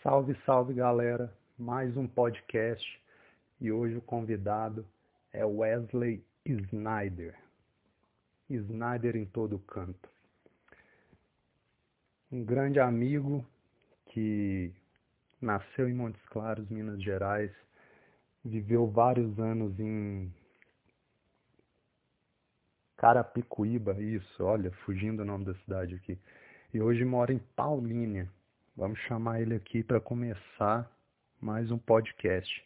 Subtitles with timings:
[0.00, 1.36] Salve, salve galera!
[1.58, 2.86] Mais um podcast
[3.60, 4.86] e hoje o convidado
[5.32, 7.36] é Wesley Snyder.
[8.48, 10.08] Snyder em todo canto.
[12.30, 13.44] Um grande amigo
[14.06, 14.72] que
[15.40, 17.50] nasceu em Montes Claros, Minas Gerais,
[18.44, 20.32] viveu vários anos em
[22.96, 26.16] Carapicuíba, isso, olha, fugindo o nome da cidade aqui.
[26.72, 28.30] E hoje mora em Paulínia.
[28.78, 30.88] Vamos chamar ele aqui para começar
[31.40, 32.64] mais um podcast.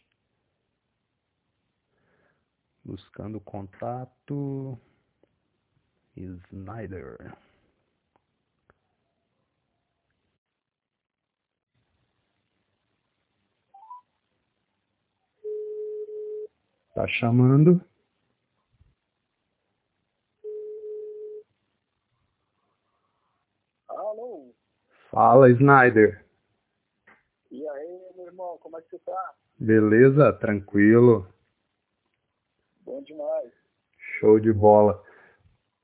[2.85, 4.79] Buscando contato.
[6.15, 7.35] Snyder.
[16.93, 17.83] Tá chamando.
[25.13, 26.25] Fala, Snyder.
[27.51, 29.33] E aí, meu irmão, como é que você tá?
[29.59, 30.33] Beleza?
[30.33, 31.31] Tranquilo?
[32.83, 33.51] Bom demais.
[34.17, 34.99] Show de bola.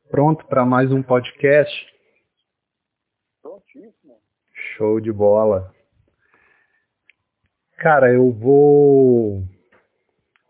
[0.09, 1.71] Pronto para mais um podcast?
[3.43, 4.19] Prontíssimo.
[4.75, 5.71] Show de bola.
[7.77, 9.43] Cara, eu vou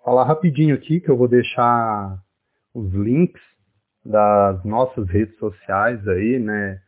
[0.06, 2.18] falar rapidinho aqui que eu vou deixar
[2.74, 3.44] os links
[4.06, 6.82] das nossas redes sociais aí, né?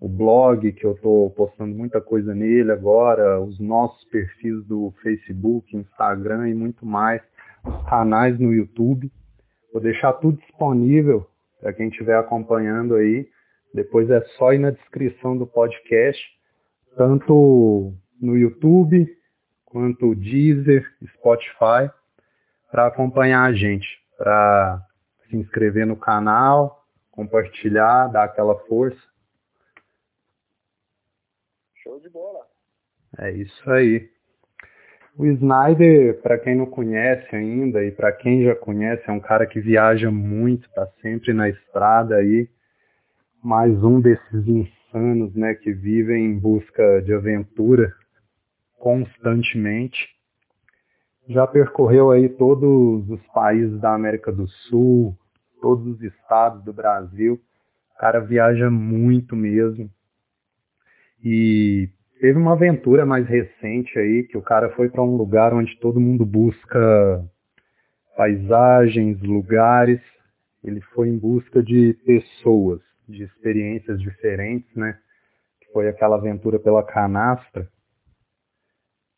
[0.00, 5.76] O blog, que eu estou postando muita coisa nele agora, os nossos perfis do Facebook,
[5.76, 7.20] Instagram e muito mais,
[7.64, 9.12] os canais no YouTube.
[9.70, 11.26] Vou deixar tudo disponível
[11.60, 13.28] para quem estiver acompanhando aí.
[13.74, 16.26] Depois é só ir na descrição do podcast,
[16.96, 19.06] tanto no YouTube
[19.66, 20.84] quanto Deezer,
[21.14, 21.90] Spotify
[22.70, 24.82] para acompanhar a gente, para
[25.28, 29.09] se inscrever no canal, compartilhar, dar aquela força.
[31.90, 32.46] Show de bola.
[33.18, 34.08] É isso aí.
[35.16, 39.44] O Snyder, para quem não conhece ainda e para quem já conhece, é um cara
[39.44, 42.48] que viaja muito, está sempre na estrada aí.
[43.42, 47.92] Mais um desses insanos, né, que vivem em busca de aventura
[48.78, 50.08] constantemente
[51.28, 55.16] já percorreu aí todos os países da América do Sul,
[55.60, 57.40] todos os estados do Brasil.
[57.94, 59.90] O cara viaja muito mesmo.
[61.22, 61.88] E
[62.20, 66.00] teve uma aventura mais recente aí, que o cara foi para um lugar onde todo
[66.00, 67.24] mundo busca
[68.16, 70.00] paisagens, lugares.
[70.62, 74.98] Ele foi em busca de pessoas, de experiências diferentes, né?
[75.72, 77.68] Foi aquela aventura pela canastra.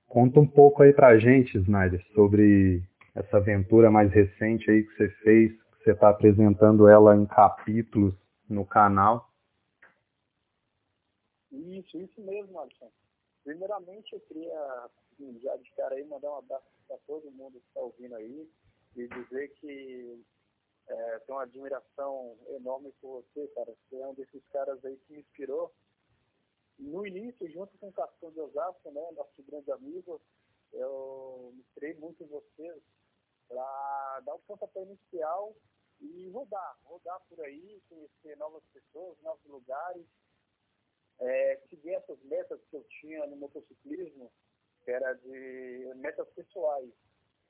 [0.06, 2.82] Conta um pouco aí pra gente, Snyder, sobre
[3.14, 8.14] essa aventura mais recente aí que você fez, que você está apresentando ela em capítulos
[8.48, 9.31] no canal.
[11.52, 12.90] Isso, isso mesmo, Alisson.
[13.44, 14.90] Primeiramente, eu queria,
[15.42, 18.50] já de cara aí, mandar um abraço para todo mundo que está ouvindo aí
[18.96, 20.24] e dizer que
[20.88, 23.72] é, tenho uma admiração enorme por você, cara.
[23.72, 25.72] Você é um desses caras aí que me inspirou
[26.78, 30.20] no início, junto com o Cascão de Osasco, né, nosso grande amigo,
[30.72, 32.82] eu me criei muito em você
[33.48, 35.54] para dar o pontapé inicial
[36.00, 40.06] e rodar, rodar por aí, conhecer novas pessoas, novos lugares,
[41.22, 44.30] é, seguir essas metas que eu tinha no motociclismo,
[44.84, 46.92] que era de metas pessoais,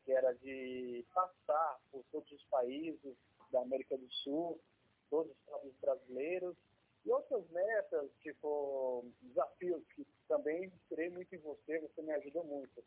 [0.05, 3.16] que era de passar por todos os países
[3.50, 4.61] da América do Sul,
[5.09, 6.56] todos os países brasileiros,
[7.05, 12.84] e outras metas, tipo desafios que também inspirei muito em você, você me ajudou muito.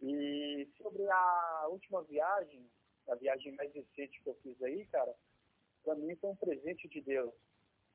[0.00, 2.64] E sobre a última viagem,
[3.08, 5.14] a viagem mais recente que eu fiz aí, cara,
[5.84, 7.34] para mim foi um presente de Deus.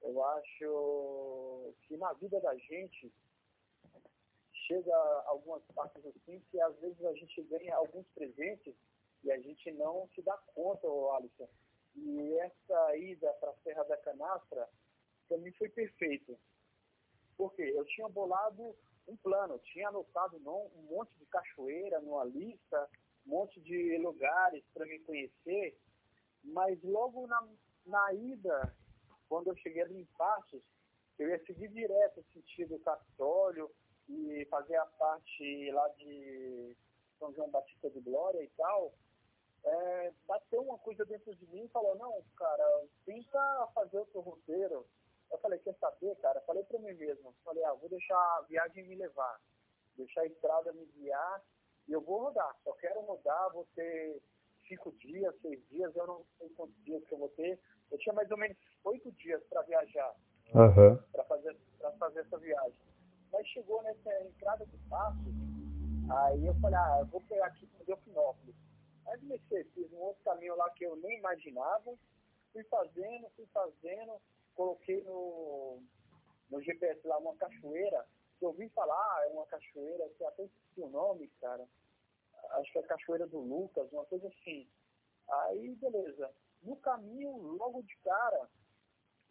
[0.06, 3.12] Eu acho que na vida da gente
[4.68, 4.96] chega
[5.26, 8.76] algumas partes assim que às vezes a gente ganha alguns presentes
[9.24, 11.50] e a gente não se dá conta, Alisson.
[11.96, 14.70] E essa ida para a Serra da Canastra
[15.28, 16.38] para mim foi perfeito.
[17.36, 18.76] Porque eu tinha bolado
[19.08, 22.90] um plano, tinha anotado não, um monte de cachoeira numa lista,
[23.26, 25.78] um monte de lugares para me conhecer,
[26.44, 27.48] mas logo na,
[27.86, 28.74] na ida,
[29.30, 30.62] quando eu cheguei ali em Passos,
[31.18, 33.72] eu ia seguir direto sentido Capitólio
[34.10, 36.76] e fazer a parte lá de
[37.18, 38.94] São João Batista de Glória e tal,
[39.64, 44.22] é, bateu uma coisa dentro de mim e falou, não, cara, tenta fazer o seu
[44.22, 44.86] roteiro,
[45.32, 46.40] eu falei, quer saber, cara?
[46.42, 49.42] Falei para mim mesmo, falei, ah, vou deixar a viagem me levar,
[49.98, 51.44] deixar a estrada me guiar
[51.88, 52.56] e eu vou rodar.
[52.64, 54.22] Só quero rodar, vou ter
[54.68, 57.60] cinco dias, seis dias, eu não sei quantos dias que eu vou ter.
[57.92, 60.16] Eu tinha mais ou menos oito dias para viajar,
[60.54, 60.98] uhum.
[61.12, 61.58] para fazer,
[62.00, 62.80] fazer essa viagem.
[63.32, 65.34] Mas chegou nessa entrada de Passos,
[66.10, 68.56] aí eu falei, ah, eu vou pegar aqui para Delfinópolis.
[69.08, 71.96] Aí comecei, fiz um outro caminho lá que eu nem imaginava,
[72.54, 74.14] fui fazendo, fui fazendo,
[74.56, 75.82] coloquei no,
[76.50, 78.06] no GPS lá uma cachoeira,
[78.40, 81.68] que eu ouvi falar, ah, é uma cachoeira, que até esqueci o nome, cara,
[82.52, 84.68] acho que é a Cachoeira do Lucas, uma coisa assim.
[85.28, 86.32] Aí, beleza.
[86.62, 88.50] No caminho, logo de cara,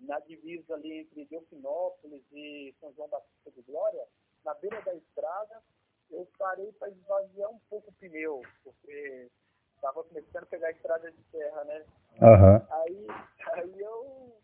[0.00, 4.06] na divisa ali entre Delfinópolis e São João Batista de Glória,
[4.44, 5.62] na beira da estrada,
[6.10, 9.30] eu parei para esvaziar um pouco o pneu, porque
[9.74, 11.86] estava começando a pegar a estrada de terra, né?
[12.20, 12.66] Uhum.
[12.70, 13.06] Aí,
[13.52, 14.36] aí eu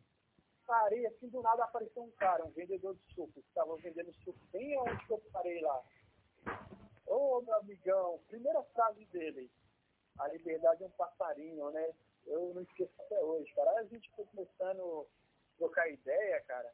[0.66, 4.78] parei, assim, do nada apareceu um cara, um vendedor de suco, estava vendendo suco bem
[4.78, 5.82] onde que eu parei lá.
[7.06, 9.50] Ô, oh, meu amigão, primeira frase dele,
[10.18, 11.92] a liberdade é um passarinho, né?
[12.26, 13.70] Eu não esqueço até hoje, cara.
[13.72, 15.06] Aí a gente foi começando
[15.60, 16.72] trocar ideia, cara,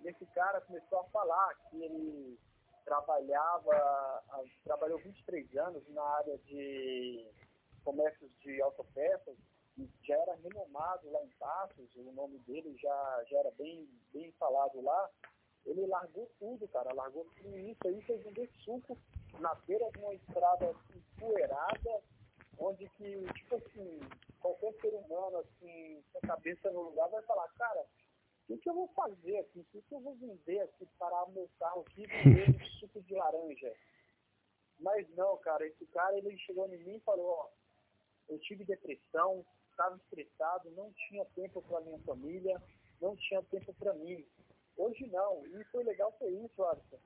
[0.00, 2.38] e esse cara começou a falar que ele
[2.84, 4.24] trabalhava,
[4.64, 7.30] trabalhou 23 anos na área de
[7.84, 9.36] comércios de autopeças,
[9.78, 14.32] e já era renomado lá em Passos, o nome dele já, já era bem, bem
[14.32, 15.10] falado lá.
[15.64, 18.98] Ele largou tudo, cara, largou tudo isso aí, foi vender suco
[19.38, 22.02] na beira de uma estrada empoeirada,
[22.58, 24.00] onde que, tipo assim,
[24.40, 27.86] qualquer ser humano, assim, com a cabeça no lugar, vai falar, cara,
[28.54, 29.60] o que, eu vou fazer aqui?
[29.60, 33.02] O que, eu vou vender aqui, parar o meu carro aqui e vender um suco
[33.02, 33.72] de laranja?
[34.78, 37.48] Mas não, cara, esse cara, ele chegou em mim e falou, ó,
[38.28, 42.60] eu tive depressão, estava estressado, não tinha tempo para minha família,
[43.00, 44.24] não tinha tempo para mim.
[44.76, 46.98] Hoje não, e foi legal foi isso, Alisson.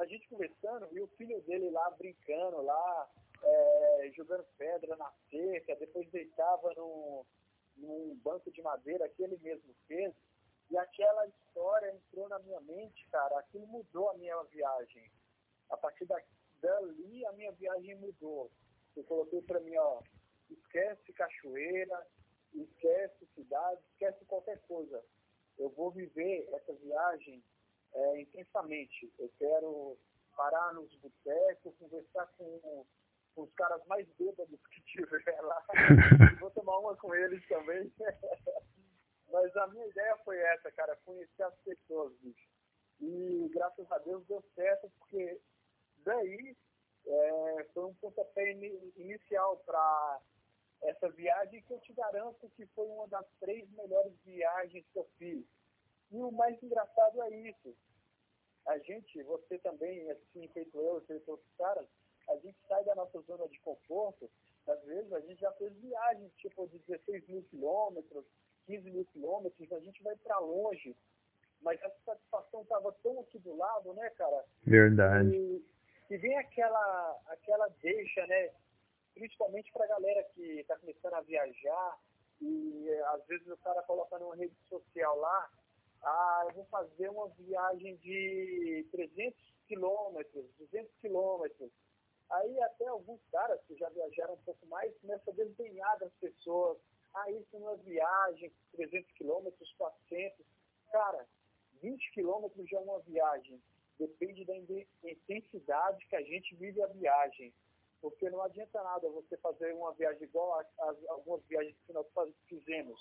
[0.00, 3.10] A gente conversando e o filho dele lá brincando, lá,
[3.42, 7.26] é, jogando pedra na cerca, depois deitava no,
[7.76, 10.14] num banco de madeira que ele mesmo fez.
[10.72, 15.12] E aquela história entrou na minha mente, cara, aquilo mudou a minha viagem.
[15.68, 16.06] A partir
[16.62, 18.50] dali, a minha viagem mudou.
[18.96, 20.00] Eu coloquei para mim, ó,
[20.48, 22.06] esquece cachoeira,
[22.54, 25.04] esquece cidade, esquece qualquer coisa.
[25.58, 27.44] Eu vou viver essa viagem
[27.92, 29.12] é, intensamente.
[29.18, 29.98] Eu quero
[30.34, 32.86] parar nos botecos, conversar com,
[33.34, 35.66] com, os caras mais bêbados que tiver lá.
[36.40, 37.92] vou tomar uma com eles também.
[39.32, 42.46] Mas a minha ideia foi essa, cara, conhecer as pessoas, bicho.
[43.00, 45.40] E graças a Deus deu certo, porque
[46.04, 46.54] daí
[47.06, 50.20] é, foi um pontapé in, inicial para
[50.82, 55.08] essa viagem que eu te garanto que foi uma das três melhores viagens que eu
[55.18, 55.44] fiz.
[56.10, 57.74] E o mais engraçado é isso.
[58.66, 61.88] A gente, você também, assim, feito eu, feito outros caras,
[62.28, 64.30] a gente sai da nossa zona de conforto.
[64.66, 68.24] Às vezes a gente já fez viagens tipo de 16 mil quilômetros,
[68.66, 70.96] 15 mil quilômetros, a gente vai para longe.
[71.60, 74.44] Mas a satisfação estava tão aqui do lado, né, cara?
[74.64, 75.30] Verdade.
[75.30, 75.64] E,
[76.10, 78.50] e vem aquela, aquela deixa, né?
[79.14, 81.98] principalmente para a galera que está começando a viajar
[82.40, 85.50] e às vezes o cara coloca numa rede social lá,
[86.02, 89.38] ah, eu vou fazer uma viagem de 300
[89.68, 91.70] quilômetros, 200 quilômetros.
[92.30, 96.78] Aí até alguns caras que já viajaram um pouco mais começam a desdenhar das pessoas.
[97.14, 100.46] Ah, isso não é viagem, 300 quilômetros, 400.
[100.90, 101.26] Cara,
[101.82, 103.62] 20 quilômetros já é uma viagem.
[103.98, 107.52] Depende da intensidade que a gente vive a viagem.
[108.00, 112.06] Porque não adianta nada você fazer uma viagem igual as, algumas viagens que nós
[112.48, 113.00] fizemos,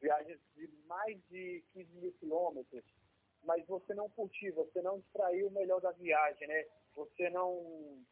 [0.00, 2.84] viagens de mais de 15 mil quilômetros,
[3.44, 6.66] mas você não curtir, você não extraiu o melhor da viagem, né?
[6.96, 8.04] Você não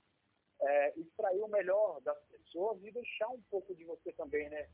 [0.60, 4.68] é, extraiu o melhor das pessoas e deixar um pouco de você também, né?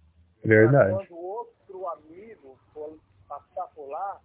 [0.44, 0.92] Verdade.
[0.92, 4.20] Quando outro amigo for passar por lá,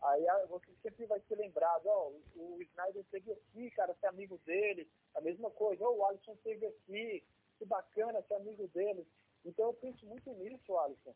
[0.00, 4.88] Aí você sempre vai ser lembrado, ó, o Snyder esteve aqui, cara, ser amigo dele,
[5.14, 7.24] a mesma coisa, ó, o Alisson esteve aqui,
[7.58, 9.06] que bacana ser amigo dele.
[9.44, 11.14] Então eu penso muito nisso, Alisson.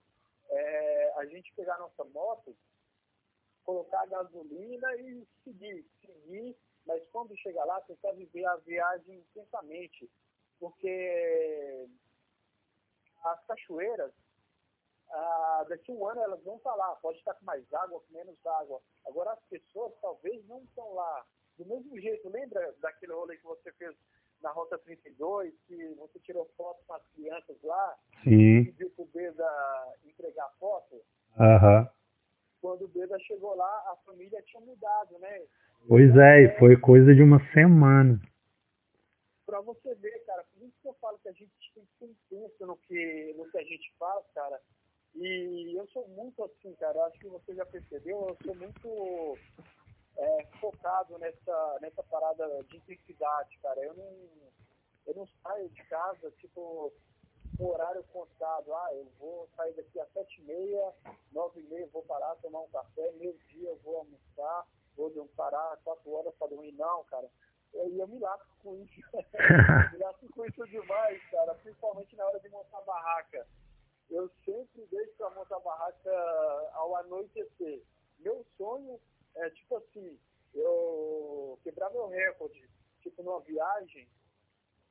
[0.51, 2.57] É, a gente pegar nossa moto,
[3.65, 10.11] colocar gasolina e seguir, seguir, mas quando chegar lá, tentar viver a viagem intensamente,
[10.59, 11.87] porque
[13.23, 14.13] as cachoeiras,
[15.13, 18.35] ah, daqui um ano elas vão estar lá, pode estar com mais água, com menos
[18.47, 18.81] água.
[19.07, 21.25] Agora as pessoas talvez não estão lá.
[21.59, 23.95] Do mesmo jeito, lembra daquele rolê que você fez
[24.43, 27.97] na Rota 32, que você tirou foto com as crianças lá?
[28.25, 28.61] Sim.
[28.61, 29.47] E pediu pro Beda
[30.05, 31.01] entregar foto?
[31.39, 31.81] Aham.
[31.81, 31.89] Uhum.
[32.63, 35.43] Quando o Beda chegou lá, a família tinha mudado, né?
[35.87, 38.21] Pois é, e foi coisa de uma semana.
[39.45, 42.07] Pra você ver, cara, por isso que eu falo que a gente tem que ser
[42.07, 44.61] intenso no que, no que a gente faz, cara
[45.15, 49.39] e eu sou muito assim, cara, acho que você já percebeu, eu sou muito
[50.17, 53.81] é, focado nessa, nessa parada de intensidade, cara.
[53.81, 54.29] Eu não,
[55.07, 56.93] eu não saio de casa, tipo,
[57.57, 58.73] com horário contado.
[58.75, 60.93] Ah, eu vou sair daqui às sete e meia,
[61.33, 64.67] nove e meia vou parar, tomar um café, meio dia eu vou almoçar,
[64.97, 66.73] vou parar quatro horas para dormir.
[66.73, 67.29] Não, cara.
[67.75, 69.01] E eu me lasco com isso.
[69.93, 71.55] me lasco com isso demais, cara.
[71.55, 73.47] Principalmente na hora de montar a barraca.
[74.13, 77.83] Eu sempre deixo para montar a barraca ao anoitecer.
[78.19, 79.01] Meu sonho
[79.35, 80.19] é tipo assim,
[80.55, 82.69] eu quebrar meu recorde,
[83.01, 84.07] tipo numa viagem,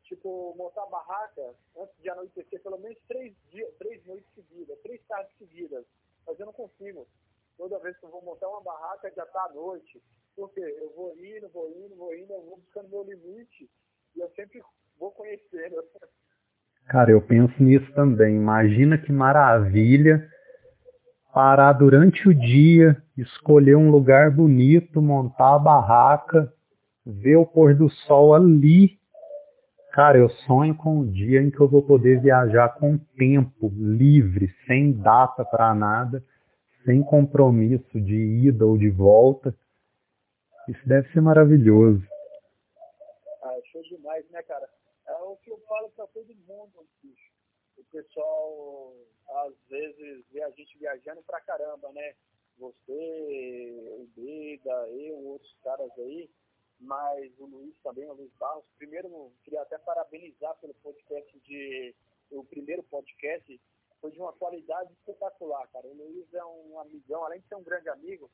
[0.05, 5.37] tipo, montar barraca antes de anoitecer pelo menos três dias, três noites seguidas, três tardes
[5.37, 5.85] seguidas.
[6.25, 7.07] Mas eu não consigo.
[7.57, 10.01] Toda vez que eu vou montar uma barraca já tá à noite.
[10.35, 13.69] Porque eu vou indo, vou indo, vou indo, eu vou buscando meu limite
[14.15, 14.63] e eu sempre
[14.97, 15.75] vou conhecendo.
[16.87, 18.35] Cara, eu penso nisso também.
[18.35, 20.27] Imagina que maravilha
[21.33, 26.51] parar durante o dia, escolher um lugar bonito, montar a barraca,
[27.05, 28.99] ver o pôr do sol ali
[29.91, 34.49] Cara, eu sonho com o dia em que eu vou poder viajar com tempo livre,
[34.65, 36.23] sem data para nada,
[36.85, 39.53] sem compromisso de ida ou de volta.
[40.69, 42.01] Isso deve ser maravilhoso.
[43.43, 44.65] Ah, show demais, né, cara?
[45.11, 47.31] É o que eu falo para todo mundo, bicho.
[47.77, 48.93] O pessoal,
[49.27, 52.15] às vezes, vê a gente viajando pra caramba, né?
[52.57, 56.29] Você, o Beda, eu, outros caras aí
[56.81, 58.65] mas o Luiz também, o Luiz Barros.
[58.77, 61.95] Primeiro, queria até parabenizar pelo podcast de.
[62.31, 63.61] O primeiro podcast
[63.99, 65.87] foi de uma qualidade espetacular, cara.
[65.87, 68.31] O Luiz é um amigão, além de ser um grande amigo,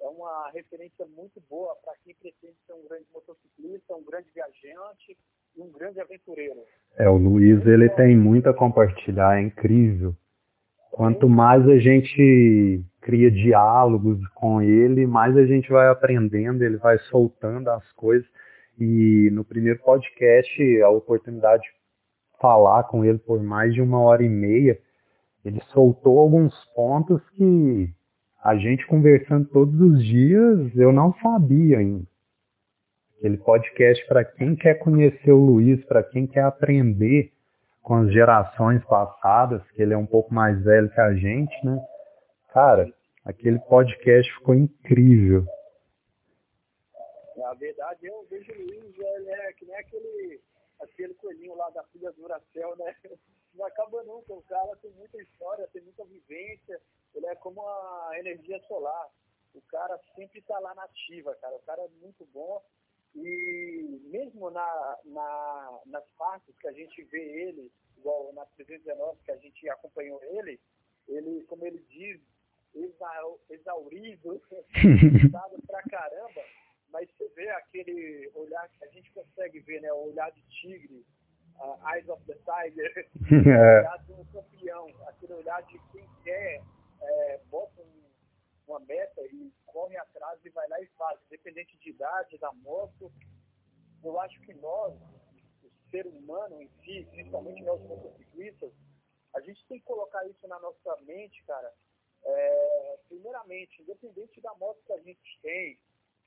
[0.00, 5.18] é uma referência muito boa para quem pretende ser um grande motociclista, um grande viajante
[5.56, 6.60] um grande aventureiro.
[6.96, 10.14] É, o Luiz, ele tem muito a compartilhar, é incrível.
[10.90, 16.98] Quanto mais a gente cria diálogos com ele, mais a gente vai aprendendo, ele vai
[17.10, 18.28] soltando as coisas.
[18.78, 21.68] E no primeiro podcast, a oportunidade de
[22.40, 24.78] falar com ele por mais de uma hora e meia,
[25.44, 27.90] ele soltou alguns pontos que
[28.42, 32.09] a gente conversando todos os dias, eu não sabia ainda.
[33.20, 37.30] Aquele podcast para quem quer conhecer o Luiz, para quem quer aprender
[37.82, 41.78] com as gerações passadas, que ele é um pouco mais velho que a gente, né?
[42.48, 42.90] Cara,
[43.22, 45.44] aquele podcast ficou incrível.
[47.36, 50.40] Na verdade, eu vejo o Luiz, ele é que nem aquele,
[50.80, 52.96] aquele coelhinho lá da filha do Uracel, né?
[53.54, 56.80] Não acaba nunca, o cara tem muita história, tem muita vivência,
[57.14, 59.08] ele é como a energia solar.
[59.54, 61.54] O cara sempre está lá na ativa, cara.
[61.56, 62.62] O cara é muito bom
[63.14, 69.32] e mesmo na, na, nas partes que a gente vê ele, igual na 319 que
[69.32, 70.60] a gente acompanhou ele,
[71.08, 72.20] ele, como ele diz,
[73.50, 74.40] exaurido,
[74.72, 76.42] cansado pra caramba,
[76.92, 79.92] mas você vê aquele olhar que a gente consegue ver, né?
[79.92, 81.04] O olhar de tigre,
[81.56, 86.62] uh, Eyes of the Tiger, o olhar de um campeão, aquele olhar de quem quer,
[87.02, 87.79] é, bota
[88.70, 93.12] uma meta e corre atrás e vai lá e faz, independente de idade, da moto.
[94.02, 94.94] Eu acho que nós,
[95.62, 98.72] o ser humano em si, principalmente nós motociclistas,
[99.34, 101.72] a gente tem que colocar isso na nossa mente, cara.
[102.22, 105.78] É, primeiramente, independente da moto que a gente tem,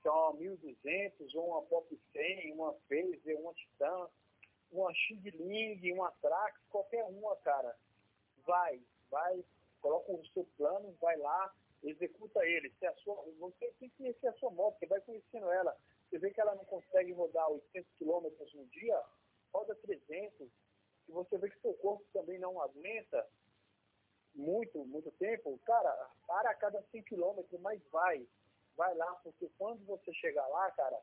[0.01, 4.09] se é uma 1200, ou uma Pop 100, uma Phaser, uma Titan,
[4.71, 7.75] uma Xing uma Trax, qualquer uma, cara.
[8.45, 9.43] Vai, vai,
[9.81, 12.69] coloca o seu plano, vai lá, executa ele.
[12.79, 15.75] Se a sua, você tem que conhecer a sua moto, você vai conhecendo ela.
[16.09, 19.01] Você vê que ela não consegue rodar 800 km no dia,
[19.53, 20.49] roda 300.
[21.05, 23.27] Se você vê que seu corpo também não aguenta
[24.33, 28.25] muito, muito tempo, cara, para a cada 100 km, mas vai.
[28.75, 30.99] Vai lá, porque quando você chegar lá, cara,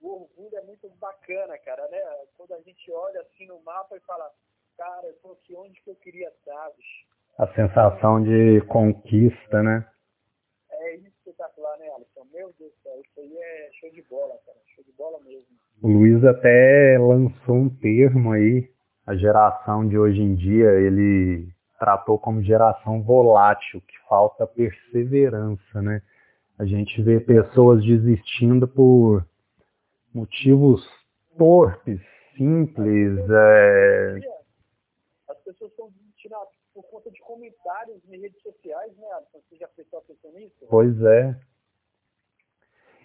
[0.00, 2.02] o orgulho é muito bacana, cara, né?
[2.36, 4.30] Quando a gente olha assim no mapa e fala,
[4.76, 7.06] cara, eu tô aqui onde que eu queria estar, bicho.
[7.38, 9.90] A sensação de conquista, né?
[10.86, 12.25] é espetacular, né, Alisson?
[12.36, 14.58] Meu Deus do céu, isso aí é show de bola, cara.
[14.74, 15.46] Show de bola mesmo.
[15.82, 18.70] O Luiz até lançou um termo aí,
[19.06, 26.02] a geração de hoje em dia, ele tratou como geração volátil, que falta perseverança, né?
[26.58, 29.26] A gente vê pessoas desistindo por
[30.12, 30.86] motivos
[31.38, 32.02] torpes,
[32.36, 33.18] simples.
[33.30, 34.18] É...
[35.30, 36.34] As pessoas estão desistindo
[36.74, 39.40] por conta de comentários em redes sociais, né, Alisson?
[39.48, 40.66] Você já prestou atenção nisso?
[40.68, 41.34] Pois é.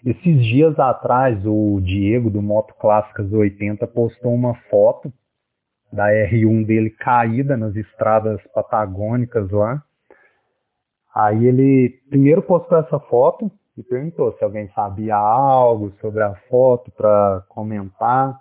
[0.04, 5.12] Esses dias atrás, o Diego do Moto Clássicas 80 postou uma foto
[5.92, 9.80] da R1 dele caída nas estradas patagônicas lá.
[11.14, 16.90] Aí ele primeiro postou essa foto, e perguntou se alguém sabia algo sobre a foto
[16.92, 18.38] para comentar.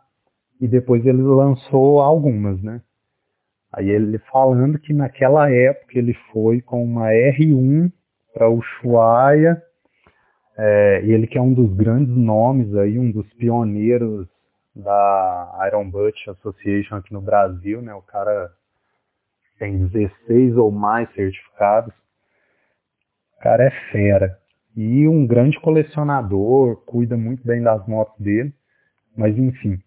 [0.60, 2.82] E depois ele lançou algumas, né?
[3.72, 7.92] Aí ele falando que naquela época ele foi com uma R1
[8.34, 9.62] para Ushuaia,
[10.58, 14.28] é, ele que é um dos grandes nomes aí, um dos pioneiros
[14.76, 17.94] da Iron Butt Association aqui no Brasil, né?
[17.94, 18.52] O cara
[19.58, 21.94] tem 16 ou mais certificados.
[23.38, 24.38] O cara é fera.
[24.76, 28.54] E um grande colecionador, cuida muito bem das motos dele.
[29.16, 29.78] Mas enfim,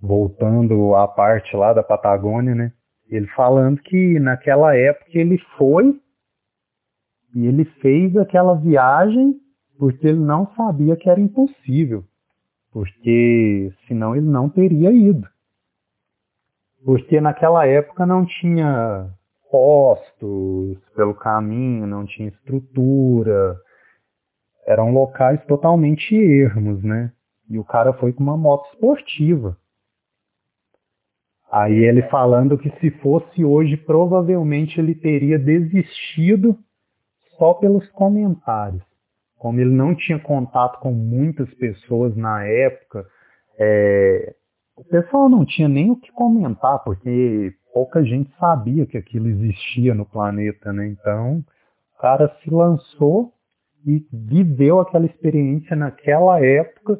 [0.00, 2.72] voltando à parte lá da Patagônia, né?
[3.08, 6.00] Ele falando que naquela época ele foi
[7.34, 9.38] e ele fez aquela viagem
[9.78, 12.04] porque ele não sabia que era impossível.
[12.72, 15.26] Porque senão ele não teria ido.
[16.84, 19.10] Porque naquela época não tinha
[19.50, 23.56] postos pelo caminho, não tinha estrutura.
[24.66, 27.12] Eram locais totalmente ermos, né?
[27.48, 29.56] E o cara foi com uma moto esportiva.
[31.50, 36.58] Aí ele falando que se fosse hoje, provavelmente ele teria desistido
[37.38, 38.85] só pelos comentários.
[39.38, 43.06] Como ele não tinha contato com muitas pessoas na época,
[43.58, 44.34] é,
[44.76, 49.94] o pessoal não tinha nem o que comentar, porque pouca gente sabia que aquilo existia
[49.94, 50.86] no planeta, né?
[50.88, 51.44] Então,
[51.94, 53.32] o cara se lançou
[53.86, 56.98] e viveu aquela experiência naquela época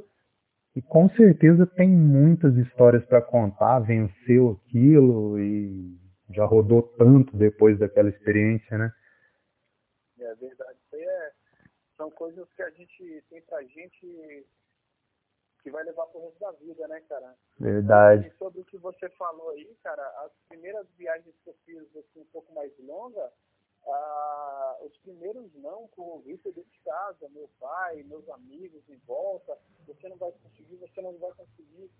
[0.77, 5.99] e com certeza tem muitas histórias para contar, venceu aquilo e
[6.31, 8.93] já rodou tanto depois daquela experiência, né?
[10.21, 10.66] É verdade.
[11.97, 14.47] São coisas que a gente tem pra gente
[15.63, 17.35] que vai levar pro resto da vida, né, cara?
[17.59, 18.29] Verdade.
[18.29, 22.21] E sobre o que você falou aí, cara, as primeiras viagens que eu fiz assim,
[22.21, 23.33] um pouco mais longa,
[23.85, 28.99] ah, os primeiros não, com o visto dentro de casa, meu pai, meus amigos em
[29.07, 31.91] volta, você não vai conseguir, você não vai conseguir.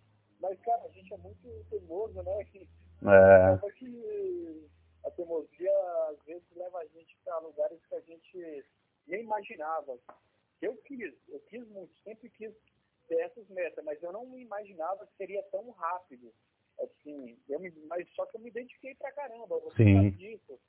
[0.41, 2.45] Mas, cara, a gente é muito teimoso, né?
[2.45, 2.69] Que,
[3.03, 3.71] é.
[3.73, 4.71] que
[5.05, 5.73] a teimosia
[6.11, 8.65] às vezes leva a gente para lugares que a gente
[9.07, 9.99] nem imaginava.
[10.61, 12.53] Eu quis, eu quis muito, sempre quis
[13.09, 16.33] ter essas metas, mas eu não imaginava que seria tão rápido.
[16.79, 19.95] Assim, eu me, mas só que eu me identifiquei pra caramba, você Sim.
[19.95, 20.61] sabe disso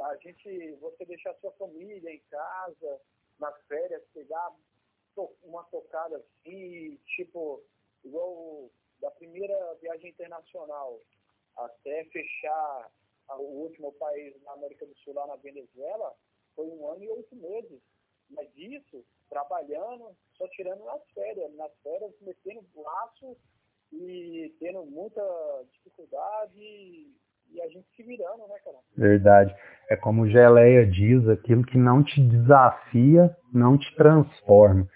[0.00, 3.00] a gente, você deixar sua família em casa,
[3.38, 4.52] nas férias, pegar
[5.42, 7.62] uma tocada assim, tipo,
[8.04, 8.70] igual
[9.00, 11.00] da primeira viagem internacional
[11.56, 12.90] até fechar
[13.30, 16.14] o último país na América do Sul, lá na Venezuela,
[16.58, 17.80] foi um ano e oito meses.
[18.28, 23.36] Mas isso, trabalhando, só tirando nas férias, nas férias metendo laço
[23.92, 25.22] e tendo muita
[25.72, 28.76] dificuldade e a gente se virando, né, cara?
[28.96, 29.54] Verdade.
[29.88, 34.86] É como o Geleia diz, aquilo que não te desafia, não te transforma.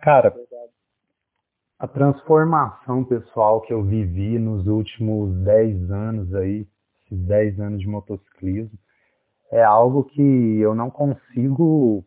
[0.00, 0.72] Cara, Verdade.
[1.78, 6.66] a transformação pessoal que eu vivi nos últimos 10 anos aí,
[7.04, 8.78] esses 10 anos de motociclismo,
[9.52, 12.04] é algo que eu não consigo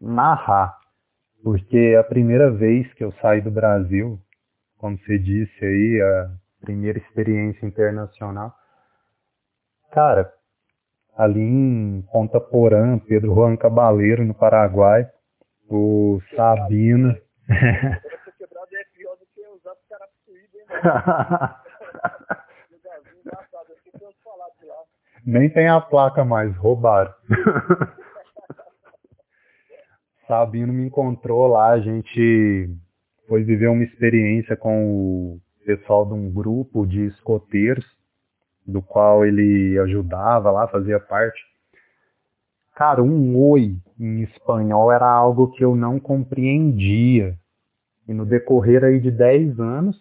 [0.00, 0.78] narrar.
[1.42, 4.18] Porque a primeira vez que eu saí do Brasil,
[4.78, 6.30] como você disse aí, a
[6.60, 8.54] primeira experiência internacional,
[9.96, 10.30] Cara,
[11.16, 15.10] ali em Ponta Porã, Pedro Juan Cabaleiro, no Paraguai,
[15.70, 17.16] o Sabino.
[18.36, 19.74] quebrado é pior do que usar
[25.26, 27.12] Nem tem a placa mais, roubaram.
[30.28, 32.70] Sabino me encontrou lá, a gente
[33.26, 37.84] foi viver uma experiência com o pessoal de um grupo de escoteiros
[38.64, 41.40] do qual ele ajudava lá, fazia parte.
[42.76, 47.36] Cara, um oi em espanhol era algo que eu não compreendia.
[48.06, 50.00] E no decorrer aí de 10 anos,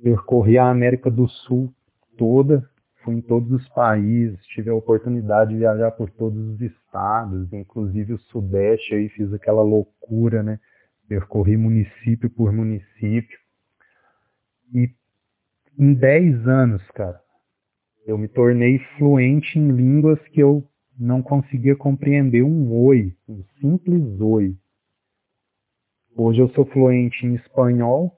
[0.00, 1.72] percorri a América do Sul
[2.16, 2.68] toda,
[3.04, 8.14] fui em todos os países, tive a oportunidade de viajar por todos os estados, inclusive
[8.14, 10.58] o Sudeste aí fiz aquela loucura, né?
[11.06, 13.38] Percorri município por município.
[14.74, 14.90] E
[15.78, 17.20] em 10 anos, cara,
[18.06, 20.66] eu me tornei fluente em línguas que eu
[20.98, 24.56] não conseguia compreender um oi, um simples oi.
[26.16, 28.16] Hoje eu sou fluente em espanhol,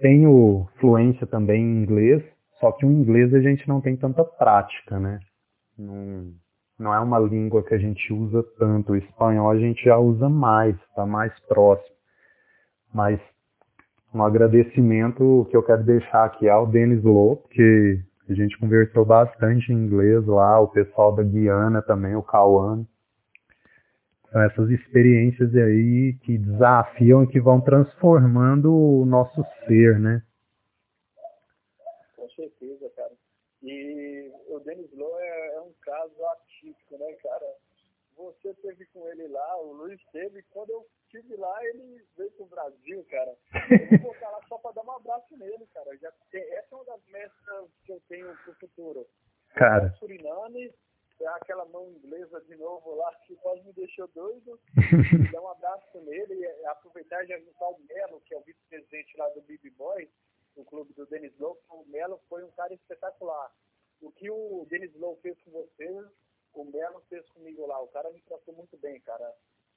[0.00, 4.98] tenho fluência também em inglês, só que o inglês a gente não tem tanta prática,
[4.98, 5.20] né?
[5.78, 6.32] Não,
[6.78, 8.92] não é uma língua que a gente usa tanto.
[8.92, 11.96] O espanhol a gente já usa mais, está mais próximo.
[12.92, 13.20] Mas
[14.14, 19.72] um agradecimento que eu quero deixar aqui ao Denis Lowe, que a gente conversou bastante
[19.72, 22.84] em inglês lá, o pessoal da Guiana também, o Cauã.
[24.32, 30.22] São essas experiências aí que desafiam e que vão transformando o nosso ser, né?
[32.16, 33.12] Com certeza, cara.
[33.66, 37.56] E o Denis Lowe é, é um caso atípico, né, cara?
[38.16, 42.46] Você teve com ele lá, o Luiz teve, quando eu estive lá, ele veio pro
[42.46, 43.36] Brasil, cara.
[43.70, 45.96] Eu vou voltar lá só pra dar um abraço nele, cara.
[45.98, 49.06] Já, essa é uma das metas que eu tenho pro futuro.
[49.50, 49.90] Cara.
[49.98, 50.72] Suriname,
[51.20, 54.60] é aquela mão inglesa de novo lá que quase me deixou doido.
[55.32, 59.28] dar um abraço nele e aproveitar e juntar o Melo, que é o vice-presidente lá
[59.30, 60.08] do Bibi Boy,
[60.56, 61.58] no clube do Denis Lowe.
[61.70, 63.50] O Melo foi um cara espetacular.
[64.00, 66.04] O que o Denis Lowe fez com você,
[66.54, 67.80] o Melo fez comigo lá.
[67.82, 69.32] O cara me tratou muito bem, cara.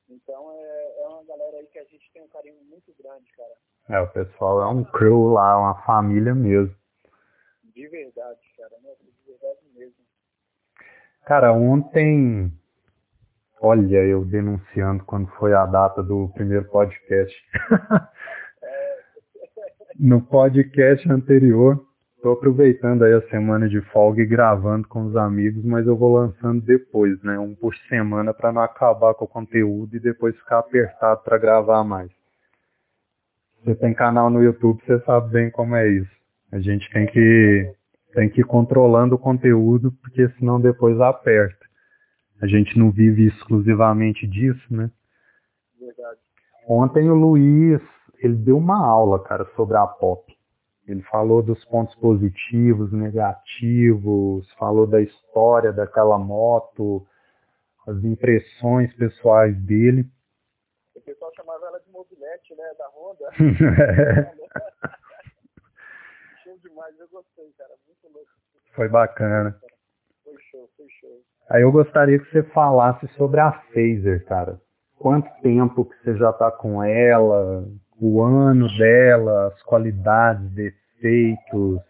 [0.09, 3.53] Então é, é uma galera aí que a gente tem um carinho muito grande, cara.
[3.89, 6.75] É, o pessoal é um crew lá, uma família mesmo.
[7.63, 8.95] De verdade, cara, né?
[9.01, 9.95] De verdade mesmo.
[11.25, 12.51] Cara, ontem,
[13.61, 17.35] olha, eu denunciando quando foi a data do primeiro podcast.
[19.99, 21.85] no podcast anterior,
[22.15, 26.13] estou aproveitando aí a semana de folga e gravando com os amigos, mas eu vou
[26.13, 27.37] lançando depois, né?
[27.37, 31.83] Um por semana para não acabar com o conteúdo e depois ficar apertado para gravar
[31.83, 32.09] mais.
[33.61, 36.11] Você tem canal no YouTube, você sabe bem como é isso.
[36.49, 37.75] A gente tem que
[38.13, 41.65] tem que ir controlando o conteúdo, porque senão depois aperta.
[42.41, 44.89] A gente não vive exclusivamente disso, né?
[45.79, 46.19] Verdade.
[46.67, 47.81] Ontem o Luiz,
[48.19, 50.37] ele deu uma aula, cara, sobre a pop.
[50.87, 57.05] Ele falou dos pontos positivos, negativos, falou da história daquela moto,
[57.87, 60.05] as impressões pessoais dele.
[60.95, 63.29] O pessoal chamava ela de mobilete, né, da Honda.
[66.79, 67.71] demais, eu gostei, cara.
[67.85, 68.31] Muito louco.
[68.73, 69.59] Foi bacana.
[70.23, 71.21] Foi show, foi show.
[71.49, 74.61] Aí eu gostaria que você falasse sobre a Phaser, cara.
[74.97, 77.65] Quanto tempo que você já tá com ela,
[78.01, 81.81] o ano dela, as qualidades, defeitos.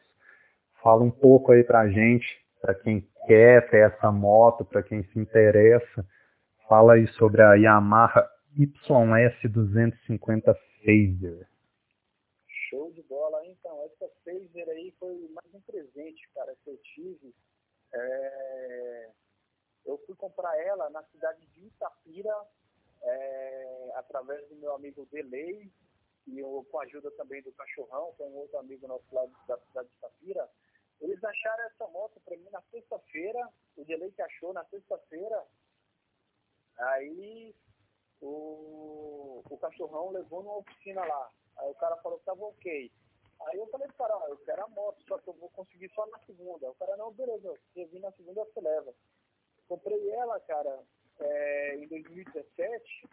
[0.81, 2.25] Fala um pouco aí pra gente,
[2.61, 6.05] pra quem quer ter essa moto, pra quem se interessa.
[6.67, 11.47] Fala aí sobre a Yamaha YS250 Phaser.
[12.69, 13.45] Show de bola.
[13.45, 17.33] Então, essa phaser aí foi mais um presente, cara, que eu tive.
[17.93, 19.09] É...
[19.85, 22.35] Eu fui comprar ela na cidade de Itapira,
[23.01, 23.91] é...
[23.95, 25.71] através do meu amigo Delay,
[26.31, 29.25] e eu, com a ajuda também do Cachorrão, que é um outro amigo nosso lá
[29.47, 30.49] da cidade de Itapira.
[31.01, 35.45] Eles acharam essa moto para mim na sexta-feira, o Delay que achou na sexta-feira.
[36.77, 37.55] Aí
[38.21, 41.31] o, o cachorrão levou numa oficina lá.
[41.57, 42.91] Aí o cara falou que tava ok.
[43.41, 46.05] Aí eu falei pro cara, eu quero a moto, só que eu vou conseguir só
[46.07, 46.69] na segunda.
[46.69, 48.93] O cara, não, beleza, você vir na segunda, você leva.
[49.67, 50.83] Comprei ela, cara,
[51.19, 53.09] é, em 2017,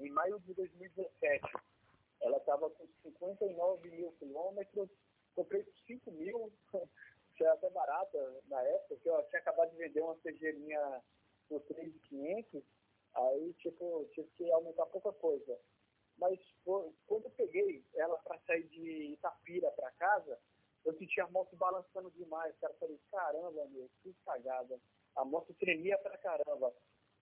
[0.00, 1.46] em maio de 2017.
[2.20, 4.88] Ela tava com 59 mil quilômetros,
[5.34, 6.52] comprei por 5 mil,
[7.36, 10.52] que era até barata na época, porque eu tinha acabado de vender uma CG
[11.48, 12.62] por 3.500,
[13.14, 15.58] aí tipo, tive que aumentar pouca coisa.
[16.18, 20.38] Mas quando eu peguei ela para sair de Itapira para casa,
[20.84, 22.56] eu senti a moto balançando demais.
[22.58, 24.80] Cara, eu falei, caramba, meu, que cagada.
[25.16, 26.74] A moto tremia pra caramba.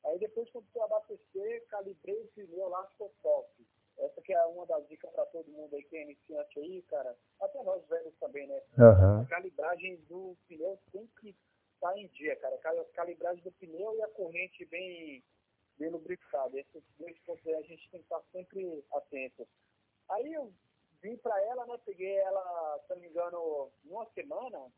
[0.05, 3.67] Aí depois, quando eu abastecer, calibrei o pneu lá, ficou top.
[3.99, 7.17] Essa que é uma das dicas para todo mundo aí que é iniciante aí, cara.
[7.41, 8.63] Até nós velhos também, né?
[8.79, 9.23] Uhum.
[9.23, 11.31] A calibragem do pneu tem que
[11.75, 12.57] estar tá em dia, cara.
[12.57, 15.23] A calibragem do pneu e a corrente bem
[15.79, 16.59] bem lubrificado.
[16.59, 19.47] Esses dois pontos aí a gente tem que estar sempre atento.
[20.11, 20.53] Aí eu
[21.03, 21.79] vim para ela, né?
[21.85, 24.71] Peguei ela, se não me engano, numa semana.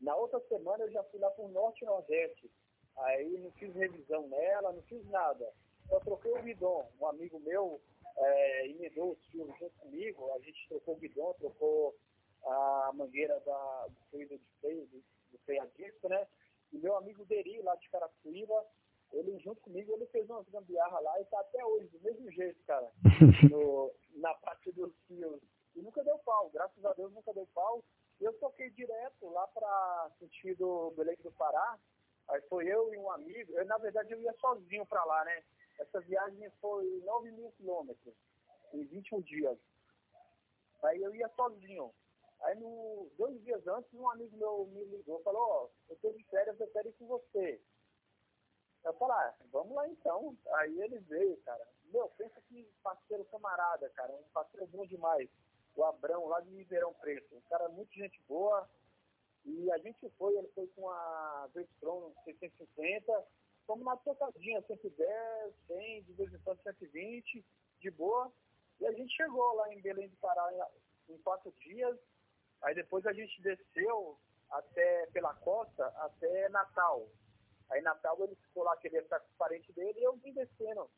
[0.00, 2.50] Na outra semana eu já fui lá para o Norte e Nordeste.
[2.96, 5.52] Aí não fiz revisão nela, não fiz nada.
[5.88, 6.88] Só troquei o guidão.
[7.00, 7.80] Um amigo meu
[8.16, 10.32] é, emendou os fios junto comigo.
[10.32, 11.96] A gente trocou o guidão, trocou
[12.44, 16.26] a mangueira da, do fluido de freio, do, do freio a disco, né?
[16.72, 18.64] E meu amigo Deri, lá de Carapicuíba,
[19.12, 22.62] ele junto comigo, ele fez umas gambiarra lá e tá até hoje, do mesmo jeito,
[22.64, 22.90] cara,
[23.50, 25.40] no, na parte dos fios.
[25.74, 27.82] E nunca deu pau, graças a Deus nunca deu pau.
[28.20, 31.78] Eu toquei direto lá para sentido Belém do Pará.
[32.28, 33.52] Aí foi eu e um amigo.
[33.54, 35.42] Eu, na verdade, eu ia sozinho para lá, né?
[35.80, 38.14] Essa viagem foi 9 mil quilômetros
[38.72, 39.58] em 21 dias.
[40.82, 41.92] Aí eu ia sozinho.
[42.42, 45.96] Aí, no, dois dias antes, um amigo meu me ligou e falou: Ó, oh, eu
[45.96, 47.60] tô de férias, eu quero ir com você.
[48.84, 50.36] Eu falei, ah, vamos lá então.
[50.54, 51.66] Aí ele veio, cara.
[51.92, 54.12] Meu, pensa que parceiro camarada, cara.
[54.14, 55.28] Um parceiro bom demais.
[55.76, 57.36] O Abrão, lá de Ribeirão Preto.
[57.36, 58.68] Um cara muito gente boa.
[59.44, 63.26] E a gente foi, ele foi com a Vestron 650.
[63.70, 67.44] Fomos na tocadinha, 110, 100, de vez em quando 120,
[67.78, 68.32] de boa.
[68.80, 70.50] E a gente chegou lá em Belém do Pará
[71.08, 71.96] em, em quatro dias.
[72.62, 74.18] Aí depois a gente desceu
[74.50, 77.06] até pela costa até Natal.
[77.70, 80.90] Aí Natal ele ficou lá, queria estar com os parentes dele, e eu vim descendo.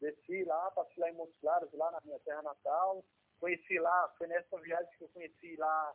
[0.00, 3.04] Desci lá, passei lá em Montes Claros, lá na minha terra natal.
[3.40, 5.94] Conheci lá, foi nessa viagem que eu conheci lá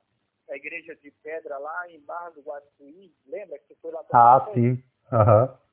[0.50, 3.16] a igreja de pedra lá em Barra do Guaçuí.
[3.26, 4.06] Lembra que você foi lá?
[4.12, 4.84] Ah, sim.
[5.12, 5.46] Aham.
[5.46, 5.65] Uhum.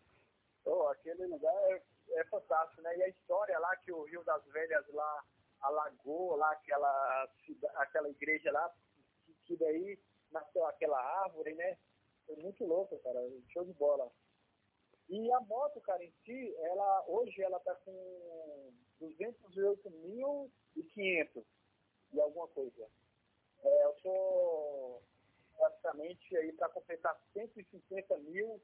[0.64, 2.96] Oh, aquele lugar é, é, fantástico, né?
[2.96, 5.25] E a história lá que o Rio das Velhas lá
[5.61, 7.29] alagou, lá aquela,
[7.77, 8.72] aquela igreja lá,
[9.44, 9.98] que, daí
[10.31, 11.77] nasceu aquela árvore, né?
[12.27, 13.18] Foi muito louco, cara.
[13.53, 14.11] Show de bola.
[15.09, 21.44] E a moto, cara, em si, ela, hoje ela tá com 208.500
[22.12, 22.88] e alguma coisa.
[23.64, 25.03] É, eu sou
[25.57, 28.61] praticamente aí para completar 150 mil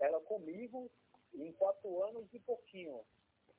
[0.00, 0.90] ela comigo
[1.34, 3.00] em quatro anos e pouquinho.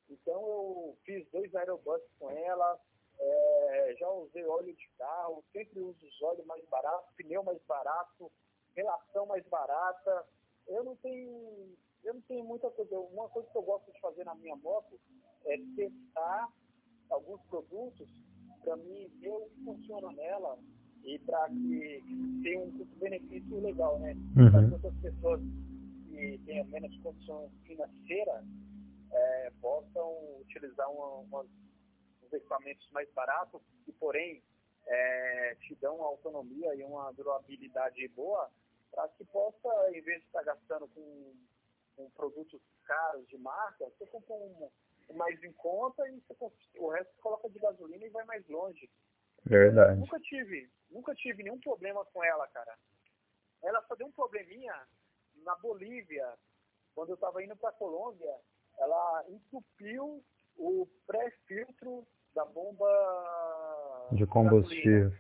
[0.09, 2.79] Então eu fiz dois aerobuses com ela,
[3.19, 8.31] é, já usei óleo de carro, sempre uso os óleos mais baratos, pneu mais barato,
[8.75, 10.25] relação mais barata.
[10.67, 12.99] Eu não tenho eu não tenho muita coisa.
[12.99, 14.99] Uma coisa que eu gosto de fazer na minha moto
[15.45, 16.49] é testar
[17.09, 18.09] alguns produtos
[18.63, 20.57] para mim ver o que funciona nela
[21.03, 22.03] e para que,
[22.43, 24.13] tenha um custo-benefício legal, né?
[24.37, 24.51] Uhum.
[24.51, 25.41] Para outras pessoas
[26.23, 28.43] que tenham menos condição financeira
[29.11, 34.41] é, possam utilizar uma, uma, uns equipamentos mais baratos e, porém,
[34.87, 38.49] é, te dão uma autonomia e uma durabilidade boa
[38.91, 41.33] para que possa, em vez de estar gastando com
[41.95, 44.69] com produtos caros de marca, você compra um,
[45.09, 48.47] um mais em conta e você, o resto você coloca de gasolina e vai mais
[48.47, 48.89] longe.
[49.45, 49.99] Verdade.
[49.99, 52.75] Nunca tive, nunca tive nenhum problema com ela, cara.
[53.61, 54.73] Ela só deu um probleminha
[55.43, 56.33] na Bolívia,
[56.95, 58.35] quando eu estava indo para a Colômbia,
[58.77, 60.23] ela entupiu
[60.57, 65.11] o pré-filtro da bomba de combustível.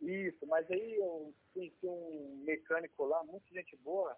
[0.00, 4.16] Isso, mas aí eu conheci um mecânico lá, muita gente boa,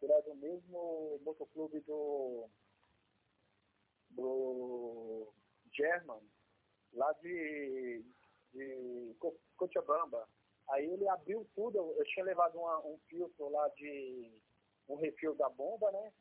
[0.00, 2.48] ele é do mesmo motoclube do,
[4.10, 5.32] do
[5.72, 6.20] German,
[6.92, 8.04] lá de,
[8.52, 9.16] de
[9.56, 10.28] Cochabamba.
[10.70, 14.30] Aí ele abriu tudo, eu tinha levado uma, um filtro lá de
[14.92, 16.12] um refil da bomba, né?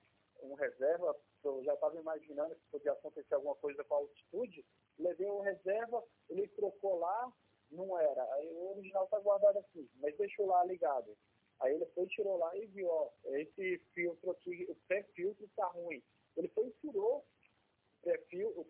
[0.41, 4.65] Um reserva, eu já estava imaginando que podia acontecer alguma coisa com a altitude.
[4.97, 7.31] Levei o reserva, ele trocou lá,
[7.69, 8.33] não era.
[8.33, 11.15] Aí o original está guardado aqui, mas deixou lá ligado.
[11.59, 16.01] Aí ele foi, tirou lá e viu, ó, esse filtro aqui, o pré-filtro está ruim.
[16.35, 17.23] Ele foi e tirou
[18.55, 18.65] o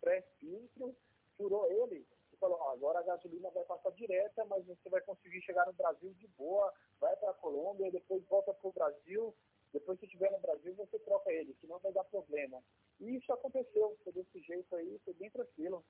[0.00, 0.94] pré-filtro,
[1.36, 2.06] furou ele
[2.38, 6.26] falou, agora a gasolina vai passar direta, mas você vai conseguir chegar no Brasil de
[6.28, 9.34] boa, vai para a Colômbia, depois volta para o Brasil,
[9.72, 12.62] depois que estiver no Brasil você troca ele, senão vai dar problema.
[13.00, 15.84] E isso aconteceu, foi desse jeito aí, foi bem tranquilo.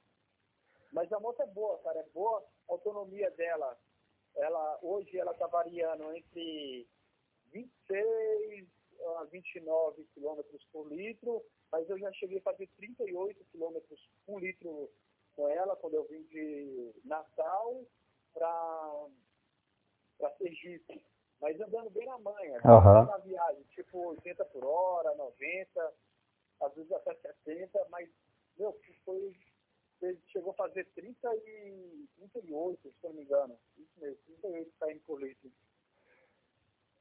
[0.92, 3.78] Mas a moto é boa, cara, é boa a autonomia dela
[4.38, 6.86] ela hoje ela está variando entre
[7.52, 8.68] 26
[9.18, 14.90] a 29 quilômetros por litro, mas eu já cheguei a fazer 38 quilômetros por litro
[15.38, 17.80] com ela quando eu vim de Natal
[18.34, 19.08] para
[20.36, 21.00] Sergipe.
[21.40, 23.06] Mas andando bem na manha, uhum.
[23.06, 25.92] na viagem, tipo 80 por hora, 90,
[26.60, 28.08] às vezes até 70, mas,
[28.58, 29.32] meu, foi
[30.02, 33.54] ele chegou a fazer 30 e 38, se não me engano.
[33.76, 35.50] Isso mesmo, 38 km por litro.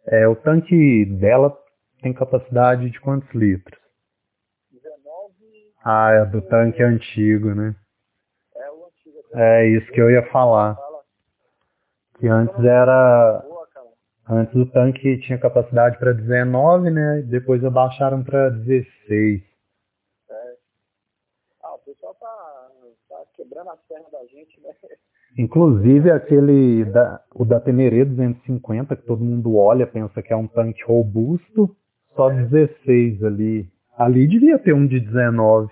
[0.06, 1.56] É, o tanque dela
[2.02, 3.80] tem capacidade de quantos litros?
[4.72, 5.74] 19.
[5.84, 7.76] Ah, é do tanque antigo, né?
[9.34, 10.78] É o isso que eu ia falar.
[12.20, 13.44] Que antes era.
[14.30, 17.22] Antes o tanque tinha capacidade para 19, né?
[17.28, 19.48] Depois abaixaram para 16.
[23.38, 24.74] quebrando as pernas da gente, né?
[25.38, 30.48] Inclusive aquele, da, o da Teneré 250, que todo mundo olha, pensa que é um
[30.48, 31.76] tanque robusto,
[32.16, 33.70] só 16 ali.
[33.96, 35.72] Ali devia ter um de 19.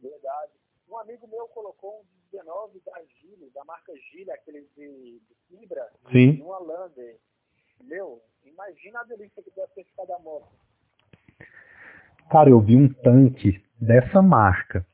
[0.00, 0.52] Verdade.
[0.90, 5.36] Um amigo meu colocou um de 19 da Gile, da marca Gile, aquele de, de
[5.48, 6.38] fibra, Sim.
[6.38, 7.16] numa Lander.
[7.84, 10.48] Meu, imagina a delícia que deve ter ficado a moto.
[12.28, 14.84] Cara, eu vi um tanque dessa marca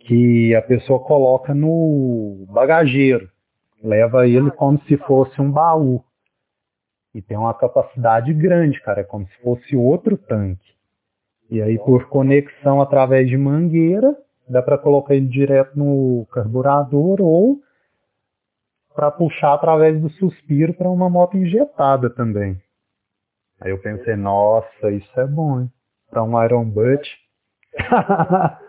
[0.00, 3.30] que a pessoa coloca no bagageiro,
[3.80, 6.04] leva ele como se fosse um baú.
[7.14, 10.72] E tem uma capacidade grande, cara, é como se fosse outro tanque.
[11.48, 14.16] E aí por conexão através de mangueira,
[14.48, 17.62] dá para colocar ele direto no carburador ou
[18.94, 22.62] para puxar através do suspiro para uma moto injetada também.
[23.60, 25.72] Aí eu pensei, nossa, isso é bom, hein?
[26.10, 27.08] Para um Iron Butt.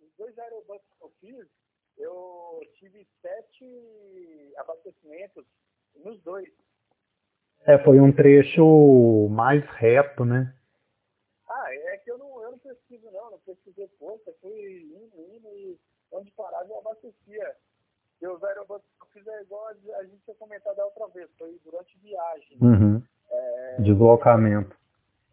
[0.00, 1.46] os dois aerobuts que eu fiz,
[1.98, 5.44] eu tive sete abastecimentos
[6.04, 6.48] nos dois.
[7.66, 10.54] É, foi um trecho mais reto, né?
[11.48, 15.48] Ah, é que eu não, eu não pesquiso não, não pesquisei força, fui indo, indo
[15.56, 15.78] e
[16.12, 17.56] onde parava eu abastecia.
[18.22, 21.30] E aerobuses que eu fiz é igual a, a gente tinha comentado da outra vez,
[21.38, 22.58] foi durante viagem.
[22.60, 23.02] Uhum.
[23.30, 24.76] É, deslocamento.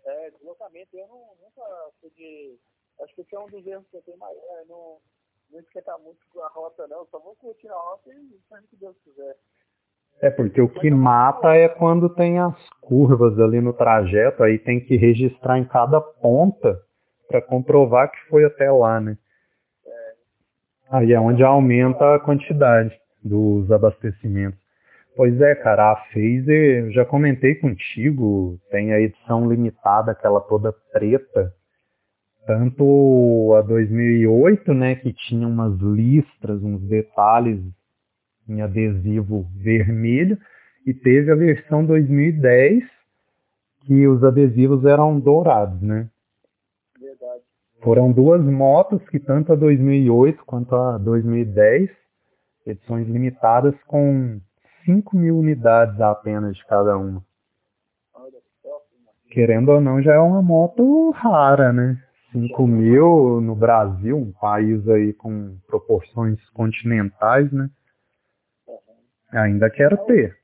[0.06, 0.96] É, deslocamento.
[0.96, 2.58] Eu não, nunca fui de.
[3.02, 4.98] Acho que esse é um dos erros que eu tenho, mas é, não,
[5.52, 7.06] não esquentar muito com a rota, não.
[7.08, 9.38] Só vou curtir a rota e fazer o que Deus quiser.
[10.22, 14.80] É, porque o que mata é quando tem as curvas ali no trajeto, aí tem
[14.80, 16.82] que registrar em cada ponta
[17.28, 19.18] para comprovar que foi até lá, né?
[20.90, 24.60] Aí é onde aumenta a quantidade dos abastecimentos.
[25.16, 30.72] Pois é, cara, a Phaser, eu já comentei contigo, tem a edição limitada, aquela toda
[30.94, 31.52] preta.
[32.46, 37.60] Tanto a 2008, né, que tinha umas listras, uns detalhes
[38.48, 40.38] em adesivo vermelho,
[40.86, 42.84] e teve a versão 2010,
[43.86, 46.08] que os adesivos eram dourados, né?
[47.82, 51.90] Foram duas motos que tanto a 2008 quanto a 2010,
[52.66, 54.40] edições limitadas com
[54.86, 57.24] 5 mil unidades apenas de cada uma.
[59.30, 62.02] Querendo ou não, já é uma moto rara, né?
[62.32, 67.70] 5 mil no Brasil, um país aí com proporções continentais, né?
[69.32, 70.38] Ainda quero ter.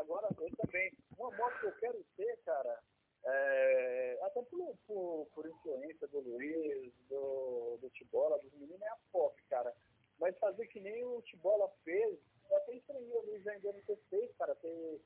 [0.00, 0.90] Agora, eu também.
[1.18, 2.78] Uma moto que eu quero ter, cara,
[3.26, 4.42] é, até
[4.86, 9.74] por, por, influência do Luiz, do, do Tibola, dos meninos, é a POP, cara.
[10.18, 12.18] Mas fazer que nem o Tibola fez,
[12.50, 15.00] eu até estranhei o Luiz ainda não ter feito, cara, ter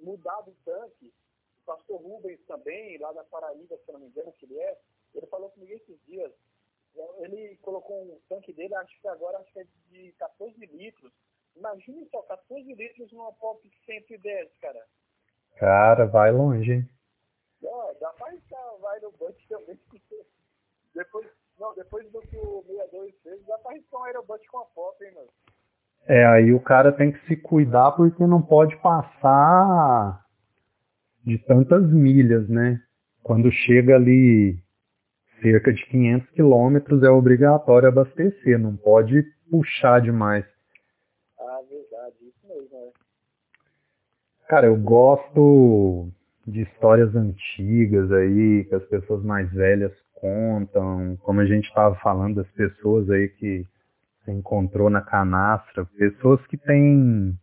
[0.00, 1.12] mudado o tanque.
[1.62, 4.78] O pastor Rubens também, lá da Paraíba, se eu não me engano, que ele é,
[5.14, 6.32] ele falou comigo esses dias.
[7.18, 11.12] Ele colocou um tanque dele, acho que agora acho que é de 14 litros.
[11.54, 14.86] Imagina só, 14 litros numa Pop 110, cara.
[15.56, 16.88] Cara, vai longe, hein?
[17.62, 19.78] Não, dá pra arriscar, vai no Butt também.
[20.94, 21.26] depois,
[21.58, 25.04] não, depois do que o 62 fez, dá pra arriscar um Aerobut com a Pop,
[25.04, 25.28] hein, mano?
[26.06, 30.24] É, aí o cara tem que se cuidar porque não pode passar
[31.24, 32.80] de tantas milhas, né?
[33.22, 34.58] Quando chega ali
[35.42, 40.44] cerca de 500 quilômetros é obrigatório abastecer, não pode puxar demais.
[41.38, 42.92] Ah, verdade, isso mesmo, é.
[44.48, 46.10] Cara, eu gosto
[46.48, 52.36] de histórias antigas aí, que as pessoas mais velhas contam, como a gente estava falando
[52.36, 53.66] das pessoas aí que
[54.24, 57.38] se encontrou na canastra, pessoas que têm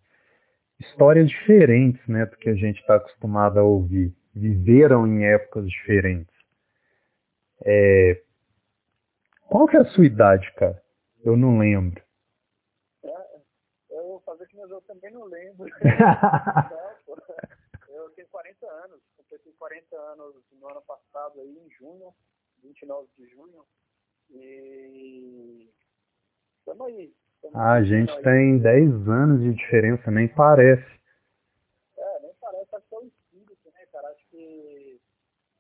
[0.80, 6.34] histórias diferentes, né, do que a gente está acostumado a ouvir, viveram em épocas diferentes.
[7.64, 8.22] É...
[9.48, 10.82] Qual que é a sua idade, cara?
[11.24, 12.02] Eu não lembro.
[13.04, 13.08] É,
[13.92, 15.70] eu vou fazer que eu também não lembro.
[17.96, 22.14] Eu tenho 40 anos, completei 40 anos no ano passado, aí, em junho,
[22.64, 23.66] 29 de junho.
[24.32, 25.70] E
[26.60, 27.14] estamos aí.
[27.42, 28.24] Tamo ah, a gente aí.
[28.24, 31.00] tem 10 anos de diferença, nem parece.
[31.98, 34.08] É, nem parece, acho que é o espírito, né, cara?
[34.10, 35.02] Acho que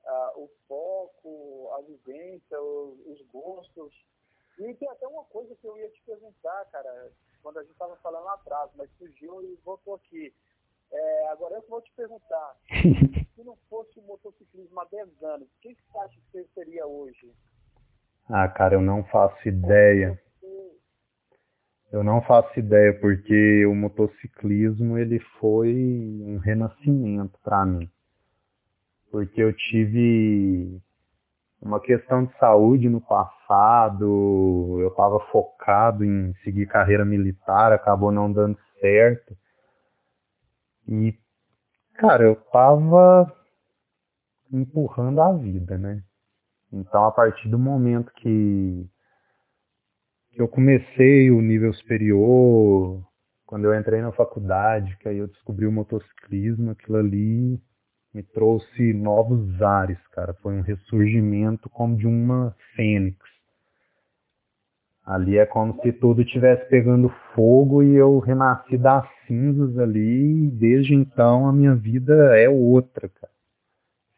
[0.05, 3.93] ah, o foco, a vivência, os, os gostos.
[4.57, 7.11] E tem até uma coisa que eu ia te perguntar, cara,
[7.43, 10.33] quando a gente estava falando lá atrás, mas surgiu e voltou aqui.
[10.91, 12.57] É, agora eu vou te perguntar,
[13.35, 16.87] se não fosse o motociclismo há 10 anos, o que você acha que você seria
[16.87, 17.31] hoje?
[18.29, 20.19] Ah, cara, eu não faço ideia.
[21.91, 27.89] Eu não faço ideia, porque o motociclismo ele foi um renascimento para mim.
[29.11, 30.81] Porque eu tive
[31.61, 38.31] uma questão de saúde no passado, eu estava focado em seguir carreira militar, acabou não
[38.31, 39.37] dando certo.
[40.87, 41.17] E,
[41.97, 43.31] cara, eu tava
[44.51, 46.03] empurrando a vida, né?
[46.71, 48.89] Então, a partir do momento que,
[50.35, 53.01] eu comecei o nível superior,
[53.45, 57.61] quando eu entrei na faculdade, que aí eu descobri o motociclismo, aquilo ali
[58.13, 60.33] me trouxe novos ares, cara.
[60.35, 63.17] Foi um ressurgimento como de uma fênix.
[65.05, 70.51] Ali é como se tudo estivesse pegando fogo e eu renasci das cinzas ali e
[70.51, 73.31] desde então a minha vida é outra, cara.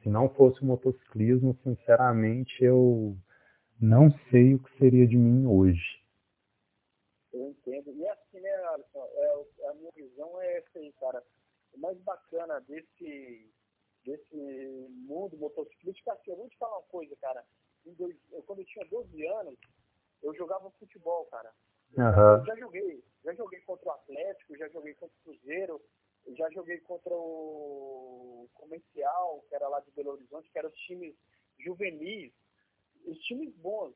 [0.02, 3.18] Se não fosse o motociclismo, sinceramente, eu
[3.82, 6.02] não sei o que seria de mim hoje.
[7.34, 7.92] Eu entendo.
[7.92, 11.22] E assim, né, Alisson, é, a minha visão é essa aí, cara.
[11.74, 13.52] O mais bacana desse,
[14.06, 16.12] desse mundo motociclístico.
[16.12, 17.44] Assim, eu vou te falar uma coisa, cara.
[17.86, 19.60] Dois, eu, quando eu tinha 12 anos,
[20.22, 21.54] eu jogava futebol, cara.
[21.96, 22.40] Uhum.
[22.40, 23.04] Eu já joguei.
[23.24, 25.82] Já joguei contra o Atlético, já joguei contra o Cruzeiro,
[26.36, 31.16] já joguei contra o Comercial, que era lá de Belo Horizonte, que eram os times
[31.60, 32.34] juvenis,
[33.06, 33.96] os times bons.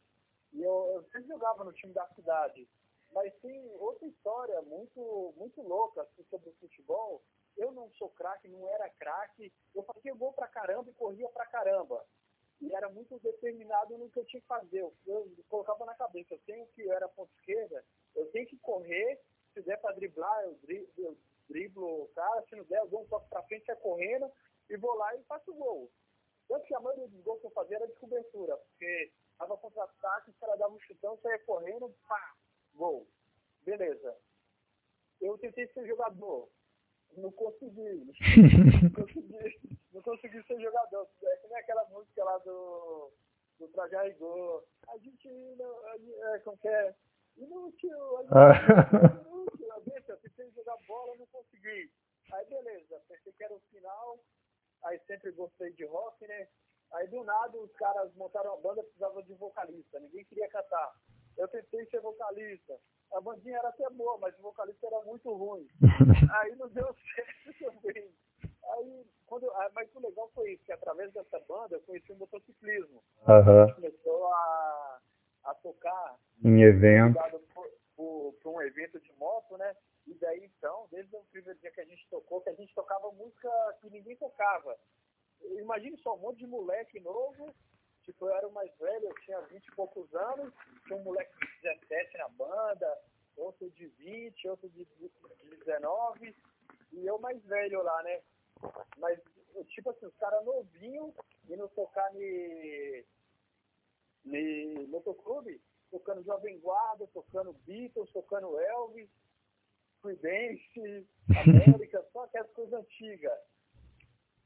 [0.54, 2.68] E eu, eu sempre jogava no time da cidade.
[3.14, 7.22] Mas tem outra história muito, muito louca assim, sobre o futebol.
[7.58, 9.52] Eu não sou craque, não era craque.
[9.76, 12.06] Eu fazia gol pra caramba e corria pra caramba.
[12.62, 14.80] E era muito determinado no que eu tinha que fazer.
[14.80, 17.84] Eu, eu colocava na cabeça, eu tenho que, eu era ponta esquerda,
[18.16, 19.20] eu tenho que correr,
[19.54, 21.18] se der pra driblar, eu driblo, eu
[21.50, 24.32] driblo o cara, se não der, eu dou um toque pra frente, sai correndo
[24.70, 25.92] e vou lá e faço o gol.
[26.48, 30.30] Tanto que a maioria dos gols que eu fazia era de cobertura, porque tava contra-ataque,
[30.30, 32.36] o cara dava um chutão, saia correndo, pá,
[32.76, 33.08] gol.
[33.64, 34.18] Beleza.
[35.20, 36.50] Eu tentei ser jogador.
[37.18, 38.06] Não consegui.
[38.84, 39.60] não consegui.
[39.94, 41.08] Não consegui ser jogador.
[41.24, 43.12] É que nem aquela música lá do,
[43.60, 44.64] do Trajar Rigor.
[44.88, 45.88] A gente não.
[45.88, 46.96] A gente, é, como que é?
[47.38, 49.22] Inútil, a gente ah.
[49.26, 49.62] inútil.
[50.08, 51.92] Eu tentei jogar bola, não consegui.
[52.34, 54.20] Aí beleza, pensei que era o final.
[54.84, 56.48] Aí sempre gostei de rock, né?
[56.94, 60.94] Aí do nada os caras montaram uma banda, precisava de vocalista, ninguém queria cantar.
[61.38, 62.78] Eu tentei ser vocalista.
[63.14, 65.68] A bandinha era até boa, mas o vocalista era muito ruim.
[66.42, 68.10] Aí não deu certo também.
[68.64, 73.04] Aí, quando, mas o legal foi isso, que através dessa banda eu conheci o motociclismo.
[73.28, 73.64] Uhum.
[73.64, 75.00] A gente começou a,
[75.46, 76.64] a tocar em
[77.96, 79.76] por, por, um evento de moto, né?
[80.08, 83.12] E daí então, desde o primeiro dia que a gente tocou, que a gente tocava
[83.12, 83.50] música
[83.82, 84.78] que ninguém tocava.
[85.42, 87.54] Imagine só um monte de moleque novo
[88.04, 90.54] Tipo, eu era o mais velho, eu tinha 20 e poucos anos,
[90.86, 93.00] tinha um moleque de 17 na banda,
[93.38, 94.88] outro de 20, outro de
[95.66, 96.36] 19,
[96.94, 98.22] e eu mais velho lá, né?
[98.98, 99.20] Mas,
[99.70, 101.14] tipo assim, os caras novinhos
[101.50, 102.22] indo tocar no
[104.88, 109.10] motoclube, tocando Jovem Guarda, tocando Beatles, tocando Elvis,
[110.02, 113.40] Creedence, América, só aquelas coisas antigas.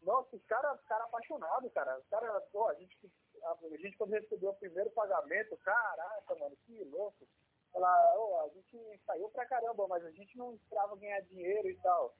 [0.05, 1.97] Nossa, os caras cara apaixonados, cara.
[1.97, 2.95] Os caras, pô, a gente
[3.43, 7.27] a gente quando recebeu o primeiro pagamento, caraca, mano, que louco.
[7.71, 11.75] Falar, oh, a gente saiu pra caramba, mas a gente não esperava ganhar dinheiro e
[11.77, 12.15] tal.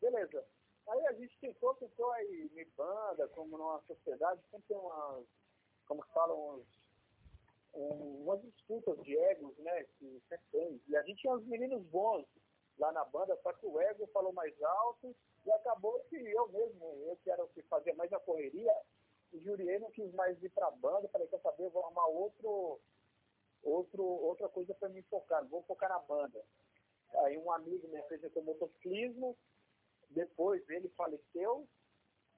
[0.00, 0.46] Beleza.
[0.86, 5.26] Aí a gente tentou, tentou aí, me banda, como numa sociedade, sempre tem umas,
[5.86, 6.66] como falam, uns,
[7.74, 10.82] um, umas disputas de egos, né, que sempre tem.
[10.88, 12.26] E a gente tinha uns meninos bons
[12.78, 15.14] lá na banda, só que o ego falou mais alto
[15.44, 18.74] e acabou que eu mesmo, eu que era o que fazia mais a correria,
[19.32, 22.80] o Jurier não quis mais ir para a banda, falei, quer saber, vou arrumar outro,
[23.62, 26.44] outro, outra coisa para me focar, vou focar na banda.
[27.24, 29.36] Aí um amigo me apresentou motociclismo,
[30.10, 31.66] depois ele faleceu,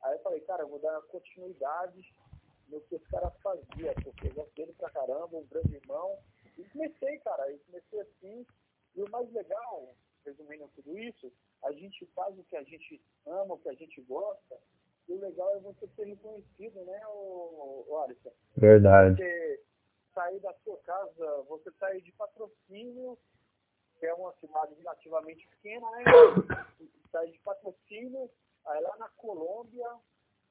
[0.02, 2.14] aí eu falei, cara, eu vou dar continuidade
[2.68, 6.18] no que esse cara fazia, porque eu gosto dele pra caramba, um grande irmão.
[6.58, 8.46] E comecei, cara, e comecei assim,
[8.94, 9.94] e o mais legal,
[10.26, 11.32] resumindo tudo isso,
[11.64, 14.58] a gente faz o que a gente ama, o que a gente gosta,
[15.08, 18.32] e o legal é você ser reconhecido, né, o, o Alisson?
[18.56, 19.16] Verdade.
[19.16, 19.60] Você
[20.14, 23.18] sair da sua casa, você sair de patrocínio,
[23.98, 26.04] que é uma cidade relativamente pequena, né?
[27.12, 28.30] sair de patrocínio,
[28.66, 29.88] aí lá na Colômbia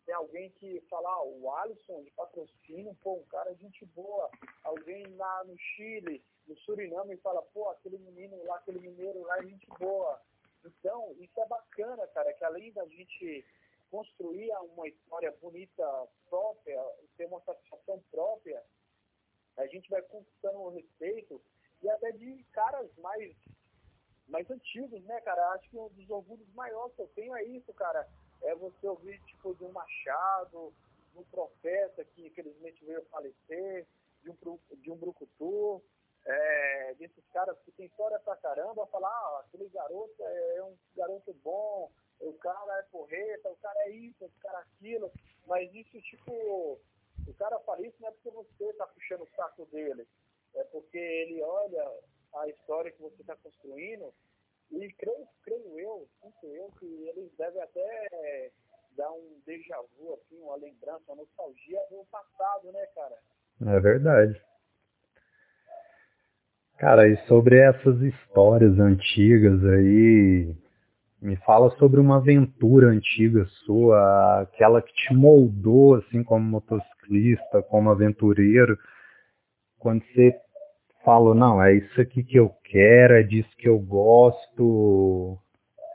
[0.06, 4.30] tem alguém que fala, ah, o Alisson de patrocínio, pô, um cara de gente boa.
[4.64, 9.44] Alguém lá no Chile, no Suriname, fala, pô, aquele menino lá, aquele mineiro lá é
[9.44, 10.22] gente boa.
[10.64, 13.46] Então, isso é bacana, cara, que além da gente
[13.90, 16.82] construir uma história bonita própria,
[17.18, 18.62] ter uma satisfação própria,
[19.58, 21.42] a gente vai conquistando o respeito
[21.82, 23.34] e até de caras mais,
[24.28, 25.52] mais antigos, né, cara?
[25.52, 28.08] Acho que um dos orgulhos maiores que eu tenho é isso, cara.
[28.42, 30.74] É você ouvir, tipo, de um Machado,
[31.14, 33.88] de um profeta que infelizmente veio falecer,
[34.24, 35.82] de um, de um Brucutu,
[36.26, 41.34] é, desses caras que tem história pra caramba, falar, ah, aquele garoto é um garoto
[41.44, 45.12] bom, o cara é porreta, o cara é isso, o cara é aquilo,
[45.46, 46.80] mas isso, tipo,
[47.28, 50.08] o cara fala isso não é porque você está puxando o saco dele,
[50.56, 51.92] é porque ele olha
[52.36, 54.14] a história que você está construindo
[54.72, 58.52] e creio, creio eu, sinto eu, que eles devem até
[58.98, 63.18] dar um déjà vu, assim, uma lembrança, uma nostalgia do passado, né, cara?
[63.62, 64.42] É verdade.
[66.78, 70.54] Cara, e sobre essas histórias antigas aí,
[71.22, 77.90] me fala sobre uma aventura antiga sua, aquela que te moldou assim como motociclista, como
[77.90, 78.78] aventureiro,
[79.80, 80.36] quando você
[81.06, 85.38] falou, não, é isso aqui que eu quero, é disso que eu gosto,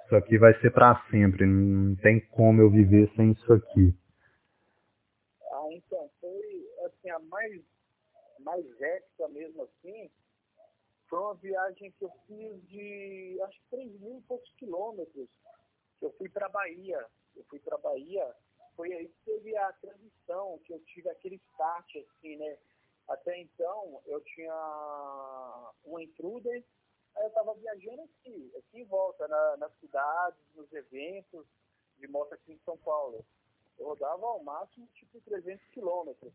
[0.04, 3.94] isso aqui vai ser para sempre, não tem como eu viver sem isso aqui.
[5.52, 7.60] Ah, então, foi assim, a mais,
[8.42, 10.08] mais ética mesmo assim,
[11.10, 15.28] foi uma viagem que eu fiz de acho que 3 mil e poucos quilômetros.
[16.00, 17.04] Eu fui para Bahia.
[17.34, 18.32] Eu fui para Bahia.
[18.76, 22.56] Foi aí que teve a transição, que eu tive aquele start, assim, né?
[23.08, 26.64] Até então eu tinha um intruder,
[27.16, 31.44] aí eu estava viajando aqui, aqui em volta, na, nas cidades, nos eventos
[31.98, 33.26] de moto aqui em São Paulo.
[33.76, 36.32] Eu rodava ao máximo tipo 300 quilômetros.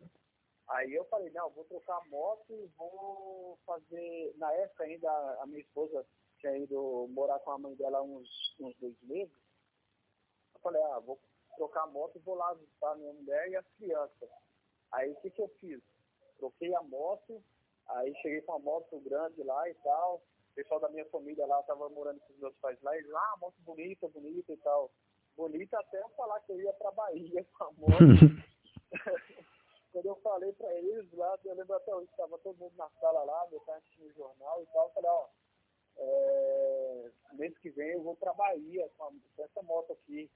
[0.68, 4.34] Aí eu falei, não, vou trocar a moto e vou fazer.
[4.38, 5.10] Na época ainda
[5.42, 6.06] a minha esposa
[6.40, 8.28] tinha ido morar com a mãe dela uns,
[8.60, 9.34] uns dois meses.
[10.56, 11.20] Eu falei, ah, vou
[11.56, 14.30] trocar a moto e vou lá visitar a minha mulher e as crianças.
[14.92, 15.82] Aí o que, que eu fiz?
[16.38, 17.44] Troquei a moto,
[17.88, 20.16] aí cheguei com a moto grande lá e tal.
[20.52, 23.14] O pessoal da minha família lá estava morando com os meus pais lá, e eles,
[23.14, 24.92] ah, moto bonita, bonita e tal.
[25.36, 28.00] Bonita até eu falar que eu ia pra Bahia com a moto.
[29.96, 33.24] Quando eu falei pra eles lá, eu lembro até hoje, estava todo mundo na sala
[33.24, 35.28] lá, meu pai assistindo o jornal e tal, eu falei, ó,
[35.96, 40.30] é, mês que vem eu vou pra Bahia com, a, com essa moto aqui.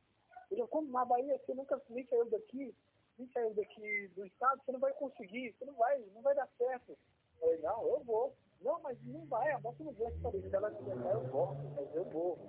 [0.50, 2.74] Ele como na Bahia, você nunca nem saiu daqui,
[3.18, 6.48] nem saiu daqui do estado, você não vai conseguir, você não vai, não vai dar
[6.58, 6.92] certo.
[6.92, 6.98] Eu
[7.42, 8.34] falei, não, eu vou.
[8.62, 10.14] Não, mas não vai, a moto não vai.
[10.14, 12.40] Se ela quiser, eu volto, mas eu vou.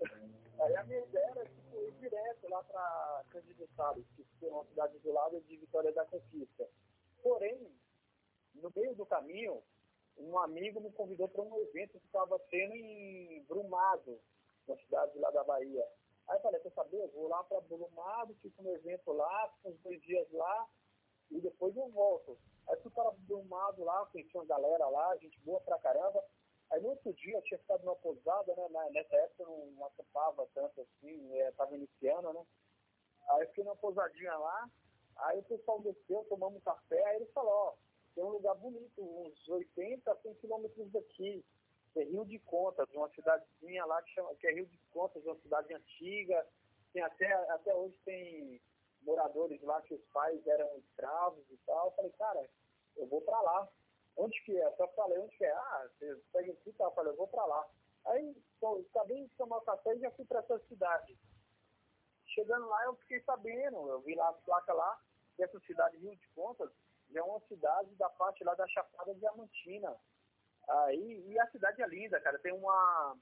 [0.58, 1.57] Aí a minha ideia era
[1.98, 6.68] direto lá para Cândido Salles, que é uma cidade do lado de Vitória da Conquista.
[7.22, 7.70] Porém,
[8.54, 9.62] no meio do caminho,
[10.16, 14.20] um amigo me convidou para um evento que estava tendo em Brumado,
[14.66, 15.86] na cidade lá da Bahia.
[16.28, 19.70] Aí eu falei, quer saber, eu vou lá para Brumado, fico no evento lá, fico
[19.70, 20.68] uns dois dias lá,
[21.30, 22.38] e depois eu volto.
[22.68, 26.24] Aí fui para Brumado lá, conheci uma galera lá, gente boa pra caramba.
[26.70, 28.90] Aí no outro dia eu tinha ficado numa pousada, né?
[28.92, 32.46] nessa época eu não acampava tanto assim, estava é, iniciando, né?
[33.30, 34.70] Aí eu fiquei numa pousadinha lá,
[35.16, 37.74] aí o pessoal desceu, tomamos um café, aí ele falou, ó,
[38.14, 41.44] tem um lugar bonito, uns 80, 100 quilômetros daqui,
[41.96, 45.36] é Rio de Contas, uma cidadezinha lá que, chama, que é Rio de Contas, uma
[45.36, 46.46] cidade antiga,
[46.92, 48.60] tem até, até hoje tem
[49.02, 51.86] moradores lá que os pais eram escravos e tal.
[51.86, 52.48] Eu falei, cara,
[52.96, 53.68] eu vou para lá.
[54.18, 54.70] Onde que é?
[54.72, 55.52] Só falei, onde que é?
[55.52, 56.84] Ah, você pega aqui, tá?
[56.84, 57.64] Eu falei, eu vou para lá.
[58.06, 61.16] Aí, bom, acabei de tomar café e já fui para essa cidade.
[62.26, 65.00] Chegando lá, eu fiquei sabendo, eu vi lá a placa lá,
[65.36, 66.70] que essa cidade Rio de Contas
[67.14, 69.96] é uma cidade da parte lá da Chapada Diamantina.
[70.68, 72.38] Aí, e a cidade é linda, cara.
[72.40, 73.16] Tem uma,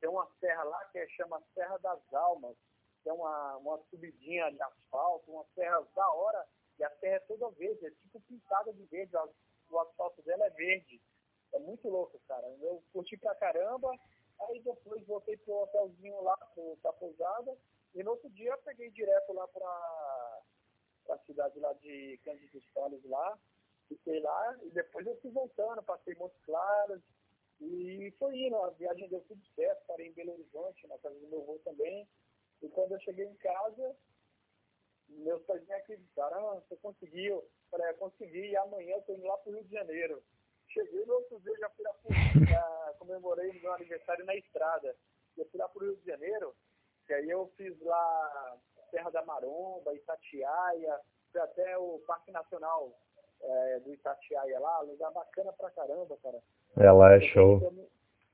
[0.00, 2.56] tem uma serra lá que é, chama Serra das Almas.
[3.02, 6.46] Tem uma, uma subidinha de asfalto, uma serra da hora,
[6.78, 9.16] e a serra é toda verde, é tipo pintada de verde
[9.70, 11.00] o asfalto dela é verde.
[11.52, 12.46] É muito louco, cara.
[12.60, 13.90] Eu curti pra caramba.
[14.40, 17.56] Aí depois voltei pro hotelzinho lá, pro, pra pousada.
[17.94, 20.42] E no outro dia peguei direto lá pra,
[21.06, 23.38] pra cidade lá de Cândido Salles lá.
[23.88, 27.00] Fiquei lá e depois eu fui voltando, passei Montes Claros.
[27.60, 31.28] E foi indo, a viagem deu tudo certo, parei em Belo Horizonte, na casa do
[31.28, 32.06] meu avô também.
[32.62, 33.96] E quando eu cheguei em casa,
[35.08, 37.44] meus pais nem acreditaram, ah, você conseguiu.
[37.70, 40.22] Falei, é, consegui, e amanhã eu tô indo lá pro Rio de Janeiro.
[40.68, 44.94] Cheguei no outro dia, já fui lá pro, já comemorei meu aniversário na estrada.
[45.36, 46.54] Eu fui lá pro Rio de Janeiro,
[47.08, 48.58] e aí eu fiz lá
[48.90, 51.00] Serra da Maromba, Itatiaia,
[51.30, 52.92] fui até o Parque Nacional
[53.40, 56.42] é, do Itatiaia lá, lugar bacana pra caramba, cara.
[56.76, 57.60] É, lá é show.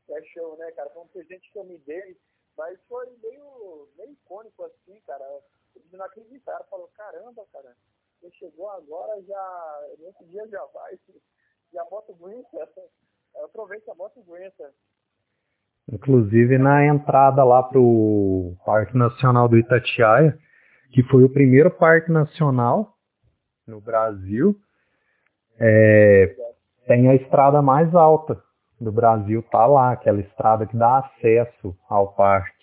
[0.08, 0.90] É show, né, cara?
[0.90, 2.18] Foi um presente que eu me dei,
[2.56, 5.24] mas foi meio, meio icônico assim, cara
[5.76, 7.74] eles não acreditaram, falou, caramba, cara,
[8.20, 10.98] você chegou agora, já, nesse dia já vai,
[11.72, 12.68] e a moto aguenta,
[13.44, 14.72] aproveita a moto aguenta.
[15.90, 20.38] Inclusive na entrada lá pro Parque Nacional do Itatiaia,
[20.92, 22.96] que foi o primeiro parque nacional
[23.66, 24.54] no Brasil,
[25.58, 26.36] é,
[26.86, 28.42] tem a estrada mais alta
[28.80, 32.62] do Brasil, tá lá, aquela estrada que dá acesso ao parque.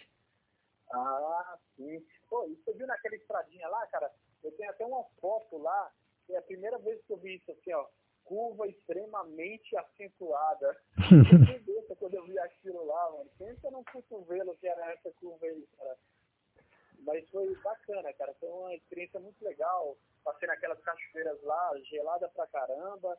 [2.70, 4.12] Você viu naquela estradinha lá, cara?
[4.43, 5.92] Eu tenho até uma foto lá,
[6.26, 7.86] que é a primeira vez que eu vi isso assim, ó.
[8.24, 10.78] Curva extremamente acentuada.
[11.66, 13.30] Pensa quando eu vi aquilo lá, mano.
[13.38, 15.98] Pensa num cotovelo que era essa curva aí, cara.
[17.00, 18.34] Mas foi bacana, cara.
[18.36, 19.98] Foi uma experiência muito legal.
[20.24, 23.18] Passei naquelas cachoeiras lá, gelada pra caramba.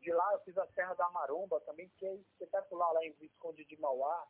[0.00, 3.64] De lá eu fiz a Serra da Maromba também, que é espetacular lá em Visconde
[3.64, 4.26] de Mauá.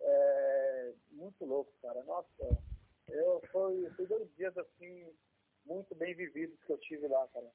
[0.00, 2.02] É, muito louco, cara.
[2.04, 2.58] Nossa,
[3.08, 5.12] eu foi, foi dois dias assim
[5.66, 7.46] muito bem vividos que eu tive lá, cara.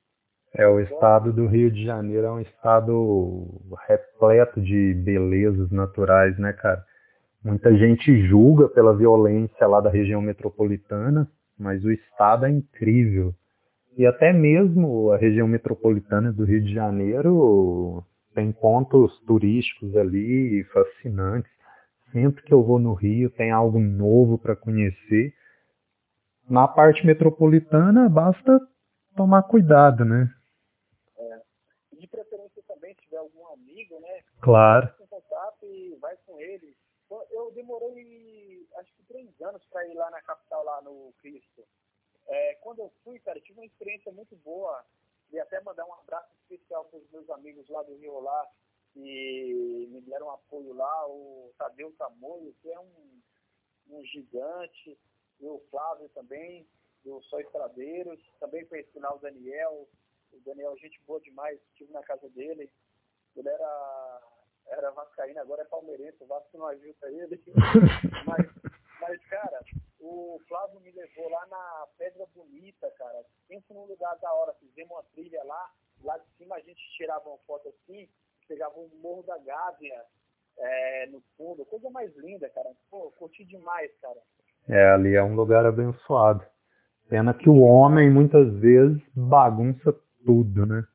[0.53, 3.47] É, o estado do Rio de Janeiro é um estado
[3.87, 6.83] repleto de belezas naturais, né, cara?
[7.43, 13.33] Muita gente julga pela violência lá da região metropolitana, mas o estado é incrível.
[13.97, 18.03] E até mesmo a região metropolitana do Rio de Janeiro
[18.35, 21.51] tem pontos turísticos ali fascinantes.
[22.11, 25.33] Sempre que eu vou no Rio tem algo novo para conhecer.
[26.51, 28.59] Na parte metropolitana basta
[29.15, 30.27] tomar cuidado, né?
[31.17, 31.41] É.
[31.93, 34.21] De preferência também, se tiver algum amigo, né?
[34.41, 34.93] Claro.
[35.09, 36.75] Contato e vai com ele.
[37.31, 41.65] Eu demorei acho que três anos para ir lá na capital, lá no Cristo.
[42.27, 44.83] É, quando eu fui, cara, tive uma experiência muito boa.
[45.31, 48.45] E até mandar um abraço especial para os meus amigos lá do Rio lá,
[48.91, 53.21] que me deram apoio lá, o Tadeu Tamoio, que é um,
[53.91, 54.99] um gigante,
[55.41, 56.67] e o Flávio também,
[57.03, 59.87] do Só Estradeiros, também conheci lá o Daniel,
[60.31, 62.71] o Daniel, gente boa demais, estive na casa dele,
[63.35, 64.21] ele era,
[64.67, 67.41] era vascaíno, agora é palmeirense, o Vasco não ajuda ele,
[68.27, 68.47] mas,
[68.99, 69.59] mas, cara,
[69.99, 73.23] o Flávio me levou lá na Pedra Bonita, cara.
[73.47, 74.53] Pensa num lugar da hora.
[74.55, 75.71] Fizemos uma trilha lá.
[76.03, 78.09] Lá de cima a gente tirava uma foto assim,
[78.47, 80.05] pegava um Morro da Gávea
[80.57, 81.65] é, no fundo.
[81.65, 82.71] Coisa mais linda, cara.
[82.89, 84.19] Pô, curti demais, cara.
[84.67, 86.45] É, ali é um lugar abençoado.
[87.09, 89.93] Pena que o homem muitas vezes bagunça
[90.25, 90.85] tudo, né?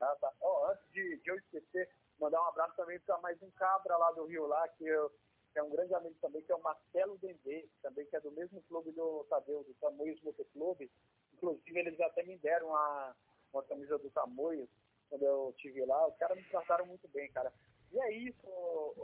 [0.00, 0.30] Ah, tá.
[0.40, 1.88] Oh, antes de, de eu esquecer,
[2.20, 5.10] mandar um abraço também para mais um cabra lá do Rio lá, que eu
[5.52, 8.30] que é um grande amigo também, que é o Marcelo Dendê, também que é do
[8.32, 10.90] mesmo clube do Tadeu, do Tamoios Motoclube.
[11.34, 13.16] Inclusive, eles até me deram uma,
[13.52, 14.68] uma camisa do Tamoios
[15.08, 16.06] quando eu estive lá.
[16.06, 17.52] Os caras me trataram muito bem, cara.
[17.92, 18.94] E é isso, ô,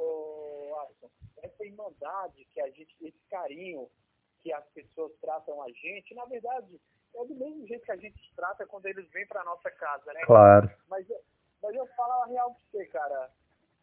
[0.79, 1.11] Alisson.
[1.43, 3.91] Essa irmandade que a gente, esse carinho
[4.41, 6.81] que as pessoas tratam a gente, na verdade,
[7.15, 10.21] é do mesmo jeito que a gente trata quando eles vêm para nossa casa, né?
[10.25, 10.71] Claro.
[10.89, 11.07] Mas,
[11.63, 13.33] mas eu falo a real pra você, cara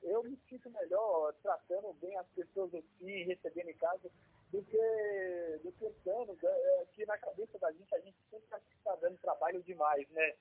[0.03, 4.09] eu me sinto melhor tratando bem as pessoas aqui, recebendo em casa,
[4.51, 6.49] do que, do que dando, né?
[6.49, 10.35] é, que na cabeça da gente, a gente sempre está dando trabalho demais, né?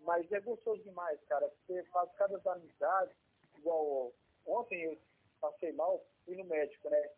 [0.00, 1.50] Mas é gostoso demais, cara.
[1.66, 3.14] Você faz cada amizade,
[3.56, 4.12] igual
[4.46, 4.98] ontem eu
[5.44, 7.10] passei mal, fui no médico, né?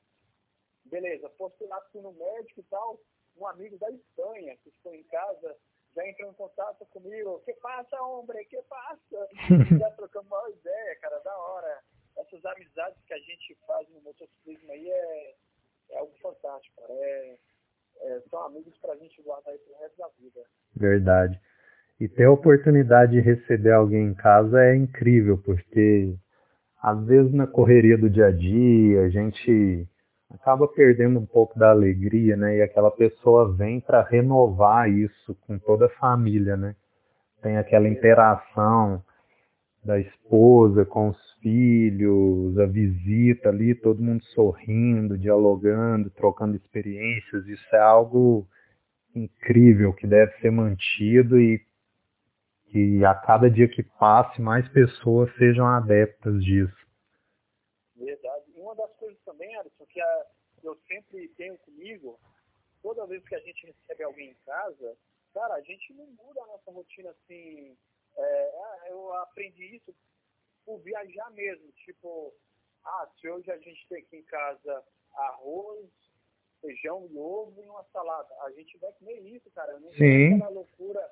[0.84, 3.00] Beleza, postei lá, fui no médico e tal,
[3.36, 5.56] um amigo da Espanha que ficou em casa
[5.96, 9.28] já entrou em contato comigo, que passa, homem, que passa?
[9.80, 11.80] já trocamos uma ideia, cara, da hora.
[12.18, 15.34] Essas amizades que a gente faz no motociclismo aí é,
[15.92, 16.92] é algo fantástico, cara.
[16.92, 17.38] É,
[18.02, 20.44] é, são amigos pra gente guardar aí pro resto da vida.
[20.74, 21.40] Verdade.
[21.98, 26.14] E ter a oportunidade de receber alguém em casa é incrível, porque
[26.82, 29.88] às vezes na correria do dia a dia, a gente
[30.30, 32.58] acaba perdendo um pouco da alegria, né?
[32.58, 36.74] E aquela pessoa vem para renovar isso com toda a família, né?
[37.42, 39.02] Tem aquela interação
[39.84, 47.46] da esposa com os filhos, a visita ali, todo mundo sorrindo, dialogando, trocando experiências.
[47.46, 48.46] Isso é algo
[49.14, 51.60] incrível que deve ser mantido e
[52.70, 56.86] que a cada dia que passe mais pessoas sejam adeptas disso.
[57.96, 58.44] Verdade.
[58.54, 60.26] E uma das coisas também, Alisson, que a,
[60.62, 62.18] eu sempre tenho comigo,
[62.82, 64.96] toda vez que a gente recebe alguém em casa,
[65.32, 67.76] cara, a gente não muda a nossa rotina assim.
[68.16, 69.94] É, ah, eu aprendi isso
[70.64, 71.70] por viajar mesmo.
[71.84, 72.34] Tipo,
[72.84, 74.82] ah, se hoje a gente tem aqui em casa
[75.14, 75.88] arroz,
[76.60, 79.78] feijão e ovo e uma salada, a gente vai comer isso, cara.
[79.78, 81.10] Não tem aquela loucura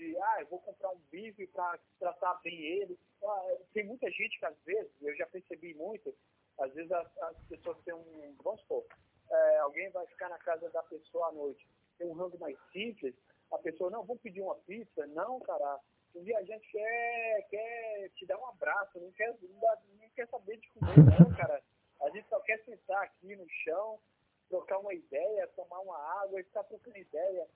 [0.00, 2.98] de, ah, eu vou comprar um bife para tratar bem ele.
[3.22, 6.14] Ah, tem muita gente que às vezes, eu já percebi muito,
[6.58, 8.84] às vezes as, as pessoas têm um, vamos supor,
[9.30, 13.14] é, alguém vai ficar na casa da pessoa à noite, tem um rango mais simples,
[13.52, 15.78] a pessoa, não, vamos pedir uma pizza, não, cara,
[16.14, 20.96] o viajante quer, quer te dar um abraço, não quer, não quer saber de comer,
[20.96, 21.62] não, cara.
[22.00, 24.00] A gente só quer sentar aqui no chão,
[24.48, 27.46] trocar uma ideia, tomar uma água e ficar trocando ideia.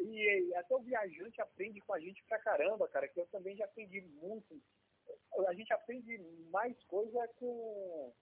[0.00, 3.64] E, até o viajante aprende com a gente pra caramba, cara, que eu também já
[3.64, 4.60] aprendi muito.
[5.46, 6.18] A gente aprende
[6.50, 8.12] mais coisa com,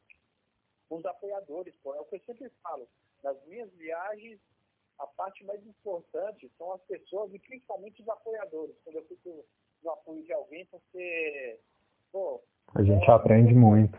[0.91, 1.95] os apoiadores, pô.
[1.95, 2.89] É o que eu sempre falo.
[3.22, 4.41] Nas minhas viagens,
[4.99, 8.76] a parte mais importante são as pessoas e principalmente os apoiadores.
[8.85, 9.45] Quando eu fico
[9.83, 11.61] no apoio de alguém, porque,
[12.11, 12.43] pô...
[12.74, 13.99] A gente é, aprende muito.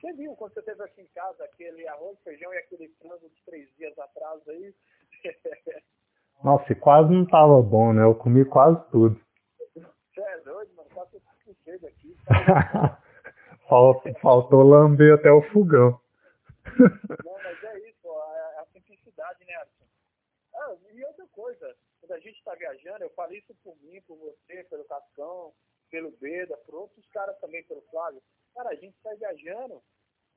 [0.00, 3.42] Você viu quando você esteve aqui em casa, aquele arroz, feijão e aquele frango de
[3.42, 4.74] três dias atrás aí?
[6.42, 8.02] Nossa, e quase não tava bom, né?
[8.02, 9.20] Eu comi quase tudo.
[9.74, 10.88] Você é doido, mano.
[10.94, 12.16] Tá tudo cheio aqui.
[13.68, 16.00] faltou, faltou lamber até o fogão.
[16.78, 19.84] Não, mas é isso, ó, é a simplicidade, né, Alisson?
[20.54, 24.16] Ah, e outra coisa, quando a gente está viajando, eu falei isso por mim, por
[24.18, 25.52] você, pelo Cascão,
[25.90, 28.20] pelo Beda, por outros caras também, pelo Flávio.
[28.54, 29.82] Cara, a gente está viajando,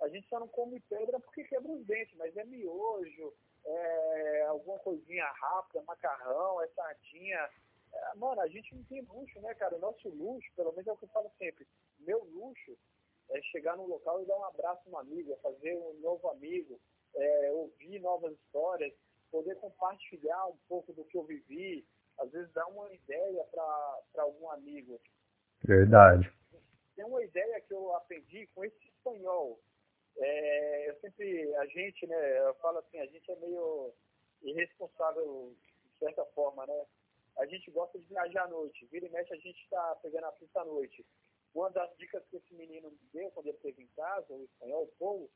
[0.03, 3.33] a gente só não come pedra porque quebra os dentes, mas é miojo,
[3.65, 7.49] é alguma coisinha rápida, macarrão, é sardinha,
[7.93, 9.75] É, mano, a gente não tem luxo, né, cara?
[9.75, 11.67] O nosso luxo, pelo menos é o que eu falo sempre,
[11.99, 12.75] meu luxo
[13.29, 16.27] é chegar num local e dar um abraço a um amigo, é fazer um novo
[16.29, 16.79] amigo,
[17.15, 18.93] é, ouvir novas histórias,
[19.31, 21.85] poder compartilhar um pouco do que eu vivi,
[22.19, 24.99] às vezes dar uma ideia para algum amigo.
[25.63, 26.31] Verdade.
[26.95, 29.59] Tem uma ideia que eu aprendi com esse espanhol.
[30.17, 33.93] É, eu sempre, a gente, né, eu falo assim, a gente é meio
[34.41, 36.85] irresponsável de certa forma, né?
[37.37, 38.85] A gente gosta de viajar à noite.
[38.87, 41.05] Vira e mexe, a gente está pegando a pista à noite.
[41.53, 44.83] Uma das dicas que esse menino me deu quando ele esteve em casa, o espanhol,
[44.83, 45.29] o Paulo,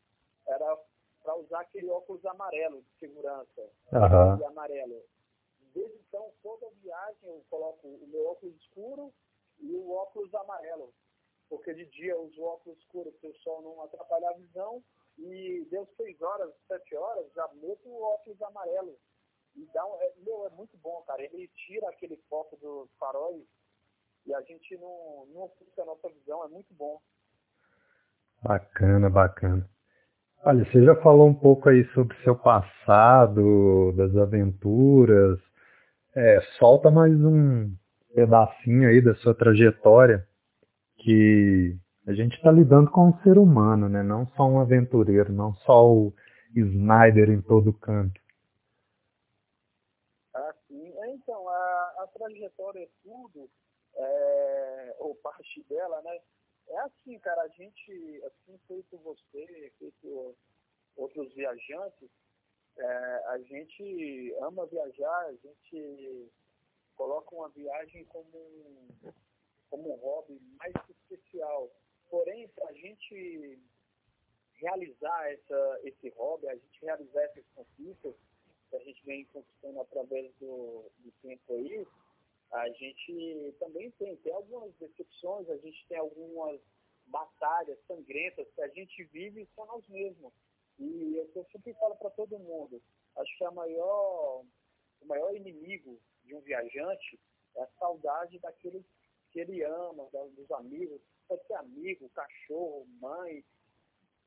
[0.47, 0.77] era
[1.23, 3.69] para usar aquele óculos amarelo de segurança.
[3.91, 4.47] Uhum.
[4.47, 5.03] amarelo.
[5.73, 9.13] Desde então, toda viagem eu coloco o meu óculos escuro
[9.59, 10.93] e o óculos amarelo.
[11.49, 14.83] Porque de dia uso óculos escuro para o sol não atrapalhar a visão.
[15.17, 18.95] E deu seis horas, sete horas, já meto o óculos amarelo.
[19.55, 21.23] E dá um, é, meu, é muito bom, cara.
[21.23, 23.43] Ele tira aquele foco dos faróis
[24.27, 26.99] e a gente não, não ofusca a nossa visão, é muito bom.
[28.43, 29.67] Bacana, bacana.
[30.43, 35.39] Olha, você já falou um pouco aí sobre seu passado, das aventuras.
[36.15, 37.73] É, solta mais um
[38.13, 40.27] pedacinho aí da sua trajetória,
[41.07, 41.73] que
[42.05, 44.03] a gente está lidando com um ser humano, né?
[44.03, 46.13] Não só um aventureiro, não só o
[46.53, 48.19] Snyder em todo canto.
[50.33, 50.85] Ah, sim.
[50.85, 53.49] É, então, a, a trajetória tudo,
[53.95, 56.19] é, ou parte dela, né?
[56.67, 60.35] É assim, cara, a gente, assim feito você, feito
[60.97, 62.09] outros viajantes,
[62.77, 66.31] é, a gente ama viajar, a gente
[66.97, 68.87] coloca uma viagem como um,
[69.69, 70.73] como um hobby mais
[71.09, 71.71] especial.
[72.09, 73.59] Porém, para a gente
[74.55, 78.15] realizar essa, esse hobby, a gente realizar essas conquistas
[78.69, 81.87] que a gente vem conquistando através do, do tempo aí,
[82.51, 86.59] a gente também tem, tem algumas decepções, a gente tem algumas
[87.07, 90.33] batalhas sangrentas que a gente vive só nós mesmos.
[90.79, 92.81] E eu sempre falo para todo mundo,
[93.17, 94.43] acho que a maior,
[95.01, 97.19] o maior inimigo de um viajante
[97.55, 98.85] é a saudade daquele
[99.37, 103.43] que ele ama, dos amigos, pode ser amigo, cachorro, mãe,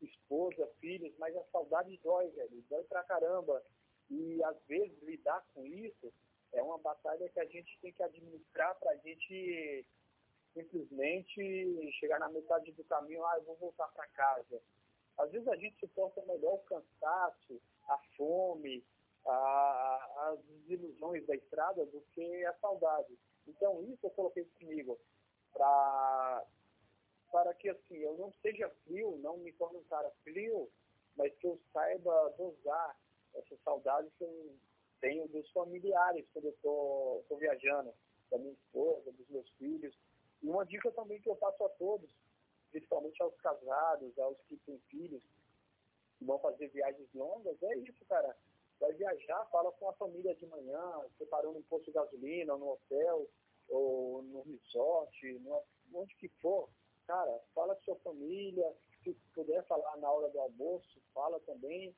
[0.00, 3.60] esposa, filhos, mas a saudade dói, velho, dói pra caramba.
[4.08, 6.12] E às vezes lidar com isso
[6.52, 9.84] é uma batalha que a gente tem que administrar para a gente
[10.54, 14.62] simplesmente chegar na metade do caminho, ah, eu vou voltar para casa.
[15.18, 18.84] Às vezes a gente suporta melhor o cansaço, a fome,
[19.26, 23.18] a, as desilusões da estrada do que a saudade.
[23.50, 24.98] Então isso eu coloquei comigo
[25.52, 26.44] para
[27.58, 30.70] que assim eu não seja frio, não me torne um cara frio,
[31.16, 32.96] mas que eu saiba dosar
[33.34, 34.56] essa saudade que eu
[35.00, 37.92] tenho dos familiares quando eu estou viajando,
[38.30, 39.94] da minha esposa, dos meus filhos.
[40.42, 42.08] E uma dica também que eu passo a todos,
[42.70, 45.22] principalmente aos casados, aos que têm filhos,
[46.18, 48.36] que vão fazer viagens longas, é isso, cara.
[48.80, 53.28] Vai viajar, fala com a família de manhã, separando um posto de gasolina, no hotel,
[53.68, 55.62] ou no resort, no,
[55.94, 56.68] onde que for.
[57.06, 61.94] Cara, fala com sua família, se puder falar na hora do almoço, fala também,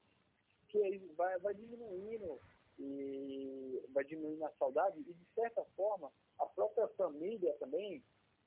[0.69, 2.41] que aí vai, vai diminuindo
[2.79, 8.03] e vai diminuindo a saudade e de certa forma a própria família também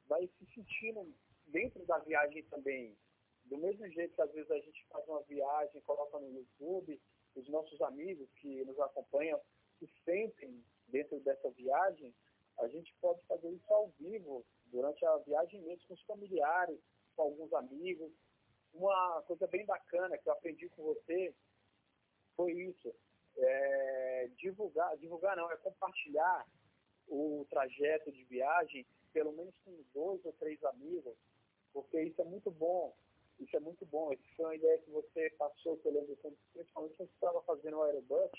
[0.07, 1.07] vai se sentindo
[1.47, 2.97] dentro da viagem também.
[3.45, 6.99] Do mesmo jeito que às vezes a gente faz uma viagem, coloca no YouTube,
[7.35, 9.39] os nossos amigos que nos acompanham
[9.79, 12.13] se sentem dentro dessa viagem,
[12.59, 16.79] a gente pode fazer isso ao vivo, durante a viagem mesmo, com os familiares,
[17.15, 18.11] com alguns amigos.
[18.73, 21.33] Uma coisa bem bacana que eu aprendi com você
[22.35, 22.93] foi isso.
[23.37, 26.47] É, divulgar, divulgar não, é compartilhar
[27.07, 31.15] o trajeto de viagem pelo menos com dois ou três amigos,
[31.71, 32.93] porque isso é muito bom.
[33.39, 34.11] Isso é muito bom.
[34.13, 37.83] Isso foi uma ideia que você passou, eu lembro, principalmente quando você estava fazendo o
[37.83, 38.31] Aerobus,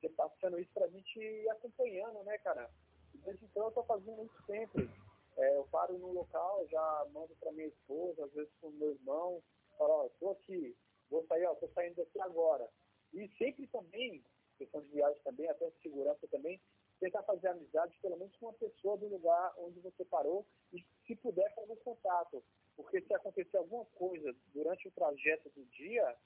[0.00, 2.70] você passando isso para a gente ir acompanhando, né, cara?
[3.14, 4.88] Desde então eu estou fazendo isso sempre.
[5.36, 8.90] É, eu paro no local, já mando para minha esposa, às vezes para o meu
[8.90, 9.42] irmão,
[9.78, 10.76] falo, ó, estou aqui,
[11.08, 12.68] vou sair, ó, estou saindo daqui agora.
[13.12, 14.22] E sempre também,
[14.58, 16.60] questão de viagem também, até de segurança também,
[17.00, 21.16] tentar fazer amizade pelo menos com uma pessoa do lugar onde você parou e se
[21.16, 22.44] puder fazer contato.
[22.76, 26.16] Porque se acontecer alguma coisa durante o trajeto do dia,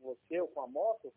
[0.00, 1.12] você ou com a moto,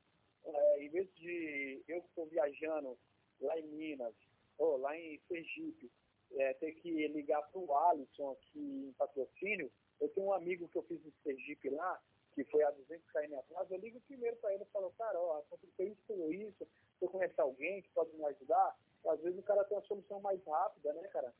[0.46, 2.98] é, em vez de eu que estou viajando
[3.42, 4.14] lá em Minas,
[4.58, 5.92] ou lá em Sergipe,
[6.34, 10.78] é, ter que ligar para o Alisson aqui em patrocínio, eu tenho um amigo que
[10.78, 12.02] eu fiz em Sergipe lá,
[12.34, 15.40] que foi a 200 km atrás, eu ligo primeiro para ele e falo, cara, ó,
[15.40, 16.68] aconteceu isso, isso,
[17.00, 18.76] se eu conhecer alguém que pode me ajudar,
[19.08, 21.34] às vezes o cara tem uma solução mais rápida, né, cara?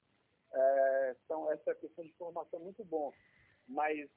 [0.54, 3.12] É, então, essa questão de formação é muito bom.
[3.68, 4.10] Mas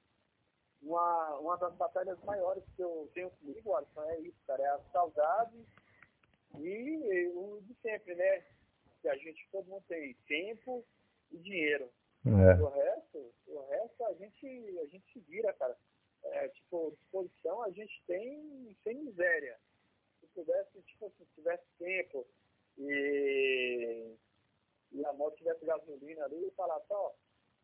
[0.82, 4.80] uma, uma das batalhas maiores que eu tenho comigo, Alisson, é isso, cara, é a
[4.92, 5.66] saudade
[6.58, 8.44] e o de sempre, né?
[9.02, 10.84] Que a gente, todo mundo tem tempo
[11.30, 11.90] e dinheiro.
[12.26, 12.62] É.
[12.62, 15.76] O resto, o resto a gente, a gente se vira, cara.
[16.24, 19.58] É, tipo, disposição a gente tem sem miséria.
[20.20, 22.26] Se pudesse, tipo, se tivesse tempo
[22.76, 24.14] e,
[24.92, 27.12] e a moto tivesse gasolina ali, eu falar, ó,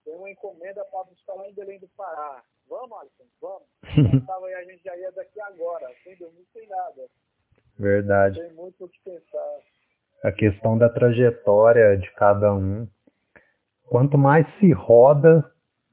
[0.04, 2.42] tem uma encomenda para buscar lá em Belém do Pará.
[2.68, 3.68] Vamos, Alisson, vamos.
[4.26, 7.08] Tava aí, a gente já ia daqui agora, sem dormir, sem nada.
[7.78, 8.40] Verdade.
[8.40, 9.58] Tem muito o que pensar.
[10.22, 12.86] A questão da trajetória de cada um.
[13.86, 15.44] Quanto mais se roda,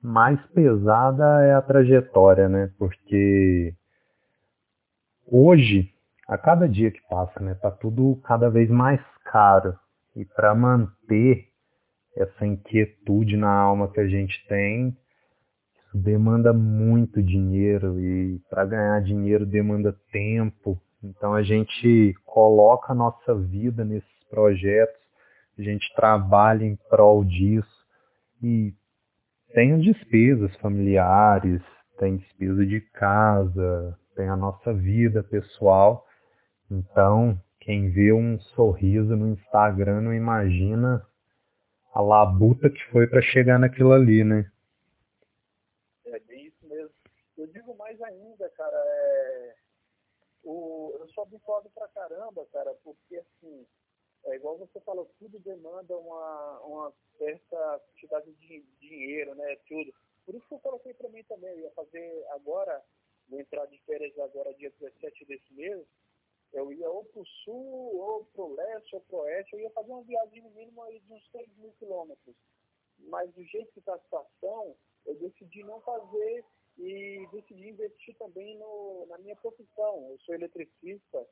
[0.02, 2.72] mais pesada é a trajetória, né?
[2.78, 3.74] Porque
[5.28, 5.94] hoje,
[6.28, 9.78] a cada dia que passa, né, tá tudo cada vez mais caro.
[10.16, 11.51] E para manter
[12.16, 14.96] essa inquietude na alma que a gente tem,
[15.86, 20.82] isso demanda muito dinheiro e para ganhar dinheiro demanda tempo.
[21.04, 25.00] Então a gente coloca a nossa vida nesses projetos,
[25.58, 27.86] a gente trabalha em prol disso
[28.42, 28.74] e
[29.54, 31.62] tem as despesas familiares,
[32.00, 36.06] tem despesa de casa, tem a nossa vida pessoal.
[36.70, 41.06] Então, quem vê um sorriso no Instagram não imagina
[41.94, 44.50] a labuta que foi para chegar naquilo ali, né?
[46.06, 46.92] É bem isso mesmo.
[47.38, 49.56] Eu digo mais ainda, cara, é...
[50.44, 50.96] o...
[51.00, 53.66] eu sou habituado pra caramba, cara, porque assim,
[54.26, 59.58] é igual você falou, tudo demanda uma, uma certa quantidade de dinheiro, né?
[59.68, 59.94] Tudo.
[60.26, 62.82] Por isso que eu coloquei para mim também, eu ia fazer agora,
[63.28, 65.86] vou entrar de férias agora dia 17 desse mês,
[66.54, 69.60] eu ia ou para o sul, ou para o leste, ou para o oeste, eu
[69.60, 70.44] ia fazer uma viagem
[70.84, 72.36] aí de uns 3 mil quilômetros.
[73.00, 74.76] Mas do jeito que está a situação,
[75.06, 76.46] eu decidi não fazer
[76.78, 80.10] e decidi investir também no, na minha profissão.
[80.10, 81.28] Eu sou eletricista,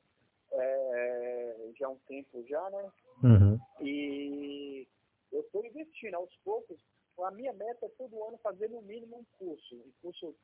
[0.52, 2.92] é, já há um tempo já, né?
[3.22, 3.58] Uhum.
[3.80, 4.86] E
[5.32, 6.80] eu estou investindo aos poucos.
[7.18, 10.34] A minha meta é todo ano fazer no mínimo um curso, um curso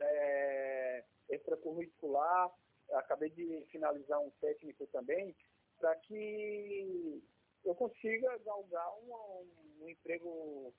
[0.00, 2.50] é, extracurricular.
[2.92, 5.34] Acabei de finalizar um técnico também,
[5.78, 7.22] para que
[7.64, 9.46] eu consiga galgar um,
[9.80, 10.72] um emprego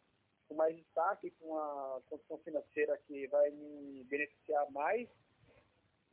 [0.47, 5.07] com mais destaque, com uma condição financeira que vai me beneficiar mais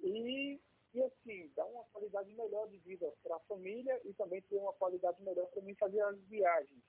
[0.00, 0.60] e
[0.96, 4.72] e assim, dá uma qualidade melhor de vida para a família e também ter uma
[4.72, 6.82] qualidade melhor para mim fazer as viagens.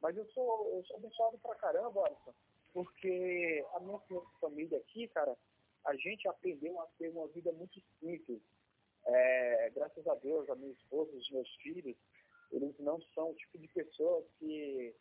[0.00, 2.34] Mas eu sou, eu sou abençoado pra caramba, Alisson,
[2.72, 4.00] porque a minha
[4.40, 5.36] família aqui, cara,
[5.86, 8.40] a gente aprendeu a ter uma vida muito simples.
[9.06, 11.96] É, graças a Deus, a minha esposa, os meus filhos,
[12.50, 14.94] eles não são o tipo de pessoas que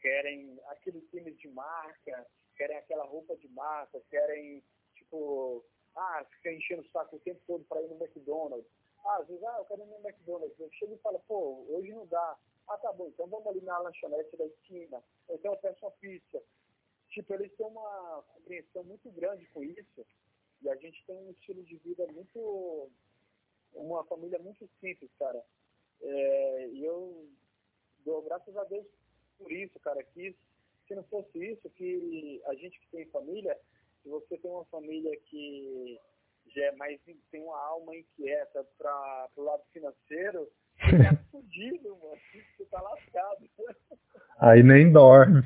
[0.00, 4.62] querem aquele time de marca, querem aquela roupa de marca, querem,
[4.94, 5.64] tipo,
[5.96, 8.68] ah, fica enchendo o saco o tempo todo para ir no McDonald's.
[9.04, 10.58] Ah, às vezes, ah, eu quero ir no McDonald's.
[10.58, 12.38] Eu chego e falo, pô, hoje não dá.
[12.68, 15.02] Ah, tá bom, então vamos ali na lanchonete da esquina.
[15.28, 16.42] Então eu peço uma pizza.
[17.10, 20.06] Tipo, eles têm uma compreensão muito grande com isso.
[20.62, 22.90] E a gente tem um estilo de vida muito.
[23.74, 25.42] Uma família muito simples, cara.
[26.02, 27.28] É, e eu
[28.04, 28.86] dou graças a Deus
[29.38, 30.02] por isso, cara.
[30.02, 30.36] Que
[30.86, 33.56] se não fosse isso, que a gente que tem família,
[34.02, 36.00] se você tem uma família que
[36.48, 37.00] já é mais,
[37.30, 40.50] tem uma alma inquieta para o lado financeiro,
[40.80, 42.20] você tá fudido, mano.
[42.56, 43.48] Você tá lascado.
[44.38, 45.42] Aí nem dorme.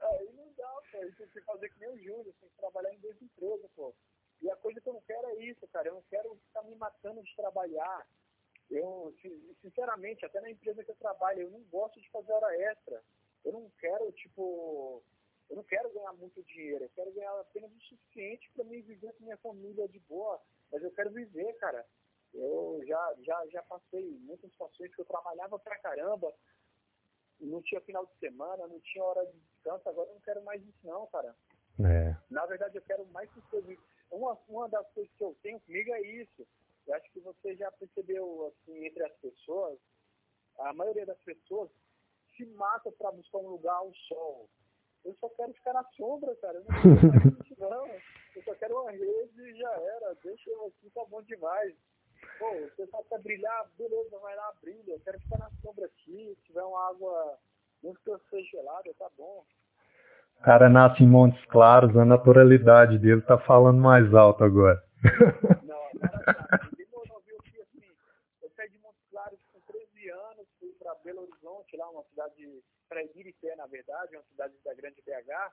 [0.00, 0.98] Aí não dá, pô.
[0.98, 3.94] Você tem que fazer que nem o Júlio, tem que trabalhar em duas empresas, pô.
[4.42, 5.88] E a coisa que eu não quero é isso, cara.
[5.88, 8.06] Eu não quero ficar me matando de trabalhar.
[8.70, 9.14] Eu,
[9.62, 13.02] sinceramente, até na empresa que eu trabalho, eu não gosto de fazer hora extra.
[13.44, 15.02] Eu não quero, tipo,
[15.48, 19.12] eu não quero ganhar muito dinheiro, eu quero ganhar apenas o suficiente para mim viver
[19.12, 20.42] com minha família de boa,
[20.72, 21.86] mas eu quero viver, cara.
[22.34, 26.34] Eu já, já, já passei muitas situações que eu trabalhava pra caramba,
[27.40, 30.62] não tinha final de semana, não tinha hora de descanso, agora eu não quero mais
[30.62, 31.34] isso não, cara.
[31.80, 32.16] É.
[32.30, 33.78] Na verdade, eu quero mais que
[34.10, 36.46] uma, uma das coisas que eu tenho comigo é isso.
[36.86, 39.78] Eu acho que você já percebeu, assim, entre as pessoas,
[40.58, 41.68] a maioria das pessoas
[42.36, 44.48] se mata para buscar um lugar ao sol.
[45.04, 46.58] Eu só quero ficar na sombra, cara.
[46.58, 47.86] Eu não quero isso, não.
[48.36, 50.14] Eu só quero uma rede e já era.
[50.22, 51.74] Deixa eu aqui, tá bom demais.
[52.38, 54.92] Pô, o pessoal quer brilhar, beleza, vai lá, brilha.
[54.92, 56.34] Eu quero ficar na sombra aqui.
[56.36, 57.38] Se tiver uma água,
[57.82, 58.18] Música
[58.50, 59.44] gelada, tá bom.
[60.38, 64.82] O cara nasce em Montes Claros, a naturalidade dele tá falando mais alto agora.
[65.62, 66.70] Não, agora tá.
[66.76, 67.94] demorou, assim,
[68.42, 72.62] eu saí de Montes Claros com 13 anos, fui para Belo Horizonte, lá uma cidade,
[72.88, 75.52] para Ibirité, na verdade, uma cidade da grande BH.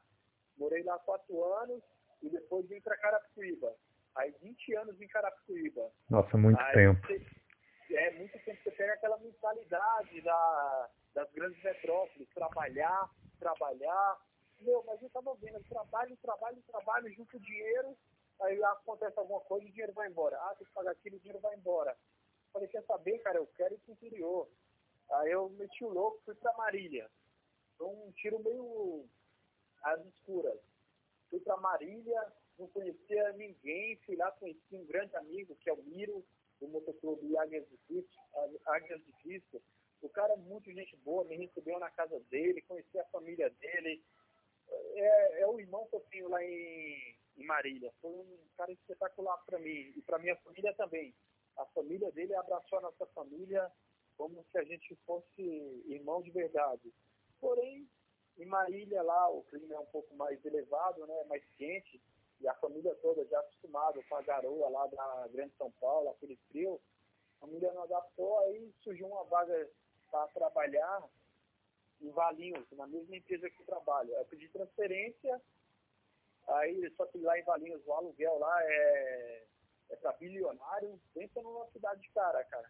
[0.57, 1.82] Morei lá quatro anos
[2.21, 3.74] e depois vim para Carapicuíba.
[4.15, 5.89] Aí 20 anos em Carapicuíba.
[6.09, 7.07] Nossa, muito Aí, tempo.
[7.07, 8.59] Você, é muito tempo.
[8.63, 13.09] Você pega aquela mentalidade da das grandes metrópoles, trabalhar,
[13.39, 14.22] trabalhar.
[14.59, 17.97] Meu, mas eu estava vendo, trabalho, trabalho, trabalho, junto dinheiro,
[18.41, 20.38] aí acontece alguma coisa e o dinheiro vai embora.
[20.38, 21.95] Ah, tem que pagar aquilo, o dinheiro vai embora.
[22.51, 24.47] Falei, quer saber, cara, eu quero ir pro interior.
[25.11, 27.09] Aí eu meti o louco, fui para Marília.
[27.78, 29.05] Foi um tiro meio
[29.84, 30.59] às escuras.
[31.30, 35.84] Fui para Marília, não conhecia ninguém, fui lá, conheci um grande amigo, que é o
[35.84, 36.24] Miro,
[36.59, 38.20] do motoclube Águias de Cristo.
[38.68, 39.61] Águias Cristo.
[40.04, 44.04] O cara é muito gente boa, me recebeu na casa dele, conheci a família dele.
[44.70, 47.89] É, é o irmão que eu tenho lá em, em Marília.
[48.01, 51.16] Foi um cara espetacular para mim e para minha família também.
[51.56, 53.72] A família dele abraçou a nossa família
[54.18, 55.41] como se a gente fosse
[55.88, 56.93] irmão de verdade.
[57.39, 57.88] Porém,
[58.38, 62.01] em Marília lá o clima é um pouco mais elevado, né, mais quente,
[62.41, 66.36] e a família toda já acostumada com a garoa lá da Grande São Paulo, aquele
[66.49, 66.82] frio,
[67.38, 69.70] a família não adaptou, aí surgiu uma vaga
[70.14, 71.03] para trabalhar
[71.99, 74.14] em Valinhos, na mesma empresa que eu trabalho.
[74.14, 75.41] Eu pedi transferência,
[76.49, 79.47] aí só que lá em Valinhos o aluguel lá é,
[79.89, 82.70] é para bilionário, pensa numa cidade de cara, cara.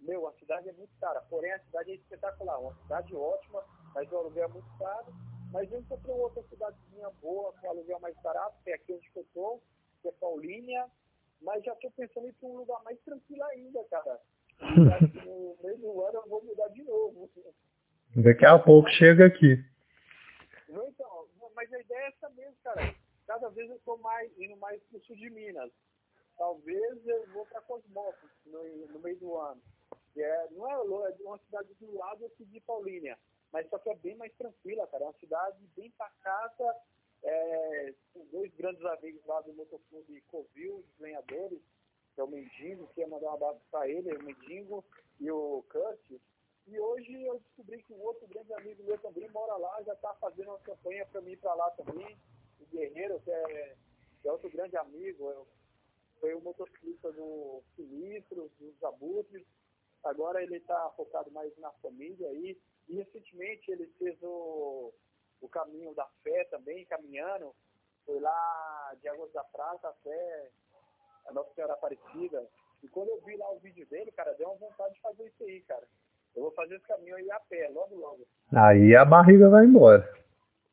[0.00, 3.62] Meu, a cidade é muito cara, porém a cidade é espetacular, uma cidade ótima,
[3.94, 5.12] mas o aluguel é muito caro.
[5.52, 9.22] Mas eu encontrei outra cidadezinha boa, com aluguel mais barato, que é aqui onde eu
[9.22, 9.62] estou,
[10.00, 10.90] que é Paulínia,
[11.40, 14.20] mas já estou pensando em ir para um lugar mais tranquilo ainda, cara.
[14.60, 17.30] No meio do ano eu vou mudar de novo.
[18.16, 19.62] Daqui a pouco chega aqui.
[20.68, 22.94] Então, mas a ideia é essa mesmo, cara.
[23.26, 25.70] Cada vez eu estou mais, indo mais para o sul de Minas.
[26.36, 29.60] Talvez eu vou para Cosmópolis no, no meio do ano.
[30.16, 33.16] É, não é, é uma cidade do lado aqui de Paulínia
[33.52, 35.04] mas só que é bem mais tranquila, cara.
[35.04, 36.76] É uma cidade bem pacata,
[37.22, 41.60] é, com dois grandes amigos lá do motoclube Covil, dos lenhadores,
[42.18, 44.84] que é o Mendigo, que ia mandar um abraço para ele, o Mendigo
[45.20, 46.20] e o Kurt.
[46.66, 50.12] E hoje eu descobri que um outro grande amigo meu também mora lá, já está
[50.14, 52.18] fazendo uma campanha para mim ir para lá também.
[52.58, 53.76] O Guerreiro, que é,
[54.20, 55.46] que é outro grande amigo, eu,
[56.18, 59.46] foi o motociclista do Sinistro, dos Abutres.
[60.02, 62.58] Agora ele está focado mais na família aí.
[62.88, 64.92] E recentemente ele fez o,
[65.40, 67.54] o caminho da fé também, caminhando.
[68.04, 70.50] Foi lá de Águas da Prata até
[71.28, 72.46] a Nossa Senhora Aparecida.
[72.82, 75.44] E quando eu vi lá o vídeo dele, cara, deu uma vontade de fazer isso
[75.44, 75.86] aí, cara.
[76.34, 78.26] Eu vou fazer esse caminho aí a pé, logo, logo.
[78.54, 80.08] Aí a barriga vai embora.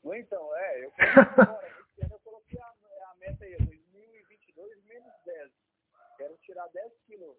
[0.04, 5.52] Então, é, eu agora, esse ano eu coloquei a, a meta aí, 2022 menos 10.
[6.18, 7.36] Quero tirar 10 quilos.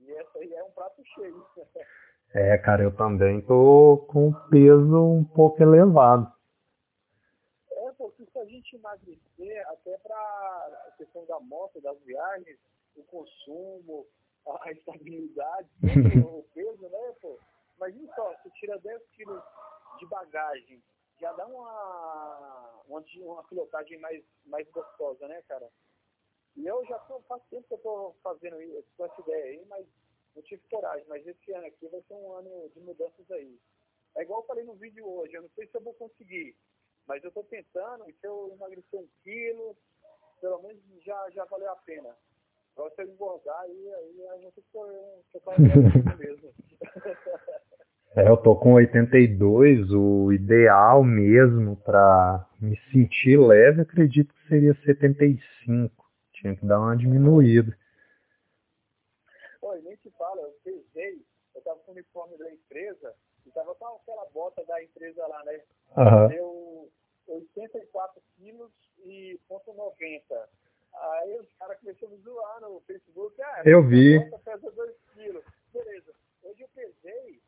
[0.00, 1.46] E essa aí é um prato cheio.
[2.34, 6.30] É, cara, eu também tô com peso um pouco elevado.
[7.72, 12.58] É, porque se a gente emagrecer, até para a questão da moto, das viagens,
[12.96, 14.06] o consumo,
[14.46, 15.68] a estabilidade,
[16.26, 17.38] o peso, né, pô?
[17.76, 19.42] Imagina só, você tira 10 quilos
[19.98, 20.82] de bagagem,
[21.20, 25.68] já dá uma, uma, uma pilotagem mais, mais gostosa, né, cara?
[26.56, 29.64] E eu já tô, faz tempo que eu tô fazendo isso, com essa ideia aí,
[29.66, 29.86] mas
[30.34, 33.58] não tive coragem, mas esse ano aqui vai ser um ano de mudanças aí.
[34.16, 36.56] É igual eu falei no vídeo hoje, eu não sei se eu vou conseguir,
[37.08, 39.74] mas eu estou tentando, e se eu emagrecer um quilo,
[40.40, 42.14] pelo menos já, já valeu a pena.
[42.76, 46.52] Agora se eu engordar, aí, aí a gente fica mesmo.
[48.14, 54.74] É, eu tô com 82, o ideal mesmo para me sentir leve, acredito que seria
[54.84, 56.06] 75.
[56.34, 57.76] Tinha que dar uma diminuída.
[59.60, 63.14] Pô, nem te fala, eu pesei, eu tava com o uniforme da empresa,
[63.46, 65.60] e tava com aquela bota da empresa lá, né?
[65.96, 66.28] Uhum.
[66.28, 66.57] Deu
[67.28, 68.72] 84 quilos
[69.04, 70.48] e ponto 90.
[70.94, 73.40] Aí os caras começaram a me zoar no Facebook.
[73.42, 74.18] Ah, eu vi.
[74.44, 75.44] Pesa 2 quilos.
[75.72, 76.12] Beleza.
[76.42, 77.40] Hoje eu pesei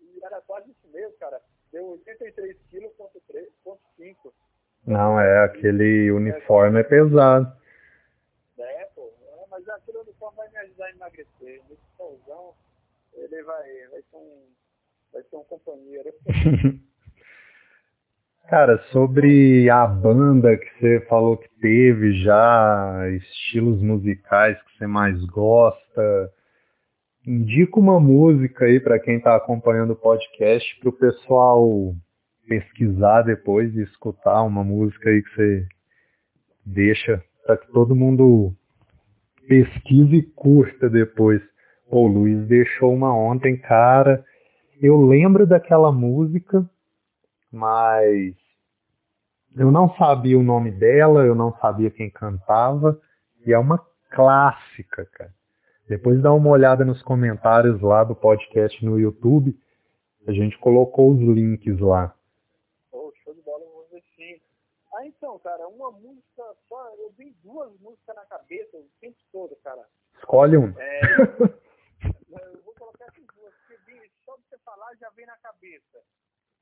[0.00, 1.40] e era quase isso mesmo, cara.
[1.72, 4.34] Deu 83 quilos, ponto 3, ponto 5.
[4.86, 7.52] Não, é, aquele uniforme é pesado.
[8.58, 9.12] É, pô.
[9.22, 11.62] É, mas aquele uniforme vai me ajudar a emagrecer.
[11.68, 12.54] Nesse solzão,
[13.14, 14.46] ele vai, vai ser um,
[15.12, 16.14] vai ser um companheiro.
[18.48, 25.20] Cara, sobre a banda que você falou que teve já, estilos musicais que você mais
[25.24, 26.30] gosta,
[27.26, 31.92] indica uma música aí para quem está acompanhando o podcast para o pessoal
[32.46, 35.66] pesquisar depois e escutar uma música aí que você
[36.64, 38.54] deixa para que todo mundo
[39.48, 41.42] pesquise e curta depois.
[41.90, 44.24] O Luiz deixou uma ontem, cara.
[44.80, 46.64] Eu lembro daquela música,
[47.56, 48.36] mas
[49.56, 53.00] eu não sabia o nome dela, eu não sabia quem cantava.
[53.44, 53.78] E é uma
[54.10, 55.34] clássica, cara.
[55.88, 59.58] Depois dá uma olhada nos comentários lá do podcast no YouTube.
[60.26, 62.14] A gente colocou os links lá.
[62.92, 64.40] Oh, show de bola, vou ver sim.
[64.94, 69.56] Ah, então, cara, uma música só, eu vi duas músicas na cabeça o tempo todo,
[69.62, 69.86] cara.
[70.18, 70.74] Escolhe um.
[70.76, 71.00] É,
[72.02, 76.02] eu vou colocar essas duas, porque só de você falar já vem na cabeça.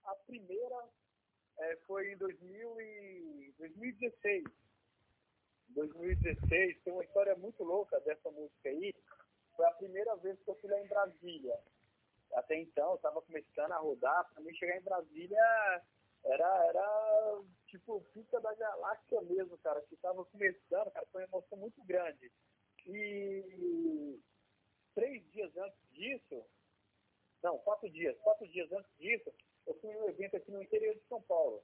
[0.04, 0.88] A primeira
[1.58, 4.44] é, foi em 2000 e 2016.
[5.70, 8.94] 2016, tem uma história muito louca dessa música aí.
[9.56, 11.58] Foi a primeira vez que eu fui lá em Brasília.
[12.34, 14.30] Até então, eu estava começando a rodar.
[14.32, 15.82] Para mim, chegar em Brasília
[16.24, 19.80] era, era tipo pica da galáxia mesmo, cara.
[19.82, 22.30] Que estava começando, cara, foi uma emoção muito grande.
[22.86, 24.20] E
[24.94, 26.44] três dias antes disso,
[27.42, 29.32] não, quatro dias, quatro dias antes disso,
[29.66, 31.62] eu fui em um evento aqui no interior de São Paulo.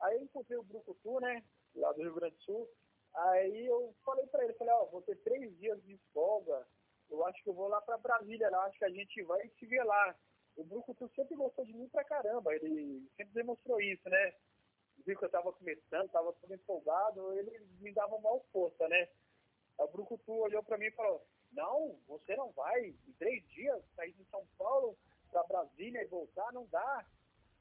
[0.00, 1.44] Aí eu encontrei o Brucutu, né,
[1.74, 2.68] lá do Rio Grande do Sul.
[3.14, 6.66] Aí eu falei para ele, falei, ó, oh, vou ter três dias de folga,
[7.08, 9.66] eu acho que eu vou lá para Brasília, lá, acho que a gente vai se
[9.66, 10.14] ver lá.
[10.56, 14.34] O Brucutu sempre gostou de mim pra caramba, ele sempre demonstrou isso, né?
[15.04, 19.08] Viu que eu tava começando, tava todo empolgado, ele me dava mal força, né?
[19.78, 24.12] O Brucutu olhou para mim e falou, não, você não vai, em três dias, sair
[24.12, 24.96] de São Paulo
[25.30, 27.06] para Brasília e voltar, não dá.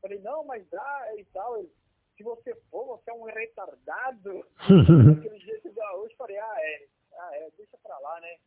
[0.05, 1.57] Falei, não, mas dá e tal.
[1.57, 1.73] Ele,
[2.15, 4.47] se você for, você é um retardado.
[5.15, 8.37] Daquele jeito hoje falei, ah, é, ah, é, deixa pra lá, né?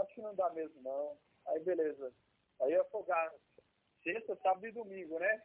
[0.00, 1.18] Acho que não dá mesmo, não.
[1.48, 2.14] Aí, beleza.
[2.60, 3.34] Aí eu afogar
[4.04, 5.42] sexta, sábado e domingo, né?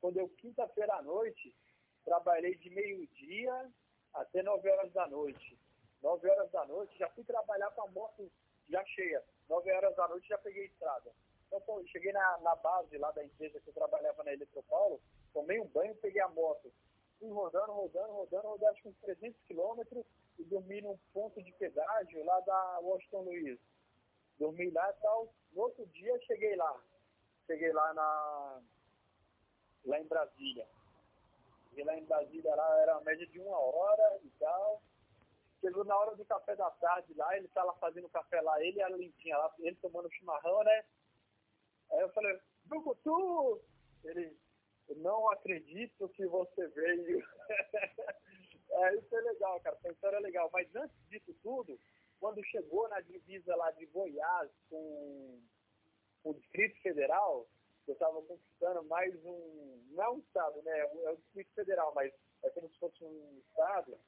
[0.00, 1.54] Quando eu, quinta-feira à noite,
[2.02, 3.70] trabalhei de meio-dia
[4.14, 5.58] até nove horas da noite.
[6.02, 8.32] Nove horas da noite, já fui trabalhar com a moto
[8.70, 9.22] já cheia.
[9.46, 11.12] Nove horas da noite já peguei estrada.
[11.52, 15.00] Então, cheguei na, na base lá da empresa que eu trabalhava na Eletropaulo,
[15.32, 16.72] tomei um banho, peguei a moto.
[17.18, 20.06] Fui rodando, rodando, rodando, rodando acho que uns 300 quilômetros
[20.38, 23.58] e dormi num ponto de pedágio lá da Washington Luiz.
[24.38, 25.34] Dormi lá e tal.
[25.52, 26.80] No outro dia cheguei lá.
[27.46, 28.62] Cheguei lá na
[29.84, 30.66] lá em Brasília.
[31.68, 34.82] Cheguei lá em Brasília, lá era uma média de uma hora e tal.
[35.60, 38.78] Chegou na hora do café da tarde lá, ele tá lá fazendo café lá, ele
[38.78, 40.84] e a Lentinha lá, ele tomando chimarrão, né?
[41.92, 43.60] Aí eu falei, Brucutu!
[44.04, 44.36] Ele,
[44.96, 47.24] não acredito que você veio.
[48.70, 50.50] é, isso é legal, cara, essa história é legal.
[50.52, 51.78] Mas antes disso tudo,
[52.18, 55.40] quando chegou na divisa lá de Goiás com,
[56.24, 57.48] o Distrito Federal,
[57.86, 62.12] eu estava conquistando mais um, não é um estado, né, é o Distrito Federal, mas
[62.42, 63.98] é como se fosse um estado.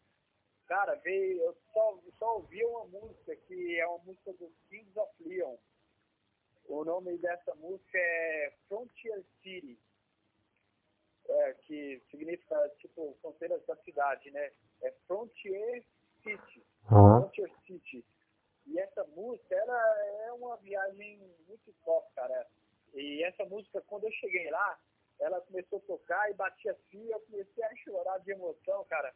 [0.66, 5.10] Cara, veio, eu só, só ouvi uma música que é uma música do Kings of
[5.20, 5.56] Leon
[6.68, 9.78] o nome dessa música é Frontier City,
[11.28, 14.52] é, que significa, tipo, fronteiras da cidade, né?
[14.82, 15.84] É Frontier
[16.22, 16.64] City.
[16.90, 17.20] Uhum.
[17.20, 18.04] Frontier City.
[18.66, 22.46] E essa música, ela é uma viagem muito top, cara.
[22.94, 24.78] E essa música, quando eu cheguei lá,
[25.20, 29.14] ela começou a tocar e batia assim, eu comecei a chorar de emoção, cara.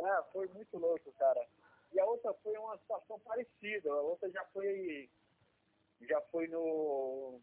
[0.00, 1.46] Ah, foi muito louco, cara.
[1.92, 3.90] E a outra foi uma situação parecida.
[3.90, 5.10] A outra já foi
[6.06, 7.40] já foi no.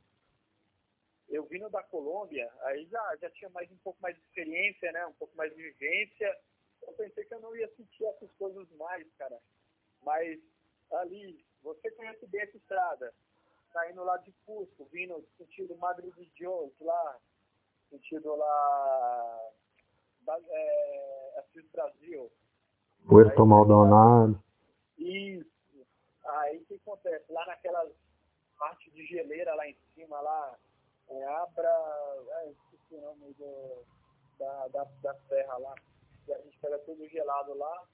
[1.27, 4.91] Eu vim no da Colômbia, aí já, já tinha mais um pouco mais de experiência,
[4.91, 5.05] né?
[5.07, 6.37] Um pouco mais de vivência.
[6.83, 9.39] Eu pensei que eu não ia sentir essas coisas mais, cara.
[10.03, 10.39] Mas
[10.91, 13.13] ali, você conhece bem essa estrada.
[13.73, 17.19] Saindo lá de Cusco, vindo sentido Madre de Dios, lá,
[17.89, 19.51] sentido lá.
[20.27, 22.31] É, Assis Brasil.
[23.07, 24.41] Puerto Maldonado.
[24.97, 25.45] Isso.
[26.23, 27.31] Aí o que acontece?
[27.31, 27.91] Lá naquelas
[28.57, 30.57] parte de geleira lá em cima, lá,
[31.09, 33.83] é, Abra, é, esqueci o nome do,
[34.39, 35.75] da, da, da serra lá,
[36.27, 37.87] e a gente pega tudo gelado lá.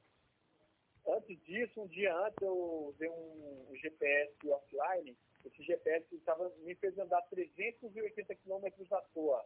[1.08, 6.98] Antes disso, um dia antes, eu usei um GPS offline, esse GPS tava, me fez
[6.98, 9.44] andar 380 quilômetros à toa.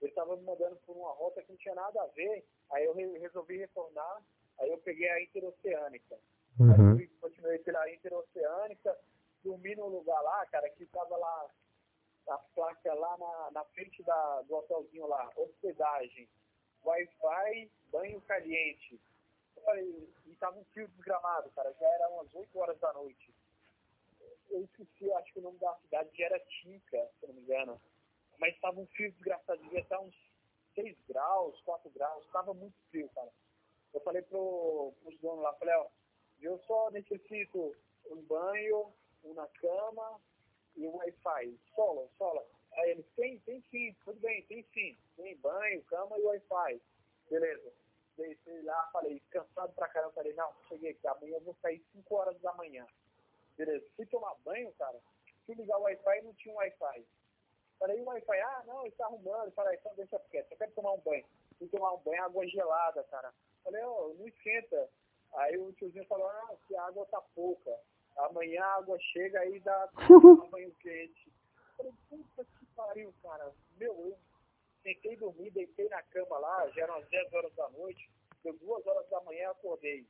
[0.00, 2.94] Ele estava me mandando por uma rota que não tinha nada a ver, aí eu
[2.94, 4.22] resolvi retornar,
[4.58, 6.18] aí eu peguei a interoceânica.
[6.58, 6.96] Uhum.
[6.98, 8.98] Aí continuei pela interoceânica,
[9.42, 11.50] dormi num lugar lá, cara, que tava lá,
[12.28, 16.28] a placa lá na, na frente da, do hotelzinho lá, hospedagem,
[16.84, 19.00] Wi-Fi, banho caliente.
[19.56, 23.34] Eu falei, e tava um frio desgramado, cara, já era umas 8 horas da noite.
[24.50, 27.80] Eu esqueci, acho que o nome da cidade era Tinca, se não me engano.
[28.38, 30.14] Mas tava um frio desgraçado, devia estar uns
[30.74, 33.32] 6 graus, 4 graus, tava muito frio, cara.
[33.92, 35.88] Eu falei pro, pros donos lá, falei, ó,
[36.40, 37.74] eu só necessito
[38.10, 38.92] um banho,
[39.26, 40.20] um na cama
[40.76, 41.58] e um Wi-Fi.
[41.74, 42.44] Solo, solo.
[42.74, 44.96] Aí eles, tem, tem sim, tudo bem, tem sim.
[45.16, 46.80] Tem banho, cama e Wi-Fi.
[47.30, 47.72] Beleza.
[48.16, 52.14] Desci lá, falei, cansado pra caramba, falei, não, cheguei aqui, amanhã eu vou sair 5
[52.14, 52.86] horas da manhã.
[53.58, 54.98] Beleza, fui tomar banho, cara,
[55.44, 57.06] fui ligar o Wi-Fi e não tinha um Wi-Fi.
[57.78, 59.52] Falei, o Wi-Fi, ah, não, está arrumando.
[59.52, 61.26] Falei, então deixa quieto, eu quero tomar um banho.
[61.58, 63.34] Fui tomar um banho, água gelada, cara.
[63.62, 64.88] Falei, ó, oh, não esquenta.
[65.34, 67.78] Aí o tiozinho falou, ah, que a água tá pouca.
[68.16, 71.32] Amanhã a água chega aí dá um banho quente.
[71.76, 73.52] Falei, puta que pariu, cara.
[73.76, 74.18] Meu, eu
[74.82, 78.10] tentei dormir, deitei na cama lá, já eram as 10 horas da noite.
[78.42, 80.06] Deu duas horas da manhã, acordei.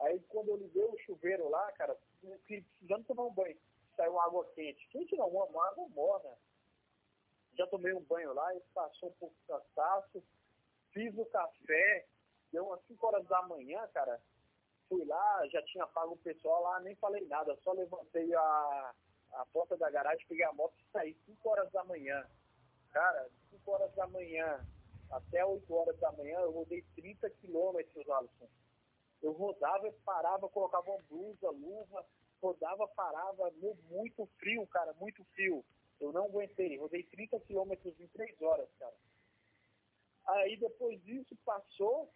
[0.00, 1.96] Aí quando eu liguei o chuveiro lá, cara,
[2.46, 3.56] precisando tomar um banho,
[3.96, 4.88] saiu água quente.
[4.88, 6.30] Quente não, uma água morna.
[7.56, 10.24] Já tomei um banho lá, passou um pouco de cansaço,
[10.92, 12.06] fiz o café,
[12.50, 14.20] deu umas 5 horas da manhã, cara.
[14.88, 18.94] Fui lá, já tinha pago o pessoal lá, nem falei nada, só levantei a,
[19.32, 22.26] a porta da garagem, peguei a moto e saí 5 horas da manhã.
[22.92, 24.64] Cara, 5 horas da manhã
[25.10, 28.48] até 8 horas da manhã, eu rodei 30 quilômetros, Alisson.
[29.22, 32.04] Eu rodava, parava, colocava uma blusa, luva,
[32.42, 33.50] rodava, parava,
[33.88, 35.64] muito frio, cara, muito frio.
[36.00, 38.94] Eu não aguentei, rodei 30 quilômetros em 3 horas, cara.
[40.26, 42.12] Aí depois disso passou,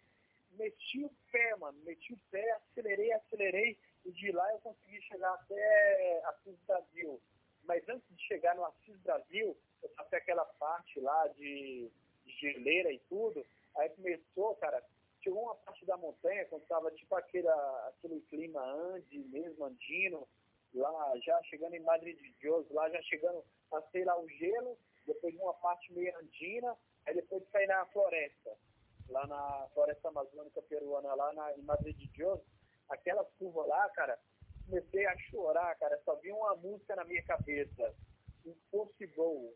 [0.59, 5.33] meti o pé, mano, meti o pé, acelerei, acelerei, e de lá eu consegui chegar
[5.33, 7.19] até Assis Brasil.
[7.63, 11.89] Mas antes de chegar no Assis Brasil, eu passei aquela parte lá de,
[12.25, 13.45] de geleira e tudo,
[13.77, 14.83] aí começou, cara,
[15.23, 20.27] chegou uma parte da montanha, quando estava tipo aquele, aquele clima ande, mesmo andino,
[20.73, 25.33] lá já chegando em Madrid de Dios, lá já chegando, passei lá o gelo, depois
[25.35, 28.57] uma parte meio andina, aí depois saí na floresta,
[29.09, 32.39] lá na floresta amazônica peruana, lá na, em Madrid de Dios,
[32.89, 34.19] aquela curva lá, cara,
[34.65, 37.93] comecei a chorar, cara, só vi uma música na minha cabeça,
[38.45, 39.55] Impossible,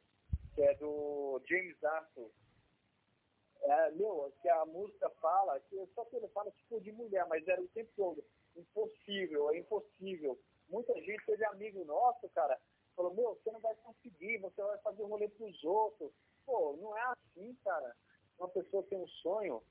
[0.53, 2.31] que é do James Arthur.
[3.61, 7.47] É, meu, que a música fala, que só que ele fala tipo de mulher, mas
[7.47, 8.23] era o tempo todo.
[8.55, 10.38] Impossível, é impossível.
[10.67, 12.59] Muita gente teve amigo nosso, cara,
[12.95, 16.11] falou, meu, você não vai conseguir, você vai fazer um rolê pros outros.
[16.45, 17.95] Pô, não é assim, cara.
[18.44, 19.64] Uma pessoa tem um sonho,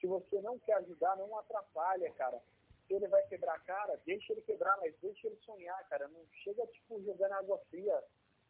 [0.00, 2.40] se você não quer ajudar, não atrapalha, cara.
[2.86, 6.06] Se ele vai quebrar a cara, deixa ele quebrar, mas deixa ele sonhar, cara.
[6.06, 8.00] Não chega, tipo, jogando água fria.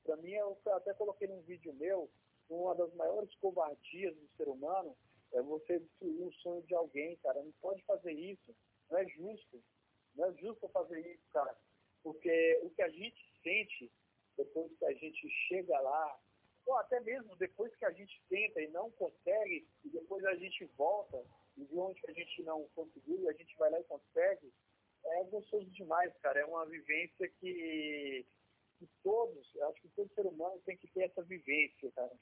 [0.04, 2.10] Pra mim, eu até coloquei num vídeo meu,
[2.50, 4.94] uma das maiores covardias do ser humano
[5.32, 7.42] é você destruir o sonho de alguém, cara.
[7.42, 8.54] Não pode fazer isso.
[8.90, 9.64] Não é justo.
[10.14, 11.56] Não é justo fazer isso, cara.
[12.02, 13.90] Porque o que a gente sente
[14.36, 16.20] depois que a gente chega lá,
[16.66, 20.64] ou até mesmo depois que a gente tenta e não consegue, e depois a gente
[20.76, 21.22] volta,
[21.56, 24.52] e de onde a gente não conseguiu, e a gente vai lá e consegue,
[25.04, 26.40] é gostoso demais, cara.
[26.40, 28.26] É uma vivência que,
[28.78, 32.12] que todos, acho que todo ser humano tem que ter essa vivência, cara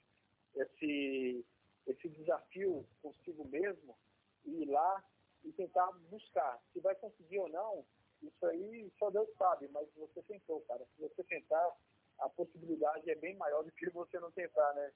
[0.54, 1.44] esse,
[1.86, 3.96] esse desafio consigo mesmo
[4.44, 5.04] ir lá
[5.44, 6.60] e tentar buscar.
[6.72, 7.84] Se vai conseguir ou não,
[8.22, 10.84] isso aí só Deus sabe, mas você tentou, cara.
[10.94, 11.76] Se você tentar,
[12.22, 14.92] a possibilidade é bem maior do que você não tentar, né?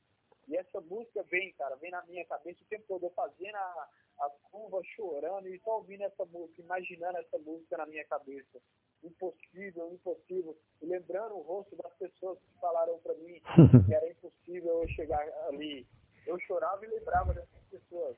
[0.48, 3.88] E essa música vem, cara, vem na minha cabeça o tempo todo, eu fazendo a,
[4.20, 8.60] a curva, chorando e só ouvindo essa música, imaginando essa música na minha cabeça
[9.02, 10.56] impossível, impossível.
[10.80, 13.40] E lembrando o rosto das pessoas que falaram para mim
[13.86, 15.86] que era impossível eu chegar ali.
[16.26, 18.16] Eu chorava e lembrava dessas pessoas.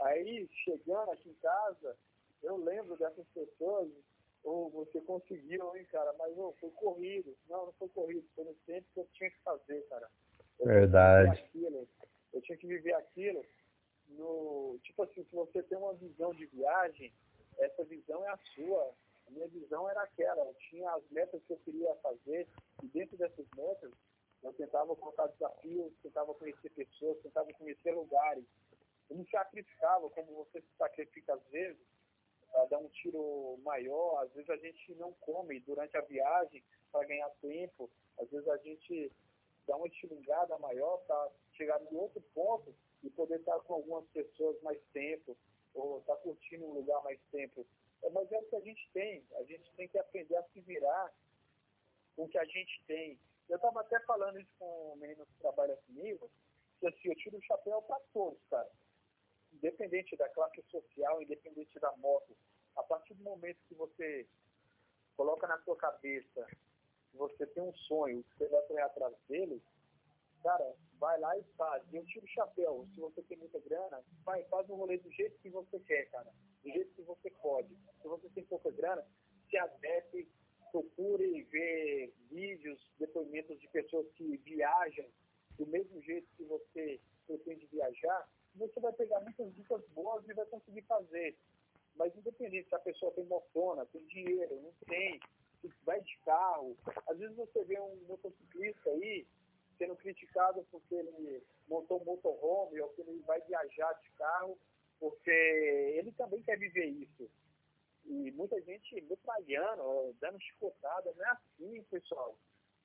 [0.00, 1.96] Aí, chegando aqui em casa,
[2.42, 3.88] eu lembro dessas pessoas,
[4.44, 7.36] ou você conseguiu, hein, cara, mas oh, foi corrido.
[7.48, 10.08] Não, não foi corrido, foi no tempo que eu tinha que fazer, cara.
[10.60, 11.36] Eu Verdade.
[11.36, 11.88] Tinha aquilo,
[12.32, 13.44] eu tinha que viver aquilo.
[14.08, 17.12] No, tipo assim, se você tem uma visão de viagem,
[17.58, 18.94] essa visão é a sua
[19.26, 22.46] a minha visão era aquela, eu tinha as metas que eu queria fazer,
[22.82, 23.90] e dentro dessas metas,
[24.42, 28.44] eu tentava colocar desafios, tentava conhecer pessoas, tentava conhecer lugares.
[29.10, 31.78] Eu me sacrificava, como você se sacrifica às vezes,
[32.50, 34.22] para dar um tiro maior.
[34.22, 37.90] Às vezes a gente não come durante a viagem para ganhar tempo.
[38.18, 39.12] Às vezes a gente
[39.66, 44.60] dá uma estilingada maior para chegar em outro ponto e poder estar com algumas pessoas
[44.62, 45.36] mais tempo,
[45.74, 47.66] ou estar curtindo um lugar mais tempo.
[48.02, 49.24] É, mas é o que a gente tem.
[49.36, 51.12] A gente tem que aprender a se virar
[52.14, 53.18] com o que a gente tem.
[53.48, 56.30] Eu estava até falando isso com o menino que trabalha comigo,
[56.80, 58.68] que assim, eu tiro o chapéu para todos, cara.
[59.56, 62.36] Independente da classe social, independente da moto.
[62.76, 64.26] A partir do momento que você
[65.16, 66.46] coloca na sua cabeça
[67.10, 69.62] que você tem um sonho, que você vai correr atrás dele,
[70.42, 71.82] cara, vai lá e faz.
[71.92, 72.86] Eu tiro o chapéu.
[72.94, 76.30] Se você tem muita grana, vai, faz um rolê do jeito que você quer, cara
[76.66, 77.74] do jeito que você pode.
[78.02, 79.06] Se você tem pouca grana,
[79.48, 80.28] se adapte,
[80.72, 85.06] procure ver vídeos, depoimentos de pessoas que viajam
[85.56, 90.46] do mesmo jeito que você pretende viajar você vai pegar muitas dicas boas e vai
[90.46, 91.36] conseguir fazer.
[91.94, 95.20] Mas independente se a pessoa tem motona, tem dinheiro, não tem,
[95.84, 96.76] vai de carro,
[97.08, 99.26] às vezes você vê um motociclista aí
[99.78, 104.58] sendo criticado porque ele montou um motorhome ou que ele vai viajar de carro,
[104.98, 107.30] porque ele também quer viver isso.
[108.04, 112.36] E muita gente metralhando, dando chicotada, não é assim, pessoal.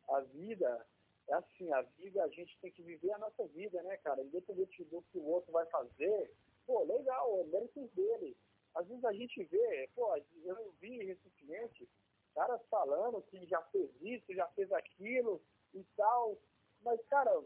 [0.10, 0.85] A vida
[1.27, 4.22] é assim, a vida, a gente tem que viver a nossa vida, né, cara?
[4.22, 6.31] Independente do que o outro vai fazer,
[6.65, 8.35] pô, legal, é méritos dele.
[8.76, 11.88] Às vezes a gente vê, pô, eu vi recentemente
[12.34, 15.41] caras falando que já fez isso, já fez aquilo
[15.73, 16.38] e tal.
[16.81, 17.41] Mas, cara,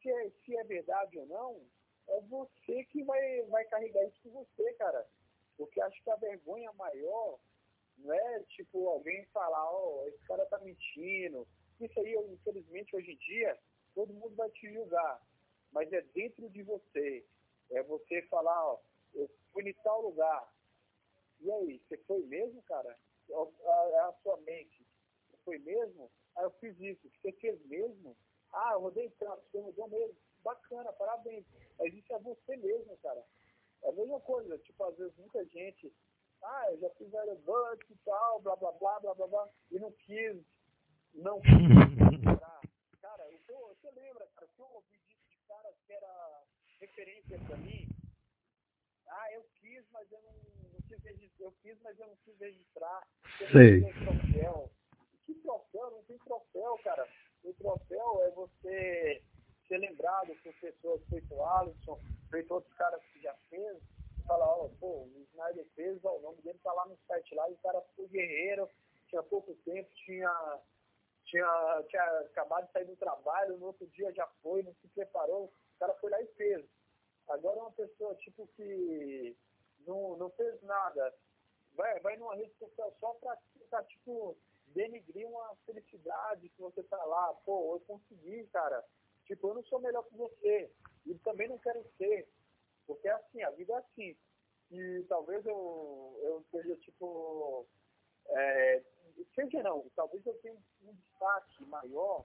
[0.00, 1.60] se é, se é verdade ou não,
[2.08, 5.06] é você que vai, vai carregar isso com você, cara.
[5.56, 7.38] Porque acho que a vergonha maior
[7.98, 11.46] não é, tipo, alguém falar, ó, oh, esse cara tá mentindo.
[11.80, 13.58] Isso aí, infelizmente, hoje em dia,
[13.94, 15.20] todo mundo vai te julgar.
[15.72, 17.24] Mas é dentro de você.
[17.70, 18.80] É você falar, ó,
[19.14, 20.52] eu fui em tal lugar.
[21.40, 22.98] E aí, você foi mesmo, cara?
[23.28, 24.86] É a sua mente.
[25.28, 26.10] Você foi mesmo?
[26.36, 27.10] Ah, eu fiz isso.
[27.22, 28.16] Você fez mesmo?
[28.52, 30.16] Ah, eu rodei tanto, você rodou mesmo.
[30.42, 31.46] Bacana, parabéns.
[31.78, 33.24] Mas isso é você mesmo, cara.
[33.82, 35.92] É a mesma coisa, tipo, às vezes muita gente,
[36.42, 39.90] ah, eu já fiz aerobus e tal, blá, blá, blá, blá, blá, blá, e não
[39.92, 40.36] quis,
[41.14, 41.40] não
[43.00, 43.40] Cara, eu
[43.74, 46.42] você lembra, cara, que eu ouvi disso de caras que era
[46.80, 47.88] referência pra mim,
[49.08, 50.34] ah, eu quis, mas eu não,
[50.72, 53.06] não quis registrar, eu quis, mas eu não quis registrar.
[53.50, 53.80] Sei.
[53.92, 54.70] Troféu.
[55.26, 55.90] Que troféu?
[55.90, 57.08] Não tem troféu, cara.
[57.42, 59.22] O troféu é você
[59.66, 62.00] ser lembrado por pessoas feito o Alisson,
[62.30, 63.78] feito outros caras que já fez,
[64.26, 67.48] falar, ó, pô, o Snyder fez, ó, o nome dele tá lá no site lá,
[67.48, 68.68] e o cara foi guerreiro,
[69.08, 70.60] tinha pouco tempo, tinha,
[71.30, 75.44] tinha, tinha acabado de sair do trabalho, no outro dia já foi, não se preparou,
[75.44, 76.66] o cara foi lá e fez.
[77.28, 79.36] Agora uma pessoa, tipo, que
[79.86, 81.14] não, não fez nada,
[81.74, 83.38] vai, vai numa rede social só pra,
[83.70, 84.36] pra tipo,
[84.66, 88.84] denigrir uma felicidade que você tá lá, pô, eu consegui, cara.
[89.24, 90.72] Tipo, eu não sou melhor que você.
[91.06, 92.28] E também não quero ser.
[92.86, 94.16] Porque é assim, a vida é assim.
[94.72, 97.66] E talvez eu, eu seja, tipo,
[98.28, 98.82] é,
[99.34, 102.24] seja não, talvez eu tenha um destaque maior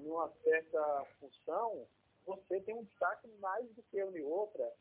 [0.00, 1.86] numa certa função,
[2.24, 4.72] você tem um destaque mais do que eu em outra.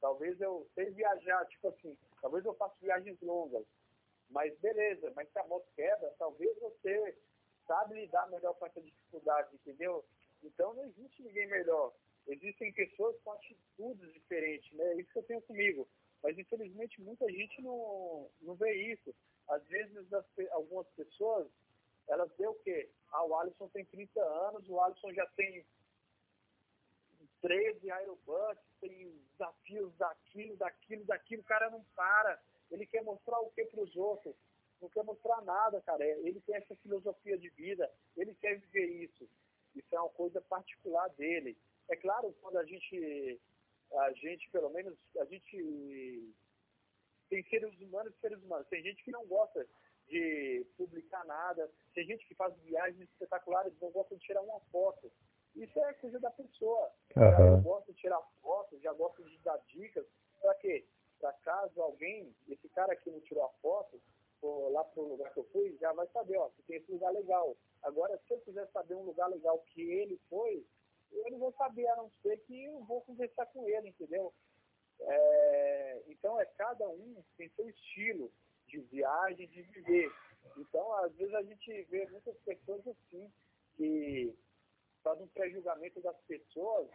[0.00, 3.64] Talvez eu sei viajar, tipo assim, talvez eu faça viagens longas,
[4.30, 7.16] mas beleza, mas se a moto quebra, talvez você
[7.66, 10.04] sabe lidar melhor com essa dificuldade, entendeu?
[10.42, 11.92] Então não existe ninguém melhor.
[12.26, 14.94] Existem pessoas com atitudes diferentes, né?
[14.96, 15.88] Isso que eu tenho comigo.
[16.22, 19.14] Mas infelizmente muita gente não, não vê isso.
[19.48, 21.48] Às vezes as, algumas pessoas,
[22.08, 22.90] elas vê o quê?
[23.10, 25.64] Ah, o Alisson tem 30 anos, o Alisson já tem
[27.40, 32.40] 13 aerobus, tem desafios daquilo, daquilo, daquilo, o cara não para
[32.72, 34.34] ele quer mostrar o que para os outros?
[34.80, 36.04] Não quer mostrar nada, cara.
[36.04, 39.28] Ele tem essa filosofia de vida, ele quer viver isso.
[39.74, 41.56] Isso é uma coisa particular dele.
[41.88, 43.40] É claro, quando a gente,
[43.92, 46.34] a gente, pelo menos, a gente
[47.32, 48.68] tem seres humanos e seres humanos.
[48.68, 49.66] Tem gente que não gosta
[50.06, 54.60] de publicar nada, tem gente que faz viagens espetaculares e não gosta de tirar uma
[54.70, 55.10] foto.
[55.56, 56.92] Isso é coisa da pessoa.
[57.16, 57.56] Uhum.
[57.56, 60.04] Eu gosto de tirar fotos, já gosto de dar dicas.
[60.42, 60.84] Para quê?
[61.22, 64.02] para caso alguém, esse cara que não tirou a foto,
[64.40, 66.90] for lá para o lugar que eu fui, já vai saber, ó, que tem esse
[66.90, 67.56] lugar legal.
[67.84, 70.66] Agora, se eu quiser saber um lugar legal que ele foi,
[71.12, 74.34] eu não vou saber, a não ser que eu vou conversar com ele, entendeu?
[75.06, 78.32] É, então, é cada um tem seu estilo
[78.66, 80.10] de viagem, de viver.
[80.56, 83.32] Então, às vezes a gente vê muitas pessoas assim,
[83.76, 84.34] que
[85.02, 86.88] fazem um pré-julgamento das pessoas,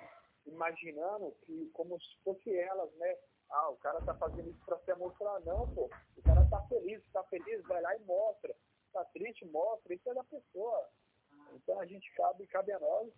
[0.46, 3.18] imaginando que como se fosse elas, né?
[3.50, 5.40] Ah, o cara tá fazendo isso para se mostrar.
[5.42, 5.90] Não, pô.
[6.18, 8.54] O cara tá feliz, tá feliz, vai lá e mostra.
[8.92, 9.94] Tá triste, mostra.
[9.94, 10.90] Isso é da pessoa.
[11.54, 13.14] Então a gente cabe, cabe a nós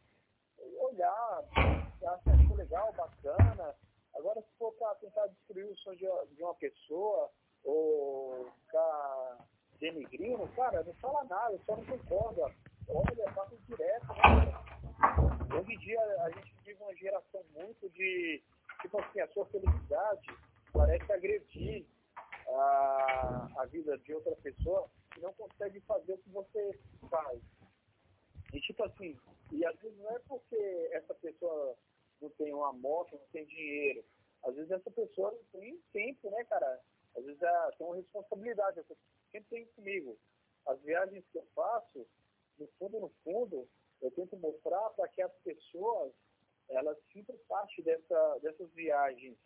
[0.77, 1.43] olhar,
[2.03, 3.75] achar legal, bacana.
[4.19, 5.97] Agora, se for para tentar destruir o sonho
[6.35, 7.31] de, uma pessoa,
[7.63, 9.47] ou ficar
[9.79, 12.53] denigrindo, cara, não fala nada, só não concorda.
[12.89, 15.57] Olha, passa direto, né?
[15.57, 18.43] Hoje em dia a gente vive uma geração muito de
[18.81, 20.27] tipo assim, a sua felicidade
[20.73, 21.85] parece agredir
[22.49, 26.79] a, a vida de outra pessoa que não consegue fazer o que você
[27.09, 27.39] faz.
[28.51, 29.17] E tipo assim,
[29.51, 31.77] e às vezes não é porque essa pessoa
[32.21, 34.03] não tem uma moto, não tem dinheiro.
[34.43, 36.81] Às vezes essa pessoa não tem tempo, né, cara?
[37.15, 37.39] Às vezes
[37.77, 38.97] tem uma responsabilidade, eu
[39.31, 40.17] sempre tem comigo.
[40.65, 42.07] As viagens que eu faço,
[42.57, 43.67] no fundo, no fundo,
[44.01, 46.13] eu tento mostrar para que as pessoas
[46.69, 49.37] ela sempre parte dessa, dessas viagens.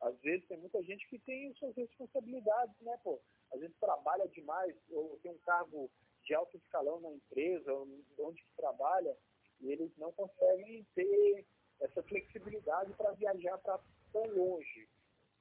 [0.00, 3.20] Às vezes tem muita gente que tem suas responsabilidades, né, pô?
[3.52, 5.90] Às vezes trabalha demais, ou tem um cargo
[6.24, 7.72] de alto escalão na empresa,
[8.18, 9.16] onde trabalha,
[9.60, 11.46] e eles não conseguem ter
[11.80, 13.80] essa flexibilidade para viajar para
[14.12, 14.88] tão longe.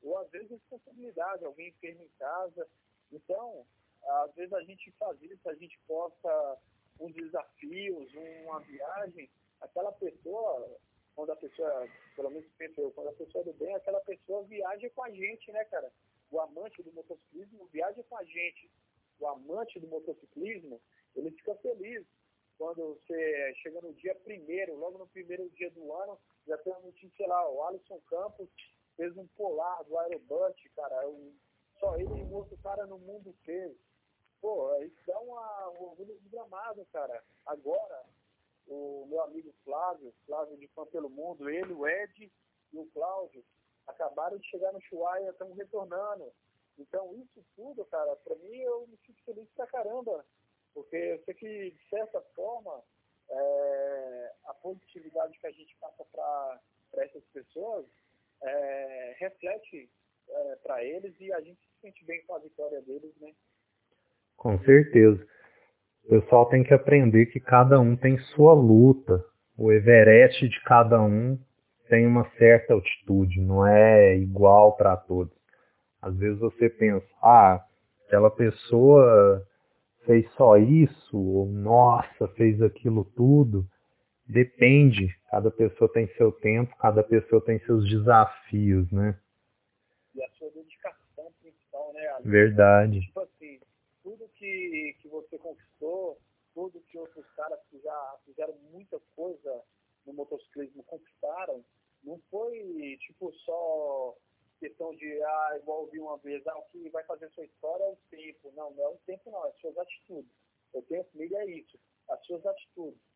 [0.01, 2.67] Ou às vezes responsabilidade, alguém enferma em casa.
[3.11, 3.65] Então,
[4.03, 6.57] às vezes a gente faz isso, a gente posta
[6.99, 8.13] uns desafios,
[8.43, 9.29] uma viagem,
[9.61, 10.79] aquela pessoa,
[11.15, 14.89] quando a pessoa, pelo menos penso eu, quando a pessoa do bem, aquela pessoa viaja
[14.91, 15.91] com a gente, né, cara?
[16.31, 18.69] O amante do motociclismo viaja com a gente.
[19.19, 20.79] O amante do motociclismo,
[21.15, 22.05] ele fica feliz
[22.57, 26.81] quando você chega no dia primeiro, logo no primeiro dia do ano, já tem uma
[26.81, 28.49] notícia, lá, o Alisson Campos
[28.95, 31.33] fez um polar do Aerobus, cara, um,
[31.79, 33.75] só ele e outro cara no mundo fez.
[34.41, 37.23] Pô, isso dá uma, um orgulho desgramado, cara.
[37.45, 38.05] Agora,
[38.67, 42.31] o meu amigo Flávio, Flávio de Fã pelo Mundo, ele, o Ed
[42.71, 43.43] e o Cláudio,
[43.87, 46.31] acabaram de chegar no Chuaia, estão retornando.
[46.77, 50.25] Então, isso tudo, cara, pra mim eu me fico feliz pra caramba.
[50.73, 52.83] Porque eu sei que, de certa forma,
[53.29, 53.88] é,
[54.49, 57.85] a positividade que a gente passa para essas pessoas
[58.41, 59.89] é, reflete
[60.27, 63.31] é, para eles e a gente se sente bem com a vitória deles, né?
[64.35, 65.25] Com certeza.
[66.05, 69.23] O pessoal tem que aprender que cada um tem sua luta.
[69.57, 71.37] O Everest de cada um
[71.87, 75.33] tem uma certa altitude, não é igual para todos.
[76.01, 77.63] Às vezes você pensa, ah,
[78.07, 79.45] aquela pessoa
[80.05, 83.67] fez só isso, ou nossa, fez aquilo tudo.
[84.29, 89.19] Depende, cada pessoa tem seu tempo, cada pessoa tem seus desafios, né?
[90.13, 92.07] E a sua dedicação principal, né?
[92.09, 92.29] Ali?
[92.29, 93.01] Verdade.
[93.01, 93.59] Tipo assim,
[94.03, 96.21] tudo que, que você conquistou,
[96.53, 99.63] tudo que outros caras que já fizeram muita coisa
[100.05, 101.65] no motociclismo conquistaram,
[102.03, 104.15] não foi tipo só
[104.59, 107.87] questão de, ah, igual ouvi uma vez, ah, o que vai fazer sua história é
[107.87, 108.53] o tempo.
[108.55, 110.31] Não, não é o tempo não, é as suas atitudes.
[110.71, 111.79] O tempo milha é isso,
[112.09, 113.08] as suas atitudes.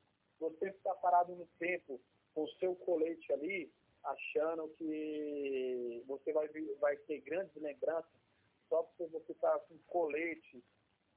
[0.43, 2.01] Você ficar parado no tempo
[2.35, 3.71] com o seu colete ali,
[4.03, 6.49] achando que você vai,
[6.81, 8.11] vai ter grandes lembranças,
[8.67, 10.61] só porque você está com colete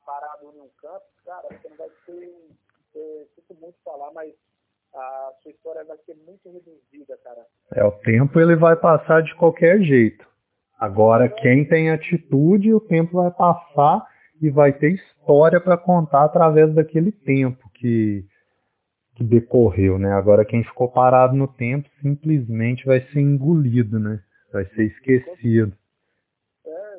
[0.04, 2.32] parado em um canto, cara, você não vai ter,
[2.92, 4.32] ter sinto muito falar, mas
[4.94, 7.44] a sua história vai ser muito reduzida, cara.
[7.74, 10.24] É, o tempo ele vai passar de qualquer jeito.
[10.78, 14.06] Agora, quem tem atitude, o tempo vai passar
[14.40, 18.24] e vai ter história para contar através daquele tempo que,
[19.16, 20.12] que decorreu, né?
[20.12, 24.22] Agora, quem ficou parado no tempo simplesmente vai ser engolido, né?
[24.52, 25.76] Vai ser esquecido.
[26.64, 26.98] É,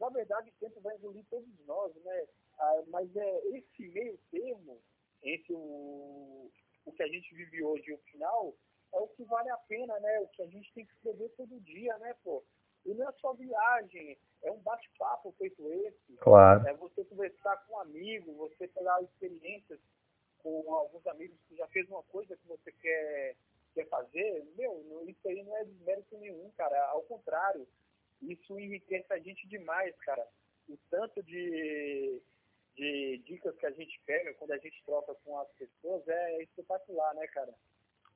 [0.00, 2.24] na verdade, o tempo vai engolir todos nós, né?
[2.58, 4.78] Ah, mas é esse meio termo
[5.22, 6.50] entre o,
[6.86, 8.54] o que a gente vive hoje e o final,
[8.94, 10.20] é o que vale a pena, né?
[10.20, 12.42] O que a gente tem que escrever todo dia, né, pô?
[12.86, 16.16] E não é só viagem, é um bate-papo feito esse.
[16.20, 16.66] Claro.
[16.66, 19.78] É você conversar com um amigo, você pegar experiências
[20.42, 23.36] com alguns amigos que já fez uma coisa que você quer,
[23.74, 24.46] quer fazer.
[24.56, 26.86] Meu, isso aí não é desmérito nenhum, cara.
[26.88, 27.66] Ao contrário,
[28.22, 30.26] isso enriquece a gente demais, cara.
[30.68, 32.20] O tanto de
[32.78, 37.12] de dicas que a gente pega quando a gente troca com as pessoas é espetacular,
[37.14, 37.52] né, cara?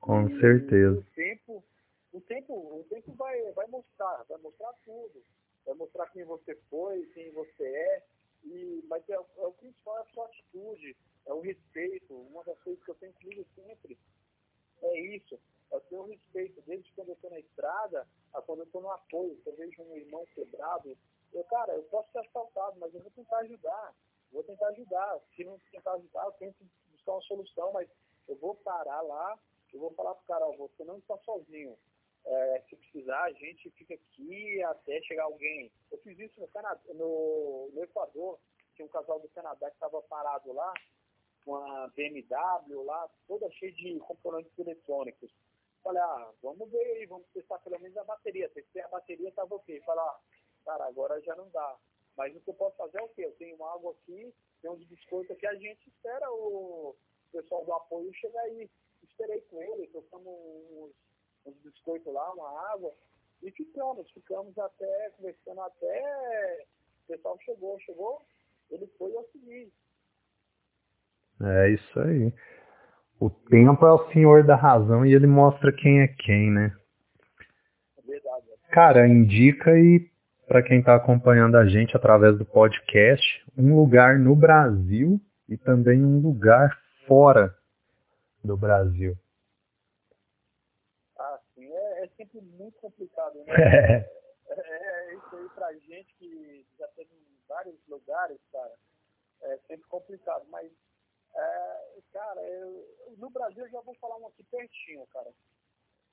[0.00, 1.00] Com e, certeza.
[1.00, 1.64] o tempo,
[2.12, 5.22] o tempo, o tempo vai, vai mostrar, vai mostrar tudo.
[5.66, 8.02] Vai mostrar quem você foi, quem você é.
[8.44, 10.96] E, mas é, é o principal é a sua atitude,
[11.26, 12.14] é o respeito.
[12.14, 13.98] Uma das coisas que eu tenho comigo sempre
[14.82, 15.38] é isso,
[15.70, 18.90] é ter o respeito, desde quando eu estou na estrada a quando eu estou no
[18.90, 19.38] apoio.
[19.42, 20.96] Se eu vejo um irmão quebrado,
[21.32, 23.94] eu, cara, eu posso ser assaltado, mas eu vou tentar ajudar
[24.32, 25.20] vou tentar ajudar.
[25.36, 26.56] Se não tentar ajudar, eu tento
[26.90, 27.88] buscar uma solução, mas
[28.26, 29.38] eu vou parar lá,
[29.72, 31.78] eu vou falar para o cara, ó, você não está sozinho.
[32.24, 35.70] É, se precisar, a gente fica aqui até chegar alguém.
[35.90, 38.38] Eu fiz isso no, Canadá, no, no Equador,
[38.74, 40.72] tinha um casal do Canadá que estava parado lá,
[41.46, 45.30] uma BMW lá, toda cheia de componentes eletrônicos.
[45.82, 48.48] Falei, ah, vamos ver aí, vamos testar pelo menos a bateria.
[48.50, 49.80] Testei a bateria, estava ok.
[49.80, 50.20] Falei, ah,
[50.64, 51.76] cara, agora já não dá.
[52.16, 53.24] Mas o que eu posso fazer é o quê?
[53.24, 56.94] Eu tenho água aqui, tem um biscoito aqui, a gente espera o
[57.32, 58.70] pessoal do apoio chegar aí.
[59.02, 60.92] Esperei com ele, trocamos uns,
[61.46, 62.94] uns biscoitos lá, uma água,
[63.42, 66.66] e ficamos, ficamos até, conversando até
[67.02, 68.22] o pessoal chegou, chegou,
[68.70, 69.72] ele foi eu segui.
[71.42, 72.32] É isso aí.
[73.20, 76.76] O tempo é o senhor da razão e ele mostra quem é quem, né?
[77.98, 78.46] É verdade.
[78.70, 80.10] Cara, indica e
[80.46, 83.24] para quem está acompanhando a gente através do podcast,
[83.56, 86.70] um lugar no Brasil e também um lugar
[87.06, 87.54] fora
[88.44, 89.16] do Brasil.
[91.18, 91.38] Ah,
[92.16, 94.06] sempre muito complicado, né?
[94.54, 94.54] É.
[94.54, 98.74] É, isso aí pra gente que já teve em vários lugares, cara,
[99.42, 100.44] é sempre complicado.
[100.50, 100.70] Mas,
[101.34, 105.32] é, cara, eu, no Brasil eu já vou falar um aqui pertinho, cara.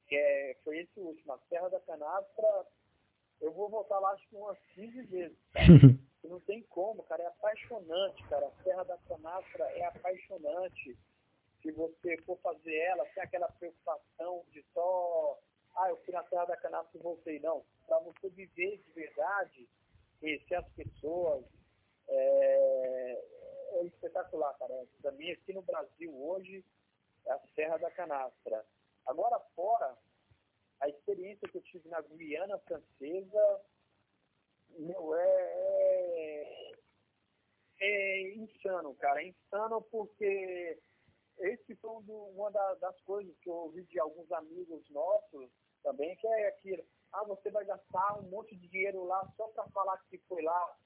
[0.08, 2.68] Que é, foi esse último, a Serra da Canastra.
[3.42, 5.38] Eu vou voltar lá acho que umas 15 vezes,
[6.24, 8.48] não tem como, cara, é apaixonante, cara.
[8.48, 10.98] A Serra da Canastra é apaixonante.
[11.62, 15.38] Se você for fazer ela, sem aquela preocupação de só
[15.76, 17.40] ah, eu fui na Serra da Canastra e voltei.
[17.40, 17.64] Não.
[17.88, 19.70] Para você viver de verdade,
[20.20, 21.46] conhecer as pessoas,
[22.08, 23.24] é,
[23.74, 24.86] é espetacular, cara.
[25.02, 26.64] Para mim, aqui no Brasil hoje,
[27.26, 28.66] é a Serra da Canastra.
[29.06, 29.98] Agora, fora,
[30.82, 33.62] a experiência que eu tive na Guiana Francesa,
[34.78, 35.24] meu, é,
[36.20, 36.74] é,
[37.82, 39.22] é insano, cara.
[39.22, 40.80] É insano porque
[41.40, 45.50] esse foi uma das coisas que eu ouvi de alguns amigos nossos
[45.84, 49.68] também, que é aquilo, ah, você vai gastar um monte de dinheiro lá só para
[49.70, 50.78] falar que foi lá.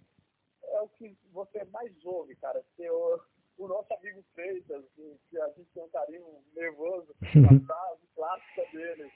[0.65, 2.63] É o que você mais ouve, cara.
[2.75, 3.21] Seu,
[3.57, 4.83] o nosso amigo Freitas,
[5.29, 9.11] que a gente tem um carinho nervoso, a clássica dele.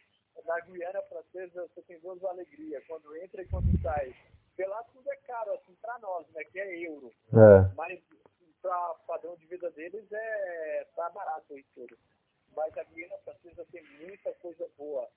[0.45, 4.15] Na Guiana Francesa você tem duas alegrias, quando entra e quando sai.
[4.55, 7.11] Pela tudo é caro, assim, para nós, né, que é euro.
[7.33, 7.75] É.
[7.75, 7.99] Mas
[8.61, 11.97] para padrão de vida deles é tá barato isso tudo.
[12.55, 15.07] Mas a Guiana Francesa tem muita coisa boa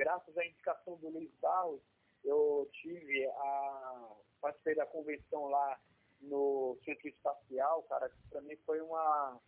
[0.00, 1.82] graças à indicação do Luiz Barros,
[2.24, 5.80] eu tive a participei da convenção lá
[6.20, 9.40] no Centro Espacial, cara, que para mim foi uma,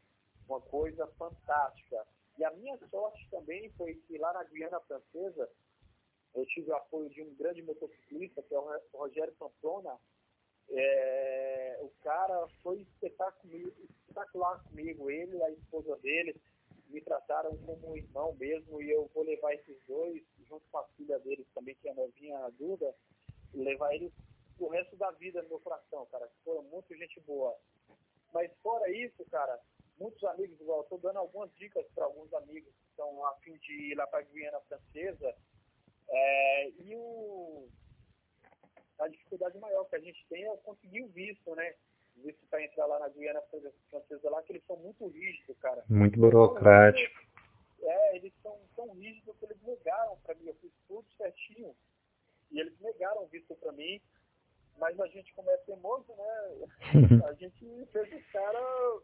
[0.49, 2.07] uma coisa fantástica.
[2.39, 5.51] E a minha sorte também foi que lá na Guiana Francesa,
[6.35, 9.99] eu tive o apoio de um grande motociclista, que é o Rogério Pamplona.
[10.71, 16.35] É, o cara foi espetacular comigo, ele e a esposa dele
[16.89, 20.85] me trataram como um irmão mesmo, e eu vou levar esses dois, junto com a
[20.97, 22.95] filha deles também, que é a novinha, Duda,
[23.53, 24.13] levar eles
[24.59, 27.57] o resto da vida no meu coração, cara, foram muito gente boa.
[28.33, 29.59] Mas fora isso, cara,
[29.99, 33.57] muitos amigos, igual, eu tô dando algumas dicas para alguns amigos que estão a fim
[33.59, 35.35] de ir lá para a Guiana Francesa,
[36.09, 37.69] é, e o,
[38.99, 41.75] a dificuldade maior que a gente tem é conseguir o visto, né?
[42.17, 43.43] visto para entrar lá na Guiana
[43.91, 45.85] Francesa lá, que eles são muito rígidos, cara.
[45.89, 47.21] Muito burocrático.
[47.83, 50.47] É, eles são tão rígidos que eles negaram para mim.
[50.47, 51.75] Eu fiz tudo certinho.
[52.51, 54.01] E eles negaram o visto para mim.
[54.79, 56.69] Mas a gente, como é teimoso, né?
[57.29, 58.61] a gente fez o cara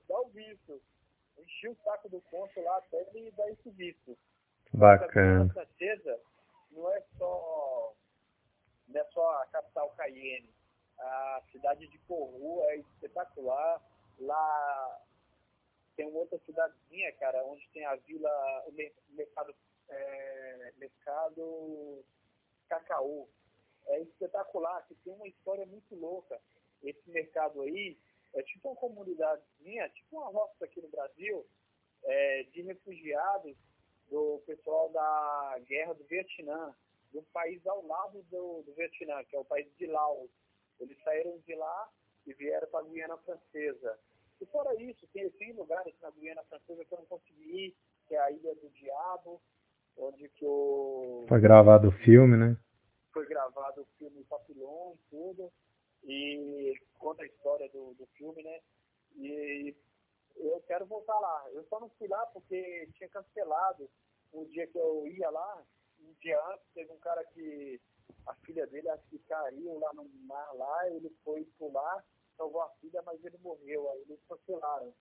[0.09, 0.81] dar o visto.
[1.39, 4.19] Enchi o saco do cônsul lá até ele dar esse visto.
[4.75, 5.45] Bacana.
[5.45, 6.21] A francesa
[6.73, 7.95] não é só
[8.89, 10.59] não é só a capital Cayenne
[10.99, 13.81] a cidade de Porru é espetacular.
[14.19, 15.01] Lá
[15.97, 18.31] tem uma outra cidadezinha, cara, onde tem a vila,
[18.67, 18.73] o
[19.15, 19.55] mercado,
[19.89, 22.05] é, mercado
[22.69, 23.29] Cacau.
[23.89, 26.39] É espetacular, que tem uma história muito louca.
[26.83, 27.99] Esse mercado aí
[28.35, 31.47] é tipo uma comunidadezinha, tipo uma roça aqui no Brasil,
[32.05, 33.57] é, de refugiados
[34.11, 36.75] do pessoal da guerra do Vietnã,
[37.13, 40.31] do país ao lado do, do Vietnã, que é o país de Laos.
[40.81, 41.91] Eles saíram de lá
[42.27, 43.99] e vieram para a Guiana Francesa.
[44.41, 48.15] E fora isso, tem, tem lugares na Guiana Francesa que eu não consegui ir, que
[48.15, 49.43] é a Ilha do Diabo,
[49.97, 51.25] onde que o...
[51.29, 52.57] Foi gravado o filme, né?
[53.19, 55.53] Foi gravado o filme Papillon e tudo,
[56.05, 58.61] e conta a história do, do filme, né?
[59.17, 59.75] E
[60.37, 61.51] eu quero voltar lá.
[61.51, 63.91] Eu só não fui lá porque tinha cancelado
[64.33, 65.65] o dia que eu ia lá,
[65.99, 67.81] um dia antes, teve um cara que
[68.25, 72.05] a filha dele, acho que caiu lá no mar lá, ele foi pular,
[72.37, 74.95] salvou a filha, mas ele morreu, aí eles cancelaram.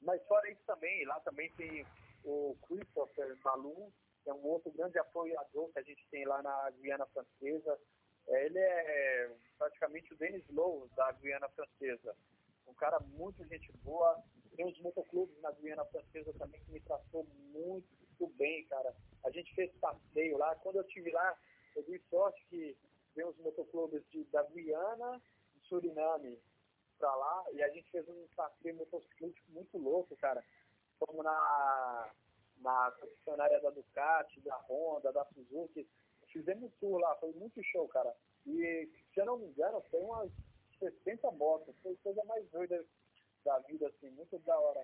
[0.00, 1.84] Mas fora isso também, lá também tem
[2.24, 3.90] o Christopher Malum,
[4.26, 7.78] que é um outro grande apoiador que a gente tem lá na Guiana Francesa.
[8.26, 12.16] É, ele é praticamente o Denis Lowe da Guiana Francesa.
[12.66, 14.20] Um cara muito gente boa.
[14.56, 18.92] Tem uns motoclubes na Guiana Francesa também que me tratou muito bem, cara.
[19.24, 20.56] A gente fez passeio lá.
[20.56, 21.38] Quando eu estive lá,
[21.76, 22.76] eu dei sorte que
[23.14, 25.22] veio os motoclubes de, da Guiana
[25.54, 26.36] e Suriname
[26.98, 30.42] pra lá, e a gente fez um passeio motociclístico muito louco, cara.
[30.98, 32.10] Fomos na,
[32.60, 35.86] na concessionária da Ducati, da Honda, da Suzuki.
[36.32, 38.12] Fizemos tour lá, foi muito show, cara.
[38.46, 40.30] E, se eu não me engano, foi umas
[40.78, 41.74] 60 motos.
[41.82, 42.84] Foi a coisa mais doida
[43.44, 44.80] da vida, assim, muito da hora.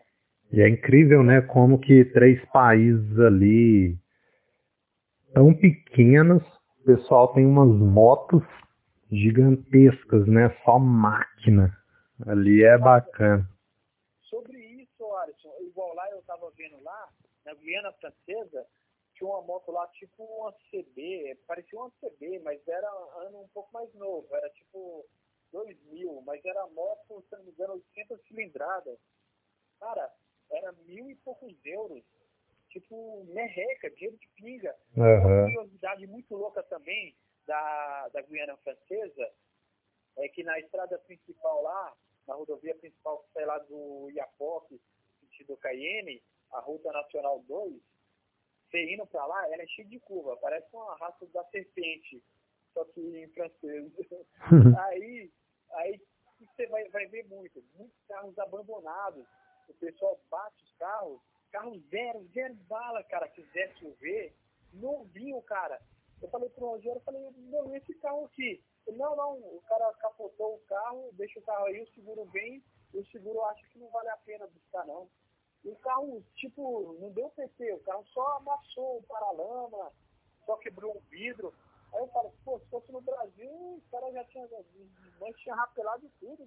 [0.53, 3.97] E é incrível, né, como que três países ali
[5.35, 6.43] tão pequenos
[6.82, 8.43] o pessoal tem umas motos
[9.11, 10.51] gigantescas, né?
[10.65, 11.73] Só máquina.
[12.27, 13.49] Ali é bacana.
[14.23, 17.09] Sobre isso, Alisson, igual lá eu estava vendo lá,
[17.44, 18.66] na Guiana Francesa,
[19.14, 22.89] tinha uma moto lá, tipo uma CB, parecia uma CB, mas era
[23.27, 25.06] ano um pouco mais novo, era tipo
[25.52, 28.98] 2000, mas era moto, se não me engano, 800 cilindradas.
[29.78, 30.12] Cara,
[30.51, 32.02] era mil e poucos euros.
[32.70, 34.74] Tipo, merreca, dinheiro de pinga.
[34.97, 35.05] Uhum.
[35.05, 37.14] Uma curiosidade muito louca também
[37.47, 39.31] da, da Guiana Francesa
[40.16, 41.94] é que na estrada principal lá,
[42.27, 44.81] na rodovia principal que sai lá do Iapoque,
[45.20, 47.80] sentido Cayenne, a Ruta Nacional 2,
[48.70, 52.22] você indo para lá, ela é cheia de curva, parece uma raça da serpente,
[52.72, 53.92] só que em francês.
[54.78, 55.30] aí,
[55.72, 56.00] aí
[56.40, 59.26] você vai, vai ver muito, muitos carros abandonados,
[59.68, 61.20] o pessoal bate os carros,
[61.50, 64.34] carro zero, zero bala, cara, quisesse chover,
[64.72, 65.80] novinho, cara.
[66.20, 68.62] Eu falei pro Rogério, eu falei, não, esse carro aqui.
[68.86, 72.62] Ele, não, não, o cara capotou o carro, deixa o carro aí, o seguro vem,
[72.94, 75.08] o seguro acha que não vale a pena buscar, não.
[75.64, 79.93] O carro, tipo, não deu PT, o carro só amassou o paralama,
[80.44, 81.55] só quebrou um vidro.
[81.94, 84.48] Aí eu falo, pô, se fosse no Brasil, o cara já tinha,
[85.20, 86.43] mas tinha rapelado tudo.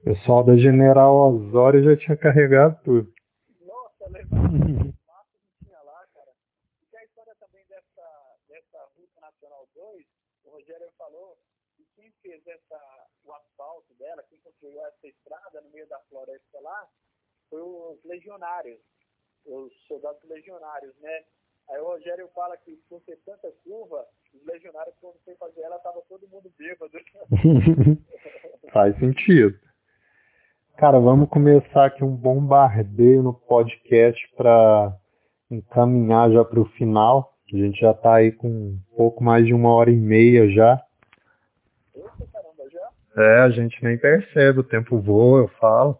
[0.00, 3.12] O pessoal da General Osório já tinha carregado tudo.
[3.60, 4.42] Nossa, levava
[5.06, 6.32] mato que tinha lá, cara.
[6.92, 10.06] E a história também dessa, dessa Ruta Nacional 2,
[10.44, 11.38] o Rogério falou,
[11.78, 16.60] e quem fez essa, o asfalto dela, quem construiu essa estrada no meio da floresta
[16.60, 16.88] lá,
[17.56, 18.78] foi os legionários,
[19.46, 21.22] os soldados legionários, né?
[21.70, 24.04] Aí o Rogério fala que por ter tanta curva,
[24.34, 26.92] os legionários, quando foi fazer ela, tava todo mundo bêbado.
[28.72, 29.58] Faz sentido.
[30.76, 34.94] Cara, vamos começar aqui um bombardeio no podcast para
[35.50, 37.34] encaminhar já para o final.
[37.52, 40.80] A gente já está aí com um pouco mais de uma hora e meia já.
[41.94, 42.90] Eita, caramba, já?
[43.16, 45.98] É, a gente nem percebe, o tempo voa, eu falo.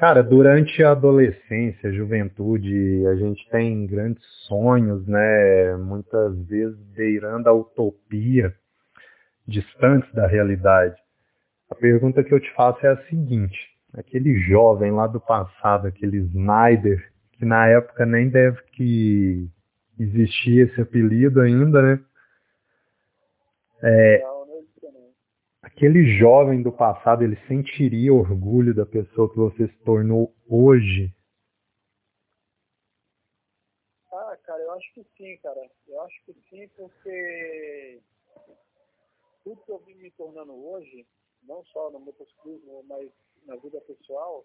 [0.00, 5.76] Cara, durante a adolescência, juventude, a gente tem grandes sonhos, né?
[5.76, 8.56] Muitas vezes beirando a utopia,
[9.46, 10.96] distantes da realidade.
[11.70, 13.58] A pergunta que eu te faço é a seguinte:
[13.92, 19.50] aquele jovem lá do passado, aquele Snyder, que na época nem deve que
[19.98, 22.00] existia esse apelido ainda, né?
[23.82, 24.22] É,
[25.62, 31.14] aquele jovem do passado, ele sentiria orgulho da pessoa que você se tornou hoje?
[34.12, 35.70] Ah, cara, eu acho que sim, cara.
[35.86, 38.00] Eu acho que sim, porque
[39.44, 41.06] tudo que eu vim me tornando hoje,
[41.42, 43.10] não só no motociclismo, mas
[43.46, 44.44] na vida pessoal,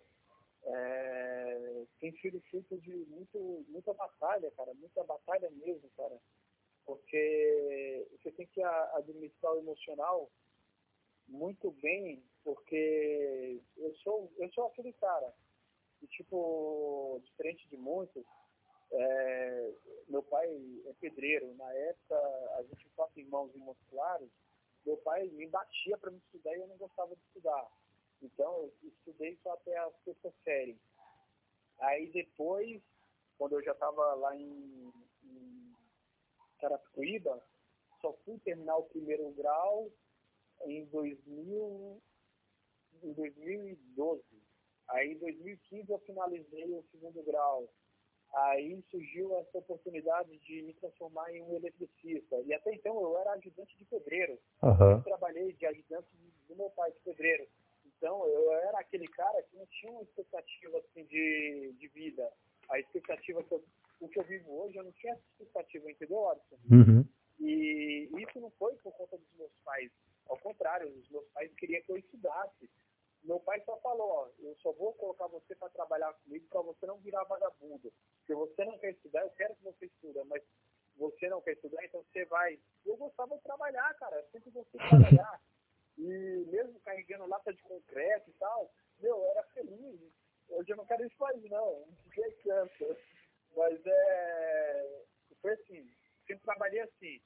[0.64, 6.18] é, tem sido fruto de muito, muita batalha, cara, muita batalha mesmo, cara.
[6.86, 10.30] Porque você tem que administrar o emocional
[11.28, 15.34] muito bem, porque eu sou, eu sou aquele cara,
[16.02, 18.26] e tipo, diferente de muitos,
[18.92, 19.74] é,
[20.08, 20.48] meu pai
[20.86, 22.16] é pedreiro, na época
[22.58, 24.30] a gente quatro irmãos e irmãos claros,
[24.86, 27.68] meu pai me batia para me estudar e eu não gostava de estudar.
[28.22, 30.80] Então eu estudei só até a sexta série.
[31.80, 32.82] Aí depois,
[33.38, 34.94] quando eu já estava lá em,
[35.24, 35.76] em
[36.60, 37.44] Carapicuíba,
[38.00, 39.92] só fui terminar o primeiro grau
[40.66, 42.02] em 2000,
[43.04, 44.24] em 2012.
[44.90, 47.70] Aí em 2015 eu finalizei o segundo grau.
[48.34, 52.36] Aí surgiu essa oportunidade de me transformar em um eletricista.
[52.42, 54.38] E até então eu era ajudante de pedreiro.
[54.62, 54.92] Uhum.
[54.92, 56.08] Eu trabalhei de ajudante
[56.48, 57.48] do meu pai de pedreiro.
[57.86, 62.30] Então eu era aquele cara que não tinha uma expectativa assim, de, de vida.
[62.70, 63.64] A expectativa que eu,
[64.02, 66.58] o que eu vivo hoje, eu não tinha essa expectativa, entendeu, Alisson?
[66.70, 67.06] Uhum.
[67.40, 69.92] E isso não foi por conta dos meus pais.
[70.28, 72.70] Ao contrário, os meus pais queriam que eu estudasse.
[73.24, 76.86] Meu pai só falou, ó, eu só vou colocar você para trabalhar comigo para você
[76.86, 77.92] não virar vagabundo.
[78.26, 80.44] Se você não quer estudar, eu quero que você estuda, mas
[80.96, 82.60] você não quer estudar, então você vai.
[82.86, 85.42] Eu gostava de trabalhar, cara, eu sempre gostei de trabalhar.
[85.98, 90.02] E mesmo carregando lata de concreto e tal, meu, eu era feliz.
[90.50, 92.98] Hoje eu não quero isso mais não, fiquei cansa.
[93.56, 95.04] Mas é.
[95.42, 95.90] Foi assim,
[96.28, 97.22] sempre trabalhei assim.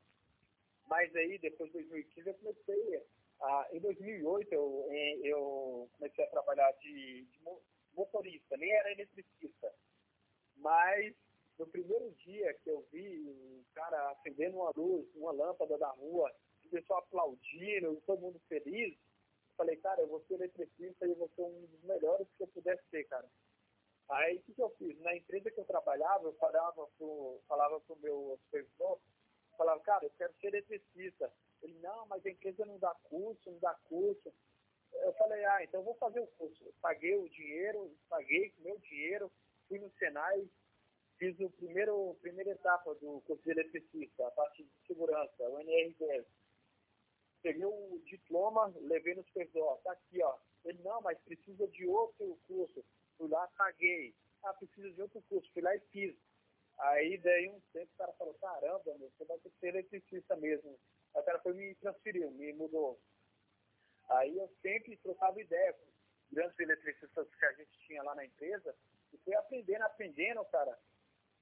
[0.90, 3.04] Mas aí, depois de 2015, eu comecei.
[3.42, 4.88] A, em 2008, eu,
[5.24, 7.40] eu comecei a trabalhar de, de
[7.94, 9.72] motorista, nem era eletricista.
[10.58, 11.16] Mas
[11.58, 16.34] no primeiro dia que eu vi o cara acendendo uma luz, uma lâmpada da rua,
[16.66, 21.16] o pessoal aplaudindo, todo mundo feliz, eu falei, cara, eu vou ser eletricista e eu
[21.16, 23.30] vou ser um dos melhores que eu pudesse ser, cara.
[24.10, 25.00] Aí o que, que eu fiz?
[25.02, 29.00] Na empresa que eu trabalhava, eu falava pro, falava pro meu supervisor,
[29.60, 31.30] falava, cara, eu quero ser eletricista.
[31.62, 34.34] Ele, não, mas a empresa não dá curso, não dá curso.
[34.94, 36.64] Eu falei, ah, então vou fazer o curso.
[36.64, 39.30] Eu paguei o dinheiro, paguei com meu dinheiro,
[39.68, 40.50] fui no Senai,
[41.18, 46.26] fiz o primeiro, primeira etapa do curso de eletricista, a parte de segurança, o NR10.
[47.42, 50.38] Peguei o diploma, levei no supervisor, tá aqui, ó.
[50.64, 52.84] Ele, não, mas precisa de outro curso.
[53.18, 54.16] Fui lá, paguei.
[54.44, 55.52] Ah, precisa de outro curso.
[55.54, 56.16] Fui lá e fiz.
[56.80, 60.36] Aí daí um tempo o cara falou, caramba, meu, você vai ter que ser eletricista
[60.38, 60.80] mesmo.
[61.14, 63.00] Aí o cara foi me transferiu, me mudou.
[64.10, 65.86] Aí eu sempre trocava ideia com
[66.32, 68.76] grandes eletricistas que a gente tinha lá na empresa
[69.14, 70.78] e fui aprendendo, aprendendo, cara.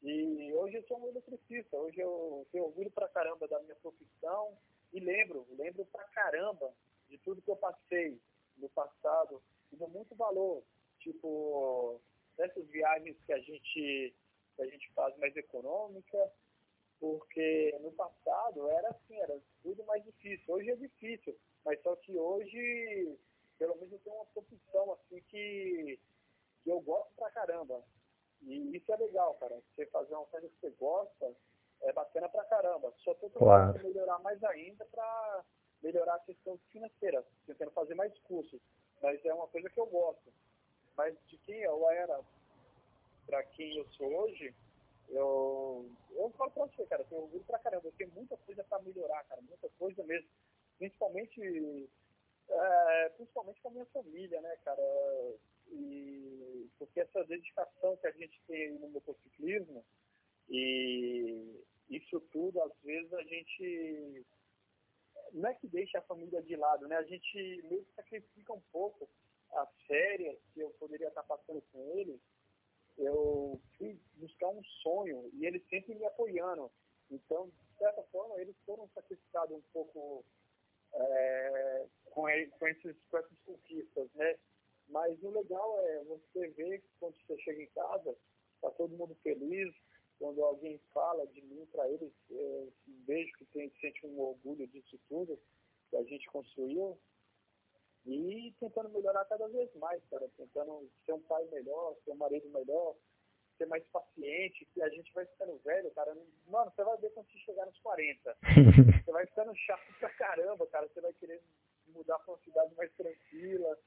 [0.02, 4.58] E hoje eu sou um eletricista, hoje eu tenho orgulho pra caramba da minha profissão
[4.94, 6.74] e lembro, lembro pra caramba
[7.08, 8.20] de tudo que eu passei
[8.58, 9.42] no passado
[9.72, 10.64] e dou muito valor,
[11.00, 12.02] tipo,
[12.38, 14.16] nessas viagens que a gente
[14.58, 16.32] que a gente faz mais econômica,
[17.00, 20.54] porque no passado era assim, era tudo mais difícil.
[20.54, 23.18] Hoje é difícil, mas só que hoje,
[23.60, 26.00] pelo menos eu tenho uma profissão assim que,
[26.64, 27.84] que eu gosto pra caramba.
[28.42, 29.62] E isso é legal, cara.
[29.76, 31.36] Você fazer uma coisa que você gosta
[31.82, 32.92] é bacana pra caramba.
[32.98, 33.84] Só tô tentando claro.
[33.84, 35.46] melhorar mais ainda pra
[35.82, 38.60] melhorar a questão financeira, tentando fazer mais cursos.
[39.02, 40.34] Mas é uma coisa que eu gosto.
[40.96, 42.20] Mas de quem eu era
[43.28, 44.56] para quem eu sou hoje,
[45.10, 47.88] eu, eu falo para você, cara, tenho orgulho pra caramba.
[47.88, 50.28] Eu tenho muita coisa para melhorar, cara, muita coisa mesmo.
[50.78, 51.90] Principalmente,
[52.50, 54.82] é, principalmente com a minha família, né, cara?
[55.70, 59.84] E, porque essa dedicação que a gente tem no motociclismo
[60.50, 64.26] e isso tudo, às vezes a gente
[65.34, 66.96] não é que deixa a família de lado, né?
[66.96, 69.10] A gente meio que sacrifica um pouco
[69.52, 72.20] as férias que eu poderia estar passando com eles
[72.98, 76.72] eu fui buscar um sonho e eles sempre me apoiando.
[77.10, 80.26] Então, de certa forma, eles foram sacrificados um pouco
[80.94, 82.24] é, com,
[82.60, 84.38] com, esses, com essas conquistas, né?
[84.90, 88.16] Mas o legal é você ver quando você chega em casa,
[88.56, 89.76] está todo mundo feliz,
[90.18, 92.68] quando alguém fala de mim para eles, é,
[93.06, 95.40] vejo que tem, sente um orgulho disso tudo
[95.90, 96.98] que a gente construiu
[98.08, 102.50] e tentando melhorar cada vez mais, cara, tentando ser um pai melhor, ser um marido
[102.50, 102.96] melhor,
[103.58, 106.16] ser mais paciente, que a gente vai ficando velho, cara.
[106.48, 108.38] Mano, você vai ver quando você chegar nos 40.
[109.04, 110.88] você vai ficando chato pra caramba, cara.
[110.88, 111.42] Você vai querer
[111.88, 113.78] mudar pra uma cidade mais tranquila,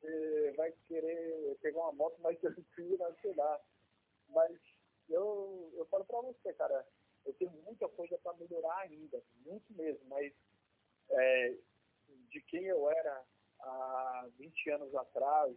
[0.00, 3.58] você vai querer pegar uma moto mais tranquila, sei lá.
[4.28, 4.52] Mas
[5.08, 6.86] eu, eu falo pra você, cara,
[7.24, 10.30] eu tenho muita coisa pra melhorar ainda, muito mesmo, mas
[11.08, 11.54] é,
[12.28, 13.24] de quem eu era
[13.62, 15.54] há 20 anos atrás,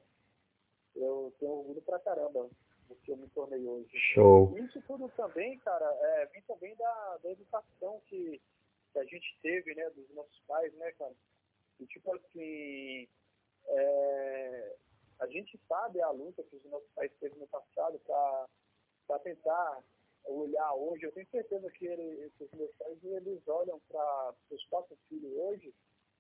[0.96, 2.50] eu tenho orgulho pra caramba
[2.88, 3.90] do que eu me tornei hoje.
[4.14, 4.58] Show.
[4.58, 8.42] Isso tudo também, cara, é, vem também da, da educação que,
[8.92, 11.14] que a gente teve, né, dos nossos pais, né, cara?
[11.80, 13.08] E tipo assim,
[13.68, 14.76] é,
[15.20, 19.84] a gente sabe a luta que os nossos pais teve no passado para tentar
[20.26, 21.06] olhar hoje.
[21.06, 25.32] Eu tenho certeza que, ele, que os meus pais eles olham para os quatro filhos
[25.38, 25.74] hoje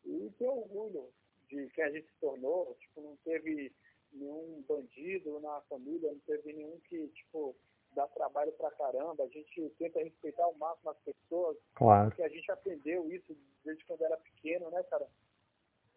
[0.04, 1.12] e têm orgulho
[1.48, 3.72] de quem a gente se tornou, tipo, não teve
[4.12, 7.56] nenhum bandido na família, não teve nenhum que, tipo,
[7.94, 12.10] dá trabalho pra caramba, a gente tenta respeitar ao máximo as pessoas, claro.
[12.10, 15.08] porque a gente aprendeu isso desde quando era pequeno, né, cara?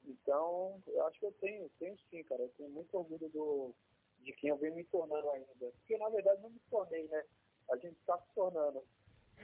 [0.05, 3.75] Então, eu acho que eu tenho, tenho sim, cara, eu tenho muito orgulho do,
[4.21, 5.71] de quem eu venho me tornando ainda.
[5.79, 7.25] Porque, na verdade, não me tornei, né?
[7.71, 8.83] A gente está se tornando.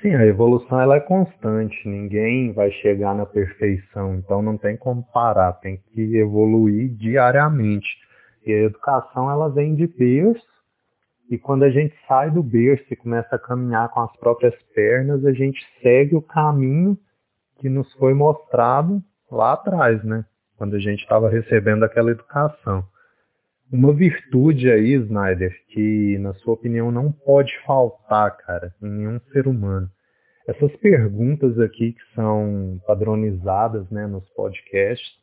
[0.01, 5.03] Sim, a evolução ela é constante, ninguém vai chegar na perfeição, então não tem como
[5.13, 7.89] parar, tem que evoluir diariamente.
[8.45, 10.45] E a educação ela vem de berço,
[11.31, 15.25] e quando a gente sai do berço e começa a caminhar com as próprias pernas,
[15.25, 16.99] a gente segue o caminho
[17.59, 20.25] que nos foi mostrado lá atrás, né?
[20.57, 22.85] Quando a gente estava recebendo aquela educação.
[23.73, 29.49] Uma virtude aí, Snyder, que na sua opinião não pode faltar, cara, em nenhum ser
[29.49, 29.91] humano.
[30.47, 35.15] Essas perguntas aqui que são padronizadas, né, nos podcasts,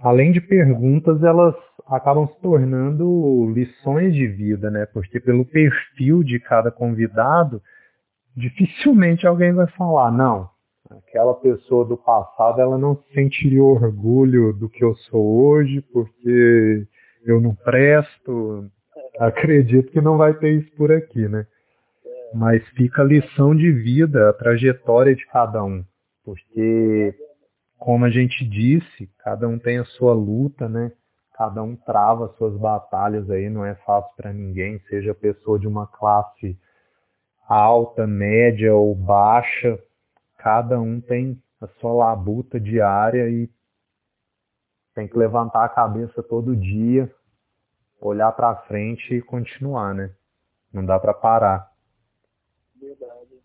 [0.00, 1.54] além de perguntas, elas
[1.86, 4.86] acabam se tornando lições de vida, né?
[4.86, 7.62] Porque pelo perfil de cada convidado,
[8.36, 10.50] dificilmente alguém vai falar, não,
[10.90, 16.86] aquela pessoa do passado, ela não sentiria orgulho do que eu sou hoje, porque
[17.24, 18.70] eu não presto.
[19.18, 21.46] Acredito que não vai ter isso por aqui, né?
[22.34, 25.84] Mas fica a lição de vida, a trajetória de cada um.
[26.24, 27.14] Porque,
[27.78, 30.92] como a gente disse, cada um tem a sua luta, né?
[31.34, 35.86] Cada um trava suas batalhas aí, não é fácil para ninguém, seja pessoa de uma
[35.86, 36.58] classe
[37.46, 39.78] alta, média ou baixa,
[40.46, 43.50] cada um tem a sua labuta diária e
[44.94, 47.12] tem que levantar a cabeça todo dia,
[48.00, 50.14] olhar para frente e continuar, né?
[50.72, 51.74] Não dá para parar.
[52.76, 53.42] Verdade.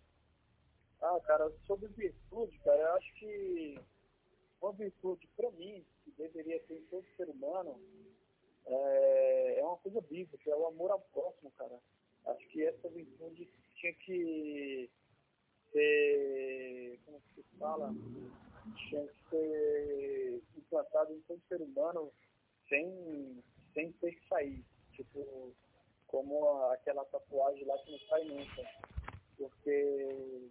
[1.01, 3.81] Ah, cara, sobre virtude, cara, eu acho que
[4.61, 7.81] uma virtude, para mim, que deveria ter em todo ser humano,
[8.67, 11.79] é, é uma coisa bíblica, é o amor ao próximo, cara.
[12.27, 14.87] Acho que essa virtude tinha que
[15.71, 17.93] ser, como se fala,
[18.75, 22.11] tinha que ser implantado em todo ser humano
[22.69, 23.43] sem,
[23.73, 24.63] sem ter que sair.
[24.93, 25.53] Tipo,
[26.07, 28.63] como aquela tatuagem lá que não sai nunca.
[29.37, 30.49] Porque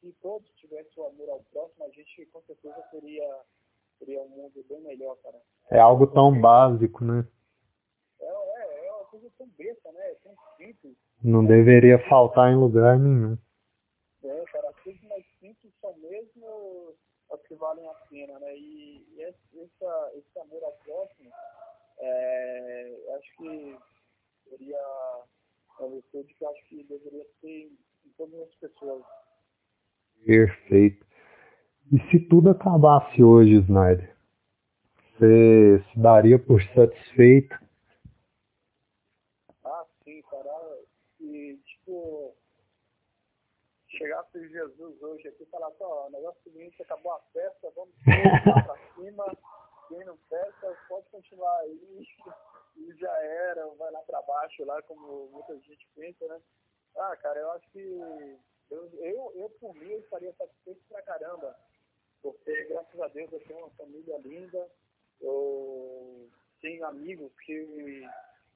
[0.00, 3.40] se todos tivessem o amor ao próximo, a gente com certeza teria,
[3.98, 5.40] teria um mundo bem melhor, cara.
[5.70, 7.26] É algo tão básico, né?
[8.20, 10.10] É, é, é uma coisa tão besta, né?
[10.10, 10.96] É tão simples.
[11.22, 13.36] Não deveria faltar em lugar nenhum.
[14.24, 16.94] É, cara, as coisas mais simples são mesmo
[17.32, 18.56] as que valem a pena, né?
[18.56, 21.30] E, e essa, esse amor ao próximo,
[21.98, 23.78] é, acho que
[24.48, 24.78] seria
[25.80, 27.72] uma virtude que acho que deveria ter
[28.04, 29.04] em todas as pessoas.
[30.24, 31.04] Perfeito.
[31.92, 34.14] E se tudo acabasse hoje, Snyder?
[35.18, 37.58] Você se daria por satisfeito?
[39.64, 40.78] Ah, sim, cara.
[41.20, 42.21] E, tipo,
[43.96, 47.70] chegasse Jesus hoje aqui e falasse, ó, o negócio é o seguinte, acabou a festa,
[47.74, 47.94] vamos
[48.66, 49.38] pra cima,
[49.88, 52.06] quem não festa, pode continuar aí,
[52.76, 56.40] e já era, vai lá pra baixo, lá como muita gente pensa, né?
[56.96, 58.38] Ah, cara, eu acho que
[58.70, 61.56] eu, eu, eu por mim, eu estaria satisfeito pra caramba,
[62.22, 64.70] porque graças a Deus eu tenho uma família linda,
[65.20, 68.08] eu tenho amigos que,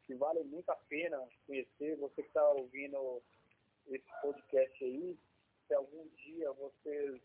[0.07, 3.23] que valem muito a pena conhecer, você que está ouvindo
[3.89, 5.17] esse podcast aí,
[5.67, 7.21] se algum dia vocês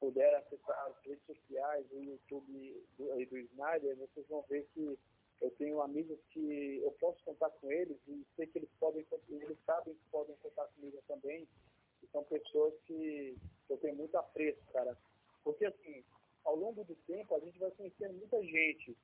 [0.00, 4.98] puderem acessar as redes sociais, o YouTube do, do Snyder, vocês vão ver que
[5.40, 9.58] eu tenho amigos que eu posso contar com eles e sei que eles podem, eles
[9.66, 11.46] sabem que podem contar comigo também.
[12.02, 13.36] E são pessoas que
[13.68, 14.96] eu tenho muito apreço, cara.
[15.42, 16.04] Porque assim,
[16.44, 18.96] ao longo do tempo a gente vai conhecendo muita gente.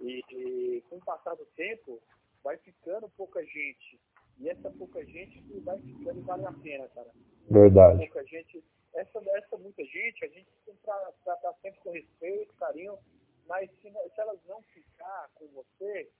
[0.00, 2.00] E, e com o passar do tempo,
[2.42, 4.00] vai ficando pouca gente.
[4.40, 7.10] E essa pouca gente que vai ficando vale a pena, cara.
[7.50, 7.98] Verdade.
[7.98, 10.82] Pouca gente, essa, essa muita gente, a gente tem que
[11.24, 12.98] tratar sempre com respeito, carinho,
[13.46, 16.10] mas se, se elas não ficar com você,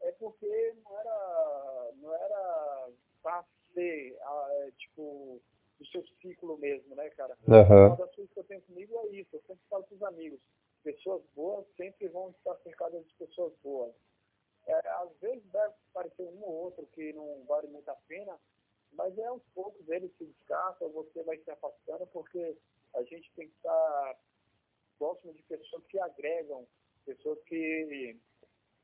[0.00, 2.88] é porque não era, não era
[3.22, 3.44] para
[3.74, 5.40] ser, é, tipo,
[5.80, 7.36] o seu ciclo mesmo, né, cara?
[7.46, 7.86] Uhum.
[7.86, 10.40] Uma das coisas que eu tenho comigo é isso, eu sempre falo para os amigos,
[10.82, 13.94] pessoas boas sempre vão estar cercadas de pessoas boas.
[14.70, 18.38] É, às vezes deve parecer um ou outro que não vale muito a pena,
[18.92, 22.56] mas é aos poucos eles se descartam, você vai se afastando, porque
[22.94, 24.18] a gente tem que estar
[24.98, 26.66] próximo de pessoas que agregam,
[27.04, 28.16] pessoas que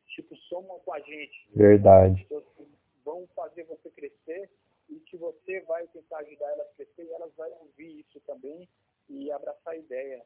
[0.08, 1.48] tipo somam com a gente.
[1.54, 2.22] Verdade.
[2.22, 2.66] Pessoas que
[3.04, 4.50] vão fazer você crescer
[4.88, 8.68] e que você vai tentar ajudar elas a crescer e elas vão ouvir isso também
[9.08, 10.24] e abraçar a ideia.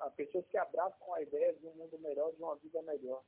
[0.00, 3.22] Há pessoas que abraçam a ideia de um mundo melhor, de uma vida melhor.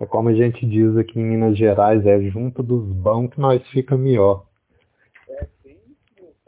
[0.00, 3.66] É como a gente diz aqui em Minas Gerais, é junto dos bons que nós
[3.68, 4.46] fica melhor.
[5.28, 5.78] É sim,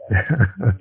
[0.09, 0.79] cara.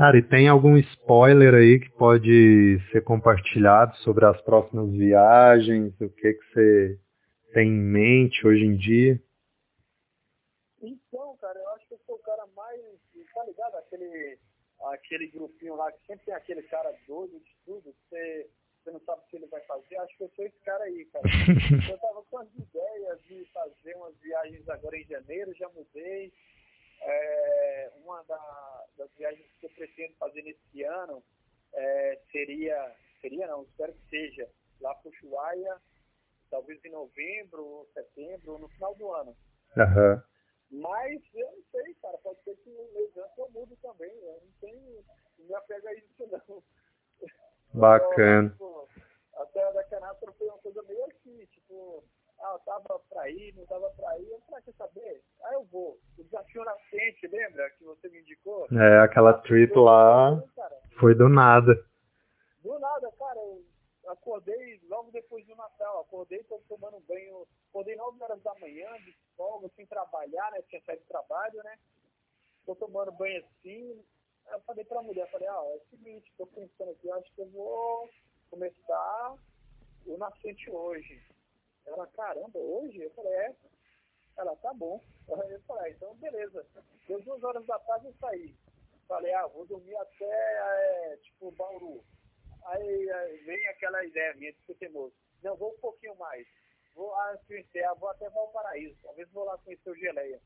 [0.00, 5.92] Cara, e tem algum spoiler aí que pode ser compartilhado sobre as próximas viagens?
[6.00, 6.98] O que, que você
[7.52, 9.20] tem em mente hoje em dia?
[10.80, 12.80] Então, cara, eu acho que eu sou o cara mais.
[13.34, 13.74] Tá ligado?
[13.74, 14.38] Aquele,
[14.88, 18.50] aquele grupinho lá que sempre tem aquele cara doido de tudo, você,
[18.82, 19.96] você não sabe o que ele vai fazer.
[19.96, 21.24] Acho que eu sou esse cara aí, cara.
[21.90, 26.32] eu tava com as ideias de fazer umas viagens agora em janeiro, já mudei.
[27.02, 31.22] É, uma da, das viagens que eu pretendo fazer nesse ano
[31.72, 34.48] é, seria, seria não, espero que seja,
[34.80, 35.76] lá para o Ushuaia,
[36.50, 39.36] talvez em novembro, setembro, no final do ano.
[39.76, 40.22] Uhum.
[40.70, 44.40] Mas eu não sei, cara, pode ser que no mês antes eu mudo também, eu
[44.40, 45.04] não tenho,
[45.38, 46.62] não me apego a isso não.
[47.74, 48.52] Bacana.
[48.54, 48.88] Então, tipo,
[49.34, 52.04] até da Canastra foi uma coisa meio assim, tipo,
[52.40, 55.22] ah, eu tava pra ir, não tava pra ir, eu falei, ah, quer saber?
[55.42, 55.98] Ah, eu vou.
[56.16, 58.68] O desafio na frente, lembra que você me indicou?
[58.72, 60.40] É, aquela trip lá
[60.98, 61.74] foi do nada.
[62.62, 63.64] Do nada, cara, eu
[64.12, 69.12] acordei logo depois do Natal, acordei, tô tomando banho, acordei 9 horas da manhã, de
[69.36, 70.62] folga, sem trabalhar, né?
[70.62, 71.78] Tinha saído do trabalho, né?
[72.66, 74.04] Tô tomando banho assim.
[74.46, 77.40] Aí eu falei pra mulher, falei, ah, é o seguinte, tô pensando aqui, acho que
[77.40, 78.10] eu vou
[78.50, 79.36] começar
[80.06, 81.22] o nascente hoje.
[81.86, 83.00] Ela, caramba, hoje?
[83.00, 83.56] Eu falei, é.
[84.36, 85.00] Ela, tá bom.
[85.28, 86.66] Eu falei, ah, então beleza.
[87.06, 88.54] Deu duas horas da tarde eu saí.
[89.06, 92.04] Falei, ah, vou dormir até, é, tipo, Bauru.
[92.66, 95.14] Aí, aí vem aquela ideia minha de ser teimoso.
[95.42, 96.46] Não, vou um pouquinho mais.
[96.94, 100.40] Vou, lá conhecer, ah, vou até Valparaíso, talvez vou lá conhecer o Geleia.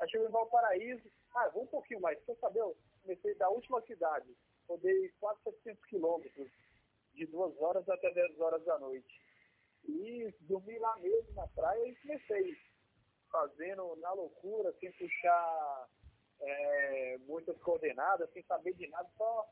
[0.00, 2.60] Aí chegou em Valparaíso, ah, vou um pouquinho mais, quer saber?
[2.60, 4.34] Eu comecei da última cidade,
[4.66, 6.50] rodei quase 700 quilômetros,
[7.12, 9.20] de duas horas até 10 horas da noite.
[9.84, 12.56] E dormi lá mesmo na praia e comecei
[13.30, 15.88] fazendo na loucura, sem puxar
[16.40, 19.46] é, muitas coordenadas, sem saber de nada, só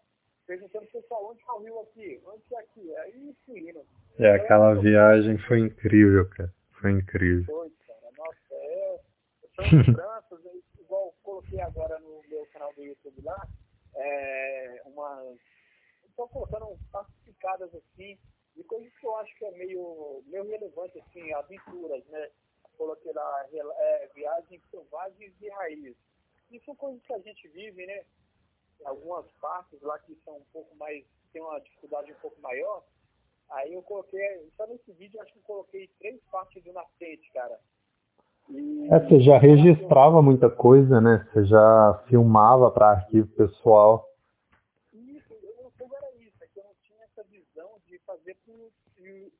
[0.46, 3.84] perguntando pro pessoal onde é o rio aqui, onde é aqui, aí fui indo.
[4.18, 6.52] É, aquela viagem foi incrível, cara.
[6.80, 7.44] Foi incrível.
[7.44, 8.12] Foi, cara.
[8.16, 9.00] Nossa, é.
[9.54, 10.40] São lembranças,
[10.78, 13.48] igual coloquei agora no meu canal do YouTube lá,
[13.94, 15.38] é, umas.
[16.08, 18.18] Estou colocando classificadas assim,
[18.54, 22.28] de coisas que eu acho que é meio, meio relevante, assim, aventuras, né?
[22.76, 25.96] Coloquei lá é, viagens selvagens e raízes.
[26.50, 28.04] E são coisas que a gente vive, né?
[28.84, 32.84] Algumas partes lá que são um pouco mais, tem uma dificuldade um pouco maior,
[33.52, 34.20] Aí eu coloquei,
[34.56, 37.58] só nesse vídeo acho que eu coloquei três partes do nascente, cara.
[38.48, 38.88] E...
[38.90, 41.28] É, você já registrava muita coisa, né?
[41.32, 44.08] Você já filmava para arquivo pessoal.
[44.92, 48.72] Isso, eu não era isso, é que eu não tinha essa visão de fazer pro,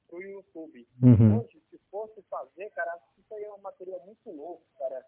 [0.08, 0.86] pro YouTube.
[1.02, 1.38] Uhum.
[1.38, 5.02] Hoje, se fosse fazer, cara, isso aí é um material muito louco, cara.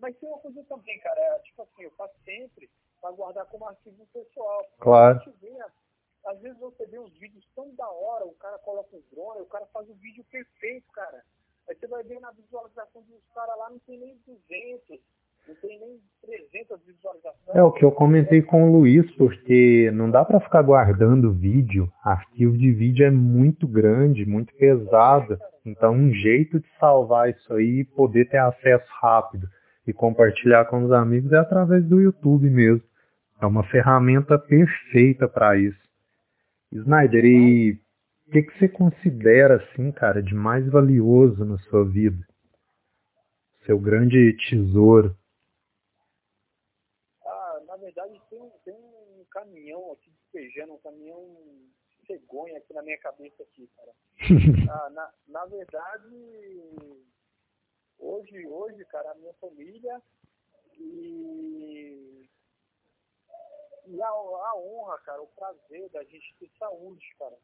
[0.00, 2.68] Mas tem uma coisa também, cara, é, tipo assim, eu faço sempre
[3.00, 4.64] para guardar como arquivo pessoal.
[4.78, 5.20] Claro.
[5.40, 5.58] Vê
[6.26, 9.46] às vezes você vê uns vídeos tão da hora, o cara coloca um drone, o
[9.46, 11.22] cara faz o vídeo perfeito, cara.
[11.68, 15.00] Aí você vai ver na visualização dos caras lá, não tem nem 200,
[15.46, 17.56] não tem nem 300 visualizações.
[17.56, 21.90] É o que eu comentei com o Luiz, porque não dá para ficar guardando vídeo.
[22.02, 25.38] Arquivo de vídeo é muito grande, muito pesado.
[25.64, 29.48] Então, um jeito de salvar isso aí e poder ter acesso rápido
[29.88, 32.86] e compartilhar com os amigos é através do YouTube mesmo.
[33.40, 35.80] É uma ferramenta perfeita para isso.
[36.70, 37.80] Snyder, e
[38.26, 42.22] o que, que você considera, assim, cara, de mais valioso na sua vida?
[43.64, 45.16] Seu grande tesouro?
[47.24, 51.24] Ah, na verdade tem, tem um caminhão aqui despejando, um caminhão
[52.06, 53.92] cegonha aqui na minha cabeça aqui, cara.
[54.70, 56.06] ah, na, na verdade,
[57.98, 60.02] hoje, hoje, cara, a minha família
[60.74, 62.18] e
[63.88, 67.36] e a, a honra, cara, o prazer da gente ter saúde, cara.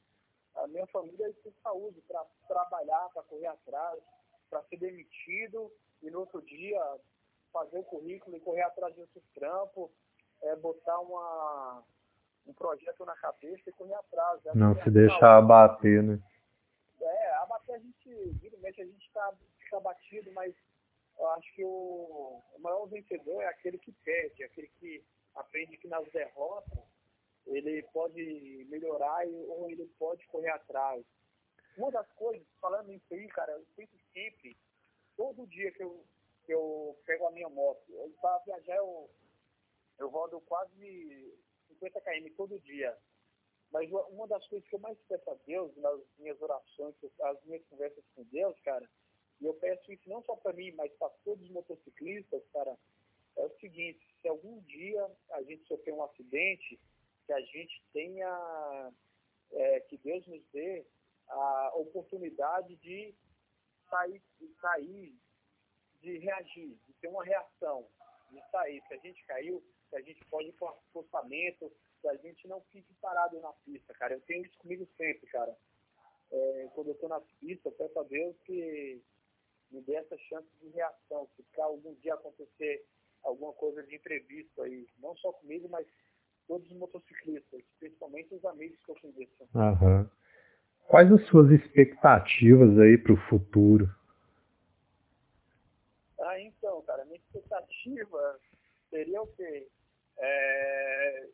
[0.56, 3.98] A minha família é ter saúde para trabalhar, para correr atrás,
[4.50, 5.72] para ser demitido
[6.02, 6.80] e no outro dia
[7.52, 9.90] fazer o currículo e correr atrás de outro trampo,
[10.42, 11.82] é, botar uma,
[12.46, 14.44] um projeto na cabeça e correr atrás.
[14.44, 14.52] Né?
[14.54, 16.20] Não se deixar abater, né?
[17.44, 20.54] É, abater a gente, evidentemente a gente tá, fica abatido, mas
[21.18, 25.04] eu acho que o, o maior vencedor é aquele que perde, aquele que
[25.34, 26.78] aprende que nas derrotas
[27.46, 31.04] ele pode melhorar ou ele pode correr atrás.
[31.76, 34.56] Uma das coisas, falando isso aí, cara, eu sempre, sempre,
[35.16, 36.04] todo dia que eu,
[36.46, 37.84] que eu pego a minha moto,
[38.20, 39.10] para viajar eu,
[39.98, 41.36] eu rodo quase
[41.68, 42.96] 50 km todo dia.
[43.74, 47.64] Mas uma das coisas que eu mais peço a Deus nas minhas orações, as minhas
[47.64, 48.88] conversas com Deus, cara,
[49.40, 52.78] e eu peço isso não só para mim, mas para todos os motociclistas, cara,
[53.36, 56.78] é o seguinte, se algum dia a gente sofrer um acidente,
[57.26, 58.92] que a gente tenha,
[59.50, 60.86] é, que Deus nos dê
[61.26, 63.12] a oportunidade de
[63.90, 65.18] sair, de sair,
[66.00, 67.88] de reagir, de ter uma reação,
[68.30, 68.80] de sair.
[68.86, 71.02] Se a gente caiu, se a gente pode ir para o
[72.04, 74.12] se a gente não fique parado na pista, cara.
[74.12, 75.56] Eu tenho isso comigo sempre, cara.
[76.30, 79.02] É, quando eu estou na pista, eu peço a Deus que
[79.70, 81.26] me dê essa chance de reação.
[81.36, 82.84] Se algum dia acontecer
[83.22, 85.86] alguma coisa de imprevisto aí, não só comigo, mas
[86.46, 89.48] todos os motociclistas, principalmente os amigos que eu conheço.
[89.54, 90.06] Uhum.
[90.86, 93.88] Quais as suas expectativas aí para o futuro?
[96.20, 98.40] Ah, então, cara, minha expectativa
[98.90, 99.66] seria o quê?
[100.18, 101.28] É,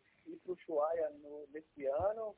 [0.51, 1.10] para o Chuaia
[1.52, 2.36] nesse ano,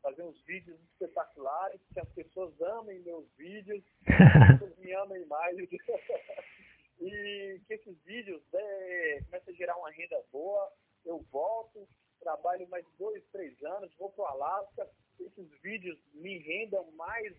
[0.00, 5.24] fazer uns vídeos espetaculares, que as pessoas amem meus vídeos, que as pessoas me amem
[5.26, 5.56] mais.
[7.00, 10.72] e que esses vídeos né, começam a gerar uma renda boa,
[11.04, 11.88] eu volto,
[12.20, 14.88] trabalho mais dois, três anos, vou para o Alasca,
[15.18, 17.34] esses vídeos me rendam mais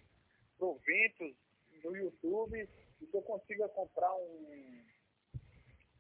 [0.58, 1.36] proventos
[1.84, 2.70] no YouTube
[3.02, 4.86] e que eu consiga comprar um,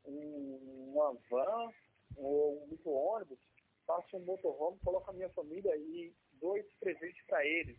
[0.05, 1.73] um uma van
[2.15, 3.39] ou um micro-ônibus,
[3.85, 7.77] faço um motorhome, coloco a minha família e dou esse presente para eles,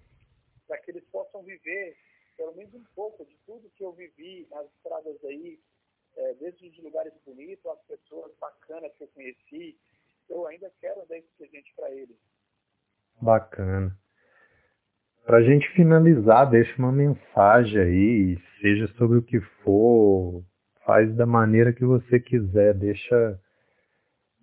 [0.66, 1.96] para que eles possam viver
[2.36, 5.58] pelo menos um pouco de tudo que eu vivi nas estradas aí,
[6.16, 9.76] é, desde os lugares bonitos, as pessoas bacanas que eu conheci,
[10.28, 12.16] eu ainda quero dar esse presente para eles.
[13.20, 13.96] Bacana.
[15.24, 20.44] Para a gente finalizar, deixa uma mensagem aí, seja sobre o que for,
[20.84, 23.40] faz da maneira que você quiser, deixa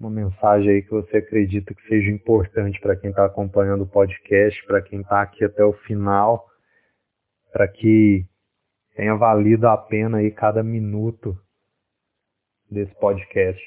[0.02, 4.66] uma mensagem aí que você acredita que seja importante para quem está acompanhando o podcast,
[4.66, 6.50] para quem está aqui até o final,
[7.52, 8.26] para que
[8.96, 11.38] tenha valido a pena aí cada minuto
[12.70, 13.62] desse podcast.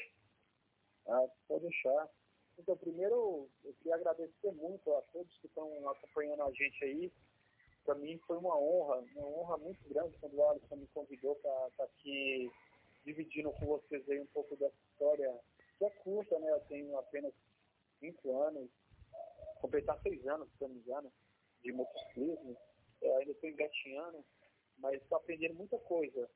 [1.07, 2.09] Ah, pode deixar.
[2.59, 7.11] Então, primeiro, eu queria agradecer muito a todos que estão acompanhando a gente aí.
[7.85, 11.67] Para mim foi uma honra, uma honra muito grande quando o Alisson me convidou para
[11.67, 12.51] estar tá aqui
[13.05, 15.31] dividindo com vocês aí um pouco dessa história
[15.77, 16.51] que é curta, né?
[16.51, 17.33] Eu tenho apenas
[17.99, 18.69] cinco anos,
[19.59, 21.11] completar seis anos, se não me engano,
[21.63, 22.57] de motociclismo.
[23.01, 24.25] É, ainda estou engatinhando,
[24.77, 26.29] mas estou aprendendo muita coisa.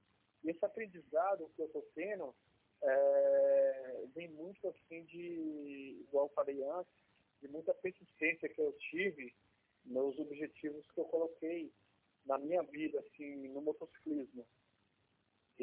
[0.43, 2.35] E esse aprendizado que eu estou tendo
[2.81, 6.93] é, vem muito assim de, igual eu falei antes,
[7.41, 9.33] de muita persistência que eu tive
[9.85, 11.71] nos objetivos que eu coloquei
[12.25, 14.45] na minha vida, assim, no motociclismo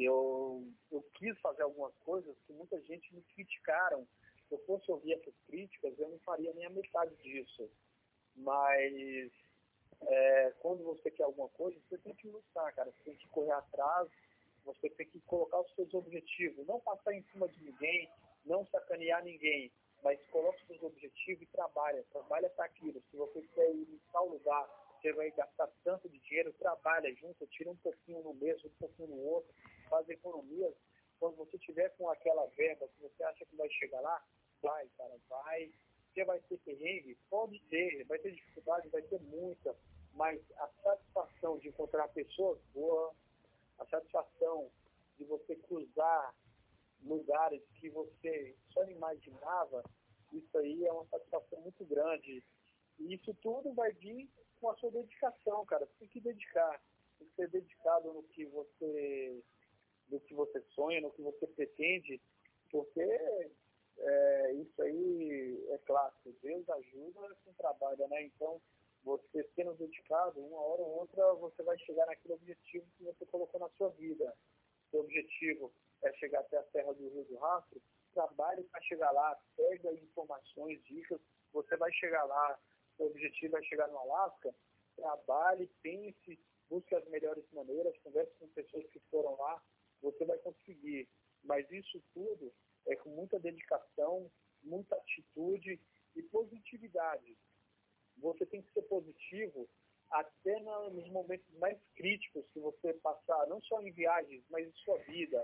[0.05, 4.07] eu, eu quis fazer algumas coisas que muita gente me criticaram.
[4.47, 7.69] Se eu fosse ouvir essas críticas, eu não faria nem a metade disso.
[8.35, 9.31] Mas
[10.01, 12.91] é, quando você quer alguma coisa, você tem que lutar, cara.
[12.91, 14.07] Você tem que correr atrás,
[14.63, 16.65] você tem que colocar os seus objetivos.
[16.67, 18.09] Não passar em cima de ninguém,
[18.45, 19.71] não sacanear ninguém,
[20.03, 22.03] mas coloque os seus objetivos e trabalha.
[22.11, 23.01] Trabalha para aquilo.
[23.09, 24.67] Se você quer ir em tal lugar,
[25.01, 29.09] você vai gastar tanto de dinheiro, trabalha junto, tira um pouquinho no mês, um pouquinho
[29.09, 29.53] no outro,
[29.89, 30.73] faz economias.
[31.19, 34.23] Quando você tiver com aquela verba que você acha que vai chegar lá,
[34.61, 35.71] vai, cara, vai.
[36.13, 37.17] Você vai ter perrengue?
[37.29, 39.75] Pode ter, vai ter dificuldade, vai ter muita,
[40.13, 43.15] mas a satisfação de encontrar pessoas boas,
[43.77, 44.71] a satisfação
[45.17, 46.33] de você cruzar
[47.03, 49.83] lugares que você só imaginava,
[50.33, 52.43] isso aí é uma satisfação muito grande.
[52.99, 55.85] E isso tudo vai vir com a sua dedicação, cara.
[55.85, 56.81] Você tem que dedicar.
[57.19, 59.43] Tem que ser dedicado no que você,
[60.09, 62.21] no que você sonha, no que você pretende,
[62.71, 63.01] porque
[63.97, 66.33] é, isso aí é clássico.
[66.41, 68.23] Deus ajuda quem trabalha, né?
[68.23, 68.61] Então,
[69.03, 73.59] você sendo dedicado, uma hora ou outra você vai chegar naquele objetivo que você colocou
[73.59, 74.33] na sua vida.
[74.91, 75.71] Seu objetivo
[76.03, 77.81] é chegar até a Serra do Rio do Rastro,
[78.13, 81.19] trabalhe para chegar lá, pega informações, dicas,
[81.53, 82.59] você vai chegar lá,
[82.95, 84.53] seu objetivo é chegar no Alasca,
[84.95, 86.39] trabalhe, pense,
[86.69, 89.61] busque as melhores maneiras, converse com pessoas que foram lá,
[90.01, 91.07] você vai conseguir.
[91.43, 92.53] Mas isso tudo
[92.87, 94.29] é com muita dedicação,
[94.63, 95.79] muita atitude
[96.15, 97.37] e positividade.
[98.17, 99.69] Você tem que ser positivo
[100.09, 104.97] até nos momentos mais críticos que você passar, não só em viagens, mas em sua
[104.99, 105.43] vida.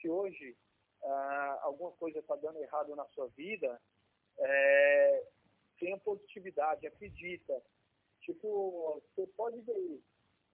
[0.00, 0.56] Se hoje
[1.02, 3.80] ah, alguma coisa está dando errado na sua vida,
[4.38, 5.26] é,
[5.78, 7.62] tenha positividade, acredita.
[8.20, 10.00] Tipo, você pode ver,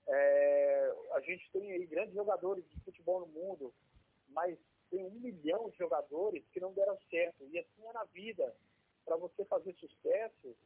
[0.08, 3.72] é, a gente tem aí grandes jogadores de futebol no mundo,
[4.28, 4.58] mas
[4.90, 7.44] tem um milhão de jogadores que não deram certo.
[7.48, 8.54] E assim é na vida.
[9.04, 10.56] Para você fazer sucesso,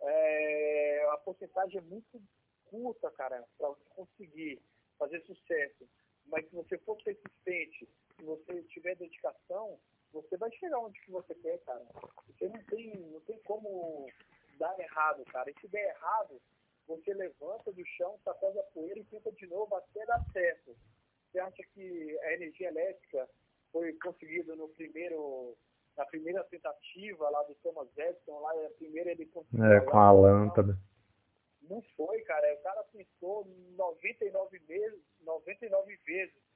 [0.00, 2.20] é, a porcentagem é muito
[2.64, 4.60] curta, cara, para você conseguir
[4.98, 5.88] fazer sucesso.
[6.26, 9.78] Mas se você for persistente, se você tiver dedicação,
[10.12, 11.86] você vai chegar onde que você quer, cara.
[12.26, 14.08] Você não tem, não tem como
[14.58, 15.50] dar errado, cara.
[15.50, 16.40] E se der errado,
[16.86, 20.76] você levanta do chão, sacode a poeira e tenta de novo até dar certo.
[21.30, 23.28] Você acha que a energia elétrica
[23.72, 25.56] foi conseguida no primeiro,
[25.96, 29.64] na primeira tentativa lá do Thomas Edison, lá a primeira ele conseguiu.
[29.64, 30.78] É, com a lâmpada.
[31.62, 32.54] Não foi, cara.
[32.54, 33.44] O cara pensou
[33.76, 36.46] 99 vezes, 99 vezes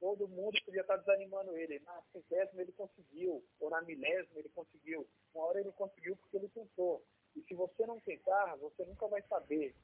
[0.00, 1.78] todo mundo podia estar desanimando ele.
[1.80, 5.06] Na centésima ele conseguiu, ou na milésima ele conseguiu.
[5.34, 7.04] Uma hora ele conseguiu porque ele tentou.
[7.36, 9.74] E se você não tentar, você nunca vai saber.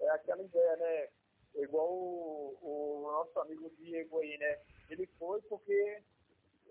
[0.00, 1.08] É aquela ideia, né?
[1.56, 4.60] Igual o, o nosso amigo Diego aí, né?
[4.88, 6.02] Ele foi porque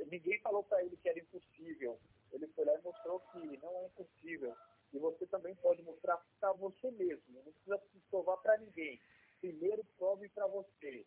[0.07, 1.99] ninguém falou para ele que era impossível.
[2.31, 4.55] Ele foi lá e mostrou que não é impossível.
[4.93, 7.23] E você também pode mostrar para você mesmo.
[7.29, 8.99] Não precisa provar para ninguém.
[9.39, 11.05] Primeiro prove para você.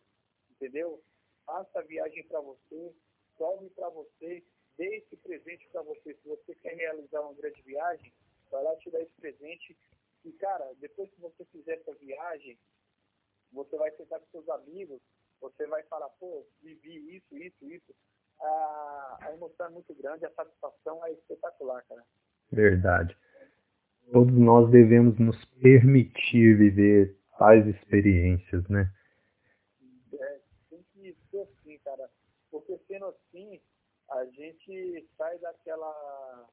[0.51, 1.03] Entendeu?
[1.45, 2.93] faça a viagem para você,
[3.37, 4.43] salve para você,
[4.77, 6.13] dê esse presente para você.
[6.15, 8.13] Se você quer realizar uma grande viagem,
[8.53, 9.77] vai lá te dar esse presente.
[10.23, 12.57] E, cara, depois que você fizer essa viagem,
[13.51, 15.01] você vai sentar com seus amigos,
[15.41, 17.95] você vai falar, pô, vivi isso, isso, isso.
[18.39, 22.05] A, a emoção é muito grande, a satisfação é espetacular, cara.
[22.51, 23.17] Verdade.
[24.11, 28.89] Todos nós devemos nos permitir viver tais experiências, né?
[31.83, 32.09] cara.
[32.49, 33.61] Porque sendo assim,
[34.09, 36.49] a gente sai daquela,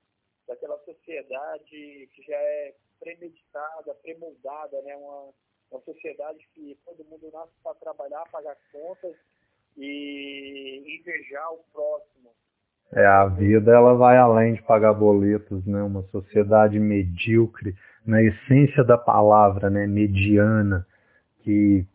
[0.50, 4.96] daquela sociedade que já é premeditada, premoldada, né?
[4.96, 5.30] Uma,
[5.70, 9.14] uma sociedade que todo mundo nasce para trabalhar, pagar contas
[9.76, 12.30] e invejar o próximo.
[12.92, 15.80] É, a vida ela vai além de pagar boletos, né?
[15.84, 19.86] Uma sociedade medíocre, na essência da palavra, né?
[19.86, 20.84] Mediana,
[21.44, 21.86] que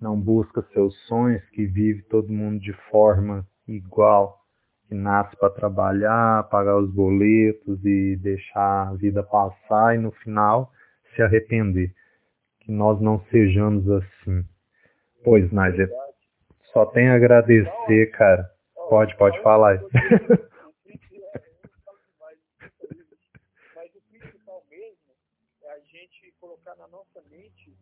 [0.00, 4.45] não busca seus sonhos, que vive todo mundo de forma igual,
[4.88, 10.72] que nasce para trabalhar, pagar os boletos e deixar a vida passar e no final
[11.14, 11.92] se arrepender.
[12.60, 14.44] Que nós não sejamos assim.
[15.24, 15.88] Pois, Nádia,
[16.72, 18.48] só tem a agradecer, cara.
[18.88, 19.80] Pode, pode falar.
[23.74, 25.12] Mas o principal mesmo
[25.64, 27.74] é a gente colocar na nossa mente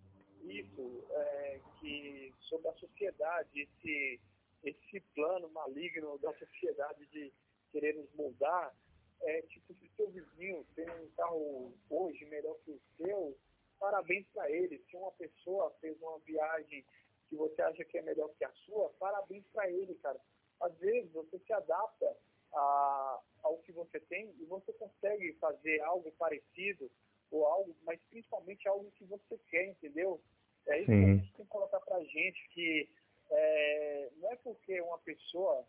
[0.44, 4.20] isso, é, que sobre a sociedade, esse,
[4.64, 7.32] esse plano maligno da sociedade de
[7.70, 8.74] querer nos moldar,
[9.22, 13.36] é tipo, se seu vizinho tem um carro hoje melhor que o seu,
[13.78, 14.78] parabéns para ele.
[14.90, 16.84] Se uma pessoa fez uma viagem
[17.28, 20.20] que você acha que é melhor que a sua, parabéns para ele, cara
[20.60, 22.16] às vezes você se adapta
[22.52, 26.90] a, ao que você tem e você consegue fazer algo parecido
[27.30, 30.20] ou algo, mas principalmente algo que você quer, entendeu?
[30.66, 30.98] É isso Sim.
[30.98, 32.88] que a gente tem que colocar pra gente, que
[33.30, 35.64] é, não é porque uma pessoa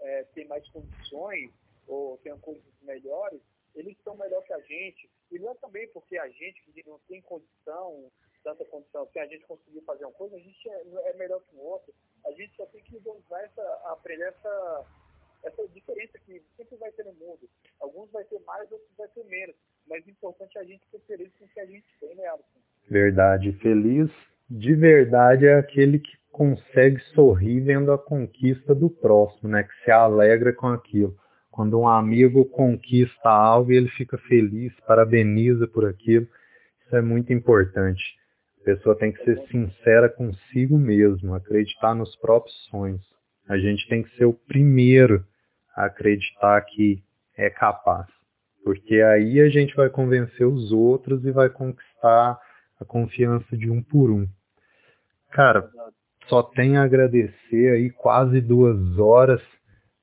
[0.00, 1.50] é, tem mais condições
[1.86, 3.40] ou tem coisas melhores,
[3.74, 5.10] eles são melhor que a gente.
[5.30, 8.10] E não é também porque a gente que não tem condição,
[8.42, 11.56] tanta condição, se a gente conseguir fazer uma coisa, a gente é, é melhor que
[11.56, 11.92] o outro
[12.26, 14.86] a gente só tem que usar essa, aprender essa,
[15.44, 17.48] essa diferença que sempre vai ter no mundo.
[17.80, 19.56] Alguns vai ter mais, outros vai ter menos.
[19.86, 22.26] Mas o importante é a gente ser feliz com o que a gente tem, né,
[22.26, 22.60] Alisson?
[22.88, 23.52] Verdade.
[23.52, 24.10] Feliz
[24.50, 29.64] de verdade é aquele que consegue sorrir vendo a conquista do próximo, né?
[29.64, 31.14] Que se alegra com aquilo.
[31.50, 36.26] Quando um amigo conquista algo, ele fica feliz, parabeniza por aquilo.
[36.86, 38.18] Isso é muito importante
[38.68, 43.02] pessoa tem que ser sincera consigo mesmo, acreditar nos próprios sonhos.
[43.48, 45.24] A gente tem que ser o primeiro
[45.74, 47.02] a acreditar que
[47.34, 48.06] é capaz.
[48.62, 52.38] Porque aí a gente vai convencer os outros e vai conquistar
[52.78, 54.28] a confiança de um por um.
[55.30, 55.70] Cara,
[56.28, 59.40] só tenho a agradecer aí quase duas horas.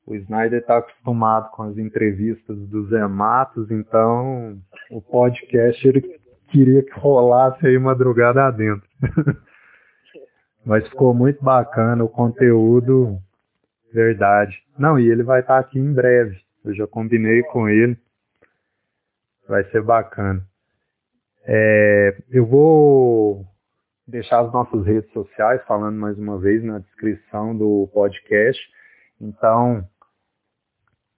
[0.05, 4.59] O Snyder está acostumado com as entrevistas dos Zé Matos, então
[4.91, 6.19] o podcast ele
[6.49, 8.87] queria que rolasse aí madrugada adentro.
[10.65, 13.19] Mas ficou muito bacana o conteúdo,
[13.93, 14.61] verdade.
[14.77, 16.39] Não, e ele vai estar aqui em breve.
[16.63, 17.97] Eu já combinei com ele.
[19.47, 20.41] Vai ser bacana.
[21.47, 23.45] É, eu vou
[24.07, 28.61] deixar as nossas redes sociais, falando mais uma vez na descrição do podcast.
[29.19, 29.87] Então,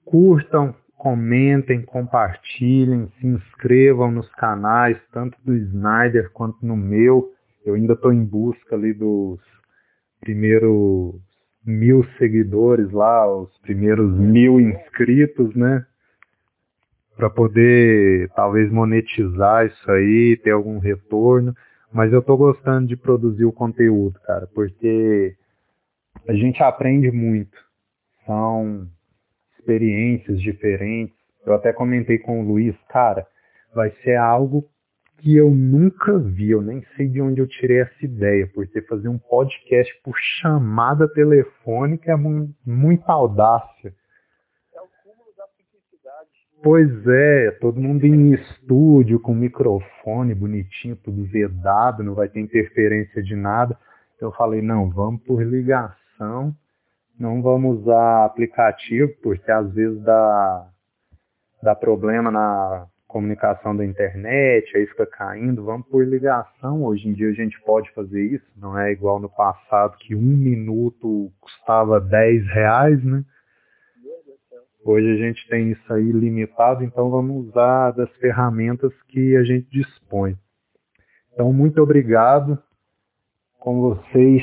[0.05, 7.31] curtam, comentem, compartilhem, se inscrevam nos canais, tanto do Snyder quanto no meu.
[7.65, 9.39] Eu ainda estou em busca ali dos
[10.19, 11.15] primeiros
[11.65, 15.85] mil seguidores lá, os primeiros mil inscritos, né?
[17.17, 21.53] Para poder talvez monetizar isso aí, ter algum retorno.
[21.91, 25.35] Mas eu estou gostando de produzir o conteúdo, cara, porque
[26.27, 27.57] a gente aprende muito.
[28.25, 28.87] São
[29.57, 31.15] experiências diferentes.
[31.45, 33.25] Eu até comentei com o Luiz, cara,
[33.73, 34.69] vai ser algo
[35.17, 39.07] que eu nunca vi, eu nem sei de onde eu tirei essa ideia, porque fazer
[39.07, 43.93] um podcast por chamada telefônica é muita audácia.
[44.73, 46.29] É o cúmulo da simplicidade.
[46.63, 53.21] Pois é, todo mundo em estúdio, com microfone bonitinho, tudo vedado, não vai ter interferência
[53.21, 53.77] de nada.
[54.19, 56.55] Eu falei, não, vamos por ligação
[57.19, 60.67] não vamos usar aplicativo, porque às vezes dá,
[61.63, 65.63] dá problema na comunicação da internet, aí fica caindo.
[65.63, 66.83] Vamos por ligação.
[66.83, 70.21] Hoje em dia a gente pode fazer isso, não é igual no passado que um
[70.21, 73.23] minuto custava 10 reais, né?
[74.89, 79.69] Hoje a gente tem isso aí limitado, então vamos usar das ferramentas que a gente
[79.69, 80.37] dispõe.
[81.33, 82.57] Então, muito obrigado
[83.59, 84.41] com vocês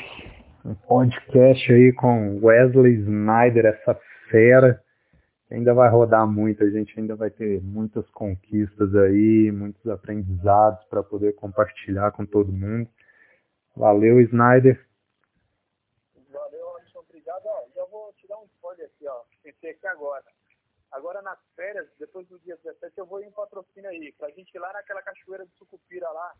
[0.62, 3.98] um podcast aí com Wesley Snyder, essa
[4.30, 4.84] fera.
[5.50, 11.02] Ainda vai rodar muito, a gente ainda vai ter muitas conquistas aí, muitos aprendizados para
[11.02, 12.86] poder compartilhar com todo mundo.
[13.74, 14.78] Valeu, Snyder.
[16.30, 17.46] Valeu, Alisson, obrigado.
[17.46, 20.24] Ó, já vou te dar um spoiler aqui, ó pensei aqui agora.
[20.90, 24.58] Agora nas férias, depois do dia 17, eu vou em patrocínio aí, pra gente ir
[24.58, 26.32] lá naquela cachoeira de Sucupira lá.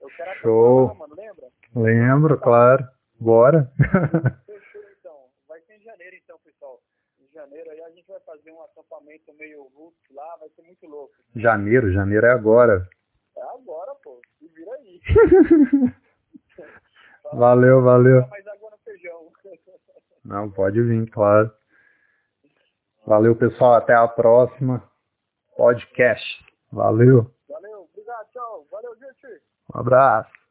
[0.00, 0.86] Eu quero Show.
[0.86, 1.48] Lá, mano, lembra?
[1.74, 2.44] Lembro, tá.
[2.44, 2.88] claro.
[3.18, 3.70] Bora.
[4.46, 5.28] Fechou então.
[5.48, 6.80] Vai ser em janeiro então, pessoal.
[7.18, 10.86] Em janeiro aí a gente vai fazer um acampamento meio roots lá, vai ser muito
[10.86, 11.14] louco.
[11.34, 12.88] Janeiro, janeiro é agora.
[13.36, 14.20] É agora, pô.
[14.38, 15.00] Se vira aí.
[17.32, 18.26] valeu, valeu.
[18.28, 19.32] Mais água no feijão.
[20.24, 21.50] Não, pode vir, claro.
[23.06, 23.74] Valeu, pessoal.
[23.74, 24.82] Até a próxima.
[25.56, 26.44] Podcast.
[26.72, 27.30] Valeu.
[27.48, 28.66] Valeu, obrigado, tchau.
[28.70, 29.42] Valeu, gente.
[29.74, 30.45] Um abraço.